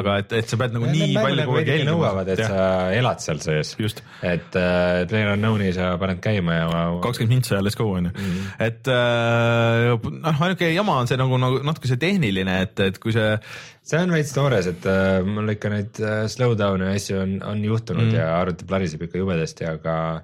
[0.00, 1.90] aga et, et sa pead nagu ja, nii palju kogu aeg jälgima.
[1.90, 2.48] nõuavad, et ja.
[2.52, 3.74] sa elad seal sees.
[4.22, 6.68] et äh, player unknown'i sa paned käima ja.
[7.04, 8.22] kakskümmend mintsa ja let's go onju mm.
[8.22, 8.54] -hmm.
[8.68, 13.12] et äh, noh, ainuke jama on see nagu, nagu natuke see tehniline, et, et kui
[13.12, 13.36] see.
[13.82, 17.64] see on veits toores, et äh, mul ikka neid äh, slowdown'e ja asju on, on
[17.64, 18.18] juhtunud mm -hmm.
[18.20, 20.22] ja arvuti plariseb ikka jubedasti, aga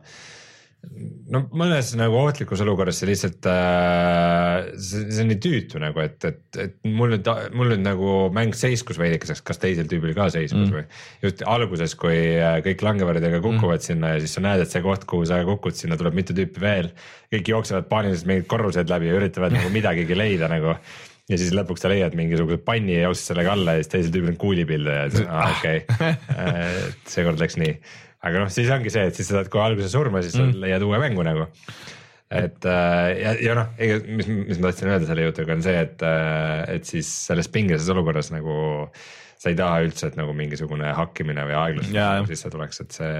[1.33, 6.41] no mõnes nagu ohtlikus olukorras see lihtsalt äh,, see, on nii tüütu nagu, et, et,
[6.63, 10.79] et mul nüüd, mul nüüd nagu mäng seiskus veidikeseks, kas teisel tüübil ka seiskus mm.
[10.79, 10.87] või.
[11.27, 13.87] just alguses, kui äh, kõik langevärdjaga kukuvad mm.
[13.91, 16.65] sinna ja siis sa näed, et see koht, kuhu sa kukud, sinna tuleb mitu tüüpi
[16.65, 16.91] veel.
[17.35, 20.75] kõik jooksevad paaniliselt mingid korrused läbi ja üritavad nagu midagigi leida nagu
[21.29, 24.33] ja siis lõpuks sa leiad mingisuguse panni ja jooksed sellega alla ja siis teisel tüübil
[24.33, 26.15] on kuulipilde ja siis ah, okei okay.
[26.39, 27.75] Äh, seekord läks nii
[28.27, 30.59] aga noh, siis ongi see, et siis sa saad kohe alguses surma, siis mm.
[30.65, 31.47] leiad uue mängu nagu.
[32.29, 36.03] et äh, ja, ja noh, mis, mis ma tahtsin öelda selle jutuga on see, et,
[36.05, 38.59] äh, et siis selles pingelises olukorras nagu
[39.39, 43.19] sa ei taha üldse, et nagu mingisugune hakkimine või aeglustus nagu sisse tuleks, et see,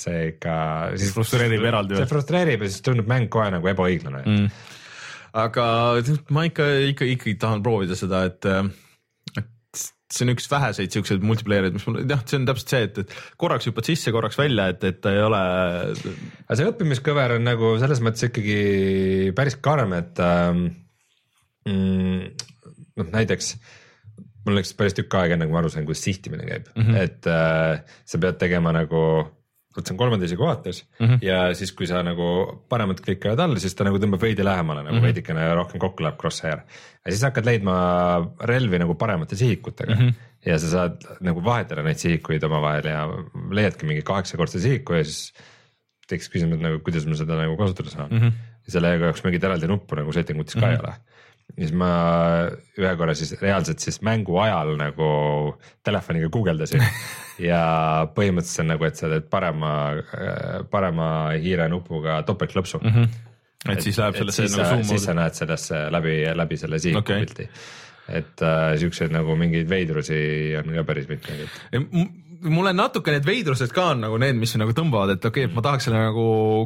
[0.00, 0.54] see ikka.
[0.98, 4.48] siis frustreerib eraldi see frustreerib ja siis tundub mäng kohe nagu ebaõiglane mm..
[5.44, 5.66] aga
[6.34, 8.50] ma ikka, ikka, ikkagi tahan proovida seda, et
[10.12, 13.14] see on üks väheseid siukseid multiplayer'id, mis mul jah, see on täpselt see, et, et
[13.40, 15.42] korraks hüppad sisse, korraks välja, et, et ta ei ole.
[16.46, 18.58] aga see õppimiskõver on nagu selles mõttes ikkagi
[19.38, 20.64] päris karm, et ähm,
[21.68, 22.48] mm,
[23.00, 23.54] noh, näiteks
[24.46, 26.98] mul läks päris tükk aega, enne kui ma aru sain, kuidas sihtimine käib mm, -hmm.
[27.00, 29.02] et äh, sa pead tegema nagu
[29.76, 31.12] vot see on kolmanda isiku vaates mm Mhm.
[31.14, 31.18] -hmm.
[31.26, 32.26] ja siis, kui sa nagu
[32.68, 35.06] paremat klikavad all, siis ta nagu tõmbab veidi lähemale nagu mm -hmm.
[35.06, 36.58] veidikene rohkem kokku läheb crosshair.
[37.06, 37.76] ja siis hakkad leidma
[38.40, 40.08] relvi nagu paremate sihikutega mm Mhm.
[40.08, 40.50] -hmm.
[40.50, 43.08] ja sa saad nagu vahetada neid sihikuid omavahel ja
[43.50, 45.32] leiadki mingi kaheksakordse sihiku ja siis
[46.08, 48.16] tekiks küsimus, nagu kuidas ma seda nagu kasutada saan mm.
[48.16, 48.26] Mhm.
[48.28, 48.32] -hmm.
[48.66, 50.72] ja selle jaoks mingit eraldi nuppu nagu setting utis ka mm -hmm.
[50.72, 50.94] ei ole
[51.56, 51.90] ja siis ma
[52.80, 55.10] ühe korra siis reaalselt siis mängu ajal nagu
[55.84, 56.82] telefoniga guugeldasin
[57.50, 57.62] ja
[58.16, 59.74] põhimõtteliselt on nagu, et sa teed parema,
[60.72, 62.96] parema hiire nupuga topeltklõpsu mm.
[62.96, 63.70] -hmm.
[63.74, 67.26] et siis läheb sellesse nagu zoom siis sa näed sellesse läbi, läbi selle sihiku okay.
[67.26, 67.48] pilti.
[68.08, 70.20] et äh, siukseid nagu mingeid veidrusi
[70.58, 71.48] on ka päris mitmeid,
[72.42, 75.56] mulle natuke need veidrused ka on nagu need, mis nagu tõmbavad, et okei okay,, et
[75.56, 76.24] ma tahaks selle nagu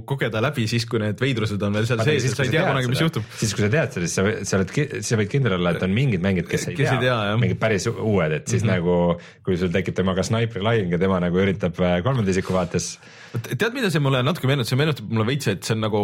[0.08, 2.90] kogeda läbi siis, kui need veidrused on veel seal sees siis, sa ei tea kunagi,
[2.92, 3.26] mis juhtub.
[3.40, 5.96] siis kui sa tead seda, siis sa, sa oled, sa võid kindel olla, et on
[5.96, 8.80] mingid mängijad, kes ei Kes tea, tea, mingid päris uued, et siis mm -hmm.
[8.80, 12.96] nagu kui sul tekib temaga snaipri lahing ja tema nagu üritab äh, kolmanda isiku vaates
[13.42, 16.02] tead, mida see mulle natuke meenutab, see meenutab mulle veits, et see on nagu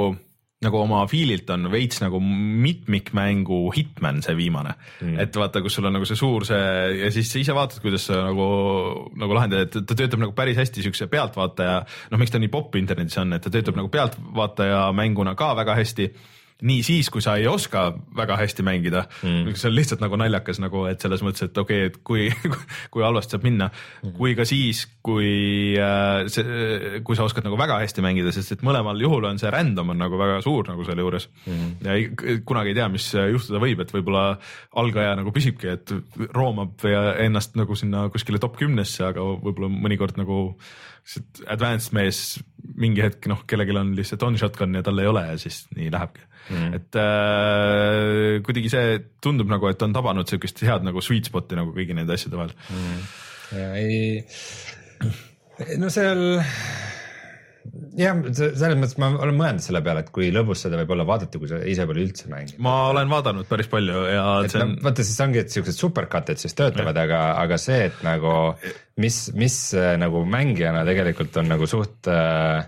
[0.62, 5.88] nagu oma feel'ilt on veits nagu mitmikmängu Hitman see viimane mm., et vaata, kus sul
[5.90, 6.60] on nagu see suur see
[7.02, 8.46] ja siis sa ise vaatad, kuidas sa nagu
[9.18, 11.80] nagu lahendad, et ta töötab nagu päris hästi siukse pealtvaataja,
[12.12, 15.76] noh, miks ta nii popp internetis on, et ta töötab nagu pealtvaataja mänguna ka väga
[15.80, 16.12] hästi
[16.62, 20.60] nii siis, kui sa ei oska väga hästi mängida mm., see on lihtsalt nagu naljakas
[20.62, 22.28] nagu, et selles mõttes, et okei okay,, et kui,
[22.92, 27.58] kui halvasti saab minna mm., kui ka siis, kui äh, see, kui sa oskad nagu
[27.60, 30.86] väga hästi mängida, sest et mõlemal juhul on see random on nagu väga suur nagu
[30.86, 31.74] selle juures mm.
[31.86, 34.24] ja ei, kunagi ei tea, mis juhtuda võib, et võib-olla
[34.82, 35.94] algaja nagu püsibki, et
[36.32, 40.44] roomab ja ennast nagu sinna kuskile top kümnesse, aga võib-olla mõnikord nagu
[41.50, 42.38] advanced mees
[42.78, 45.90] mingi hetk noh, kellelgi on lihtsalt on shotgun ja tal ei ole ja siis nii
[45.90, 46.78] lähebki mm..
[46.78, 51.74] et äh, kuidagi see tundub nagu, et on tabanud siukest head nagu sweet spot'i nagu
[51.76, 53.04] kõigi nende asjade vahel mm..
[53.58, 54.24] ja ei,
[55.80, 56.24] no seal
[57.98, 61.40] jah, selles mõttes ma olen mõelnud selle peale, et kui lõbus seda võib olla vaadata,
[61.40, 62.60] kui sa ise pole üldse mänginud.
[62.64, 66.56] ma olen vaadanud päris palju ja on no vaata, siis ongi, et siuksed supercut'id siis
[66.58, 68.34] töötavad, aga, aga see, et nagu
[69.02, 72.64] mis, mis äh, nagu mängijana tegelikult on nagu suht äh,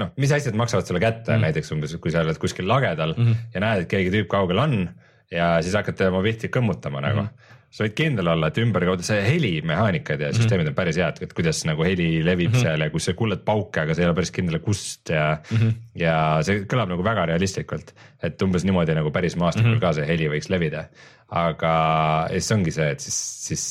[0.00, 3.22] noh, mis asjad maksavad sulle kätte mm., näiteks umbes, kui sa oled kuskil lagedal mm
[3.26, 3.46] -hmm.
[3.54, 4.82] ja näed, et keegi tüüp kaugel on
[5.30, 7.26] ja siis hakkad tema pihti kõmmutama nagu mm.
[7.26, 7.58] -hmm.
[7.70, 11.62] sa võid kindel olla, et ümberkaudu see helimehaanikad ja süsteemid on päris head, et kuidas
[11.68, 12.62] nagu heli levib mm -hmm.
[12.66, 15.56] seal ja kus sa kuuled pauke, aga sa ei ole päris kindel, kust ja mm,
[15.56, 15.76] -hmm.
[16.02, 16.16] ja
[16.46, 17.94] see kõlab nagu väga realistlikult.
[18.22, 19.80] et umbes niimoodi nagu päris maastikul mm -hmm.
[19.80, 20.84] ka see heli võiks levida.
[21.28, 23.64] aga siis ongi see, et siis, siis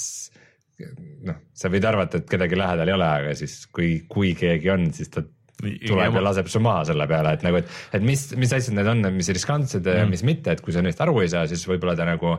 [1.27, 4.93] noh, sa võid arvata, et kedagi lähedal ei ole, aga siis kui, kui keegi on,
[4.93, 5.23] siis ta
[5.59, 8.87] tuleb ja laseb su maha selle peale, et nagu, et, et mis, mis asjad need
[8.87, 10.09] on, mis riskantsed ja Mhm.
[10.15, 12.37] mis mitte, et kui sa neist aru ei saa, siis võib-olla ta nagu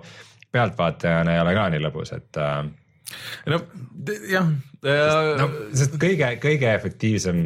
[0.53, 2.65] pealtvaatajana ei ole ka nii lõbus, et äh,
[3.53, 3.61] no
[4.31, 4.49] jah
[4.85, 7.45] äh, no sest kõige, kõige efektiivsem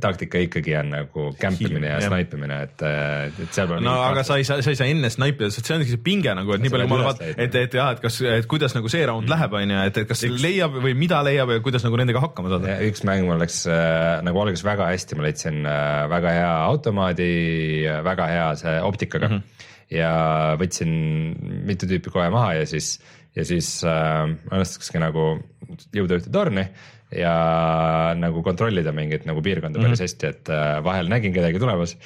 [0.00, 4.28] taktika ikkagi on nagu kämpimine ja snaipimine, et, et seal pole no aga kahtlust.
[4.28, 6.64] sa ei saa, sa ei saa enne snaipida, sest see ongi see pinge nagu, et
[6.64, 7.44] nii palju pead ma vaadanud, leidma.
[7.46, 10.10] et, et jah, et kas, et kuidas nagu see round läheb, on ju, et, et
[10.10, 12.78] kas leiab või mida leiab ja kuidas nagu nendega hakkama saada.
[12.86, 17.30] Üks mäng mul läks äh, nagu algas väga hästi, ma leidsin äh, väga hea automaadi,
[18.06, 19.70] väga hea see optikaga mm -hmm.
[19.96, 20.12] ja
[20.60, 20.92] võtsin
[21.68, 22.96] mitu tüüpi kohe maha ja siis,
[23.36, 25.36] ja siis äh, õnnestukski nagu
[25.94, 26.68] jõuda ühte torni
[27.14, 30.06] ja nagu kontrollida mingit nagu piirkonda päris Mhm.
[30.08, 31.96] hästi, et äh, vahel nägin kedagi tulemas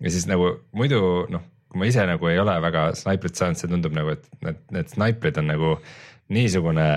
[0.00, 3.68] ja siis nagu muidu noh, kui ma ise nagu ei ole väga snaiprit saanud, see
[3.68, 5.76] tundub nagu, et need, need snaiprid on nagu
[6.32, 6.88] niisugune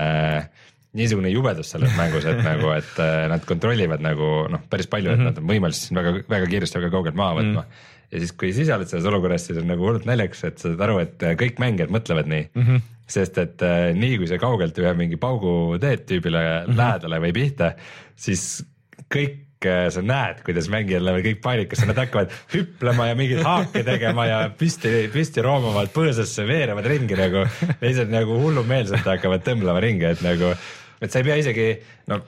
[0.96, 5.22] niisugune jubedus selles mängus, et nagu, et äh, nad kontrollivad nagu noh, päris palju, et
[5.22, 7.84] nad on võimelised sind väga, väga kiiresti väga kaugelt maha võtma mm..
[8.10, 10.72] ja siis, kui sa ise oled selles olukorras, siis on nagu hullult naljakas, et sa
[10.72, 12.64] saad aru, et kõik mängijad mõtlevad nii mm.
[12.66, 12.88] -hmm.
[13.10, 16.76] Sest et äh, nii kui sa kaugelt ühe mingi paugu teed tüübile mm -hmm.
[16.78, 17.72] lähedale või pihta,
[18.16, 18.62] siis
[19.10, 23.84] kõik äh, sa näed, kuidas mängijad lähevad kõik paanikasse, nad hakkavad hüplema ja mingeid haake
[23.84, 27.46] tegema ja püsti, püsti roomavad põõsasse, veerevad ringi nagu.
[27.84, 30.54] lihtsalt nagu hullumeelselt hakkavad tõmblema ringi, et nagu,
[31.00, 31.68] et sa ei pea isegi,
[32.06, 32.22] no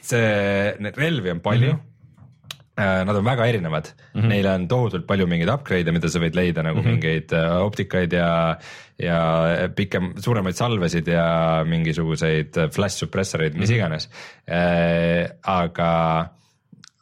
[0.00, 1.76] see, neid relvi on palju mm.
[1.76, 1.87] -hmm
[2.78, 4.28] Nad on väga erinevad mm, -hmm.
[4.30, 6.92] neil on tohutult palju mingeid upgrade'e, mida sa võid leida nagu mm -hmm.
[6.92, 8.58] mingeid äh, optikaid ja,
[8.98, 9.18] ja
[9.74, 13.78] pikem, suuremaid salvesid ja mingisuguseid flash suppressoreid, mis mm -hmm.
[13.78, 14.10] iganes
[14.46, 15.30] äh,.
[15.42, 16.30] aga,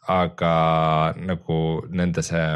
[0.07, 2.47] aga nagu nende see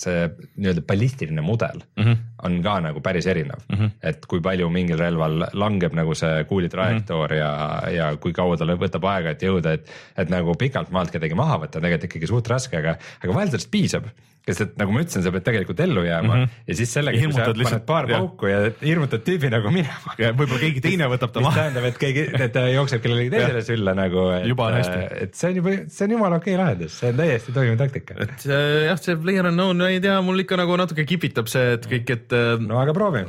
[0.00, 2.16] see nii-öelda ballistiline mudel mm -hmm.
[2.42, 3.90] On ka nagu päris erinev mm, -hmm.
[4.02, 7.92] et kui palju mingil relval langeb nagu see kuuli trajektoor mm -hmm.
[7.92, 11.34] ja, ja kui kaua tal võtab aega, et jõuda, et, et nagu pikalt maalt kedagi
[11.34, 14.10] maha võtta on tegelikult ikkagi suht raske, aga, aga vahel sellest piisab
[14.46, 16.62] kes, et nagu ma ütlesin, sa pead tegelikult ellu jääma mm -hmm.
[16.66, 18.18] ja siis sellega hirmutad lihtsalt paar ja.
[18.18, 20.14] pauku ja hirmutad tüübi nagu minema.
[20.18, 21.60] ja võib-olla keegi teine võtab ta maha.
[21.60, 24.24] tähendab, et keegi, et ta jookseb kellelegi teisele sülle nagu.
[24.48, 24.98] juba on hästi.
[25.26, 28.18] et see on juba, see on jumala okei okay lahendus, see on täiesti toimiv taktika.
[28.18, 28.46] et
[28.88, 32.14] jah, see player unknown, ma ei tea, mul ikka nagu natuke kipitab see, et kõik,
[32.16, 32.31] et.
[32.62, 33.24] No aga proovi.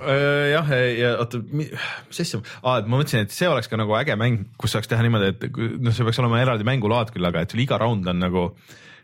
[0.54, 1.74] jah, ja oota, mis
[2.24, 5.04] asja ah,, et ma mõtlesin, et see oleks ka nagu äge mäng, kus saaks teha
[5.06, 8.24] niimoodi, et noh, see peaks olema eraldi mängulaad küll, aga et sul iga round on
[8.24, 8.48] nagu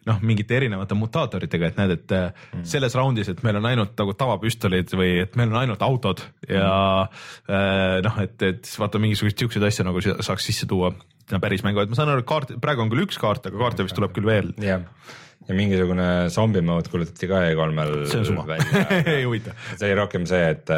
[0.07, 2.63] noh, mingite erinevate mutaatoritega, et näed, et mm.
[2.67, 6.71] selles raundis, et meil on ainult nagu tavapüstolid või et meil on ainult autod ja
[7.05, 8.03] mm.
[8.07, 10.93] noh, et, et vaata mingisuguseid siukseid asju nagu saaks sisse tuua
[11.37, 13.85] päris mängu, et ma saan aru, et kaart, praegu on küll üks kaart, aga kaarte
[13.85, 14.49] vist tuleb küll veel.
[14.63, 14.87] jah,
[15.49, 17.73] ja mingisugune zombi mode kuulutati ka E3-l
[18.47, 18.83] välja
[19.17, 19.55] ei huvita.
[19.75, 20.69] see oli rohkem see, et,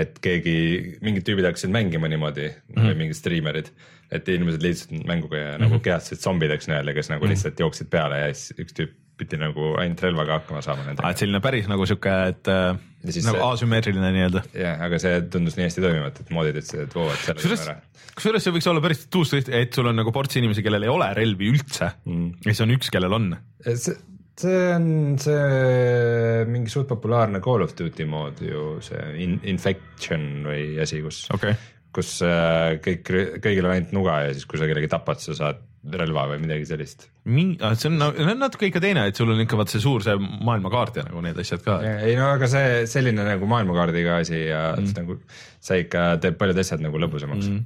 [0.00, 0.56] et keegi,
[1.04, 2.88] mingid tüübid hakkasid mängima niimoodi mm -hmm.
[2.90, 3.72] või mingid striimerid
[4.14, 5.64] et inimesed liitusid mänguga ja mm -hmm.
[5.66, 5.84] nagu mhm.
[5.88, 7.30] kehastasid zombideks nii-öelda, kes nagu mm -hmm.
[7.30, 11.10] lihtsalt jooksid peale ja siis üks tüüp pidi nagu ainult relvaga hakkama saama nendega.
[11.10, 14.44] et selline päris nagu sihuke, et äh, nagu see, asümmeetriline nii-öelda.
[14.58, 18.08] jah, aga see tundus nii hästi toimivat, et moodid ütlesid, et voo, et selle kusjuures,
[18.16, 21.10] kusjuures see võiks olla päris tuus, et sul on nagu ports inimesi, kellel ei ole
[21.18, 22.26] relvi üldse mm.
[22.44, 23.30] ja siis on üks, kellel on.
[23.68, 23.98] see,
[24.40, 24.88] see on
[25.22, 31.26] see mingi suht populaarne Call of Duty mood ju see in, infection või asi, kus
[31.34, 31.56] okay
[31.94, 33.06] kus äh, kõik,
[33.38, 35.60] kõigil on ainult nuga ja siis, kui sa kellegi tapad, sa saad
[35.98, 37.08] relva või midagi sellist.
[37.28, 40.14] mingi, see on, on natuke ikka teine, et sul on ikka vaat see suur see
[40.18, 41.80] maailmakaart ja nagu need asjad ka.
[42.06, 44.94] ei no aga see selline nagu maailmakaardiga asi ja mm.
[45.00, 45.18] nagu
[45.64, 47.60] see ikka teeb paljud asjad nagu lõbusamaks mm..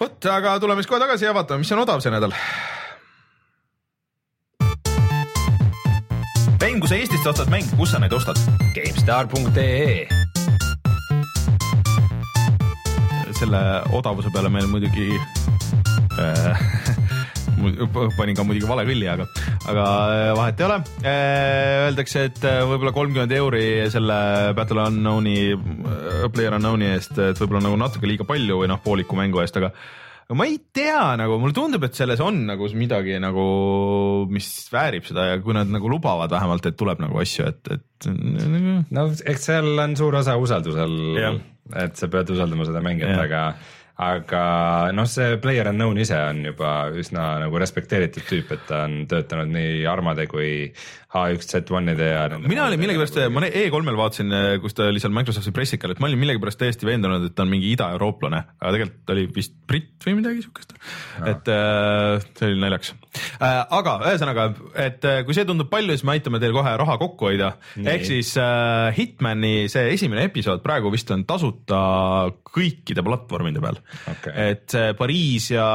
[0.00, 2.34] vot, aga tuleme siis kohe tagasi ja vaatame, mis on odav see nädal.
[6.76, 8.36] mäng, kui sa Eestist ostad mänge, kus sa neid ostad?
[8.76, 10.04] GameStar.ee
[13.36, 13.60] selle
[13.92, 15.08] odavuse peale meil muidugi
[18.16, 19.26] panin ka muidugi vale kõlli, aga,
[19.70, 20.78] aga äh, vahet ei ole.
[21.02, 24.18] Äh, öeldakse, et äh, võib-olla kolmkümmend euri selle
[24.56, 25.38] Battle Unknown'i,
[26.34, 29.72] Player Unknown'i eest, et võib-olla nagu natuke liiga palju või noh, pooliku mängu eest, aga
[30.26, 33.44] aga ma ei tea, nagu mulle tundub, et selles on nagu midagi nagu,
[34.26, 38.08] mis väärib seda ja kui nad nagu lubavad vähemalt, et tuleb nagu asju, et, et.
[38.90, 40.96] no eks seal on suur osa usaldusel
[41.74, 43.42] et sa pead usaldama seda mängijat, aga
[43.96, 49.06] aga noh, see Player Unknown ise on juba üsna nagu respekteeritud tüüp, et ta on
[49.08, 50.50] töötanud nii Armade kui
[51.16, 52.26] H1Z1-ide ja.
[52.44, 56.20] mina olin millegipärast, ma E3-l vaatasin, kus ta oli seal Microsofti pressikal, et ma olin
[56.20, 60.44] millegipärast täiesti veendunud, et ta on mingi idaeurooplane, aga tegelikult oli vist britt või midagi
[60.44, 60.76] siukest.
[61.32, 63.62] et äh, see oli naljakas äh,.
[63.78, 64.48] aga ühesõnaga,
[64.82, 67.54] et kui see tundub palju, siis me aitame teil kohe raha kokku hoida.
[67.80, 71.80] ehk siis äh, Hitmani see esimene episood praegu vist on tasuta
[72.52, 73.80] kõikide platvormide peal
[74.12, 74.32] okay..
[74.52, 75.66] et see Pariis ja,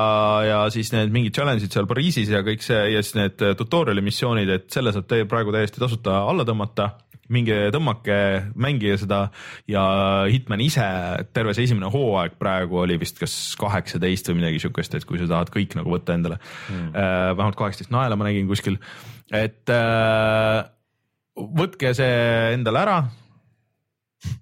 [0.47, 4.51] ja siis need mingid challenge'id seal Pariisis ja kõik see ja siis need tutorial'i missioonid,
[4.57, 6.91] et selle saab teie praegu täiesti tasuta alla tõmmata.
[7.31, 8.15] Minge tõmmake,
[8.59, 9.21] mängige seda
[9.71, 9.81] ja
[10.27, 10.83] Hitman ise,
[11.31, 15.29] terve see esimene hooaeg praegu oli vist kas kaheksateist või midagi siukest, et kui sa
[15.29, 16.41] tahad kõik nagu võtta endale.
[16.67, 16.91] Mm..
[16.91, 18.75] vähemalt kaheksateist naela ma nägin kuskil,
[19.31, 20.59] et äh,
[21.39, 22.19] võtke see
[22.57, 22.97] endale ära,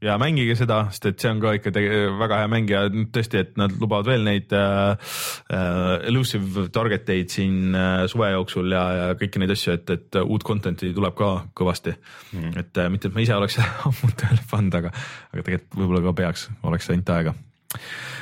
[0.03, 1.71] ja mängige seda, sest et see on ka ikka
[2.19, 5.15] väga hea mäng ja tõesti, et nad lubavad veel neid äh,
[5.55, 10.21] äh, elusive target eid siin äh, suve jooksul ja, ja kõiki neid asju, et, et
[10.21, 12.55] uut content'i tuleb ka kõvasti mm..
[12.63, 14.93] et äh, mitte, et ma ise oleks ammu tööle pannud, aga,
[15.33, 17.35] aga tegelikult võib-olla ka peaks, oleks ainult aega.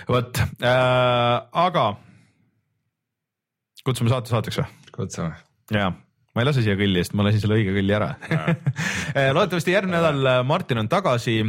[0.09, 1.88] vot äh,, aga
[3.88, 4.91] kutsume saate saateks või?
[4.97, 5.31] kutsume.
[5.73, 5.93] jaa
[6.38, 8.11] ma ei lase siia kõlli, sest ma lasin selle õige kõlli ära
[9.18, 11.41] eh, loodetavasti järgmine nädal eh, Martin on tagasi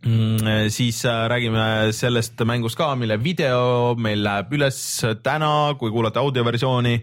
[0.00, 4.78] Mm, eh, siis räägime sellest mängust ka, mille video meil läheb üles
[5.20, 6.94] täna, kui kuulate audioversiooni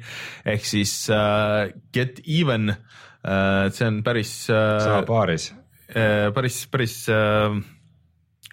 [0.50, 3.70] ehk siis uh, Get Even uh,.
[3.70, 4.80] see on päris uh,.
[4.82, 6.34] sama paaris uh,.
[6.34, 7.62] päris, päris uh,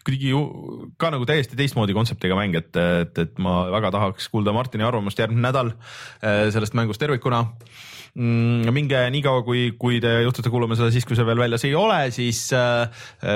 [0.04, 0.36] kuidagi
[1.00, 5.24] ka nagu täiesti teistmoodi kontseptiga mäng, et, et, et ma väga tahaks kuulda Martini arvamust
[5.24, 5.72] järgmine nädal
[6.20, 7.93] sellest mängust tervikuna mm,.
[8.14, 11.98] Minge niikaua, kui, kui te juhtute kuulama seda siis, kui see veel väljas ei ole,
[12.14, 12.86] siis äh,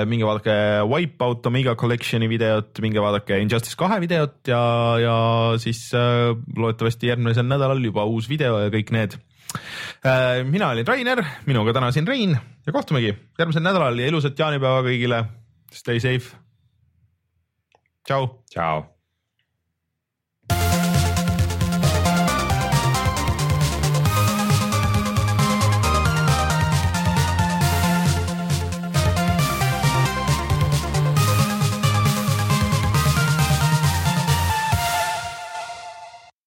[0.07, 0.53] minge vaadake
[0.87, 4.61] Wipeout Omega Collection'i videot, minge vaadake Injustice kahe videot ja,
[5.03, 5.15] ja
[5.59, 9.17] siis äh, loodetavasti järgmisel nädalal juba uus video ja kõik need
[10.07, 10.45] äh,.
[10.47, 15.25] mina olin Rainer, minuga täna siin Rein ja kohtumegi järgmisel nädalal ja ilusat jaanipäeva kõigile.
[15.75, 16.31] Stay safe.
[18.07, 18.31] tšau.
[18.53, 18.98] tšau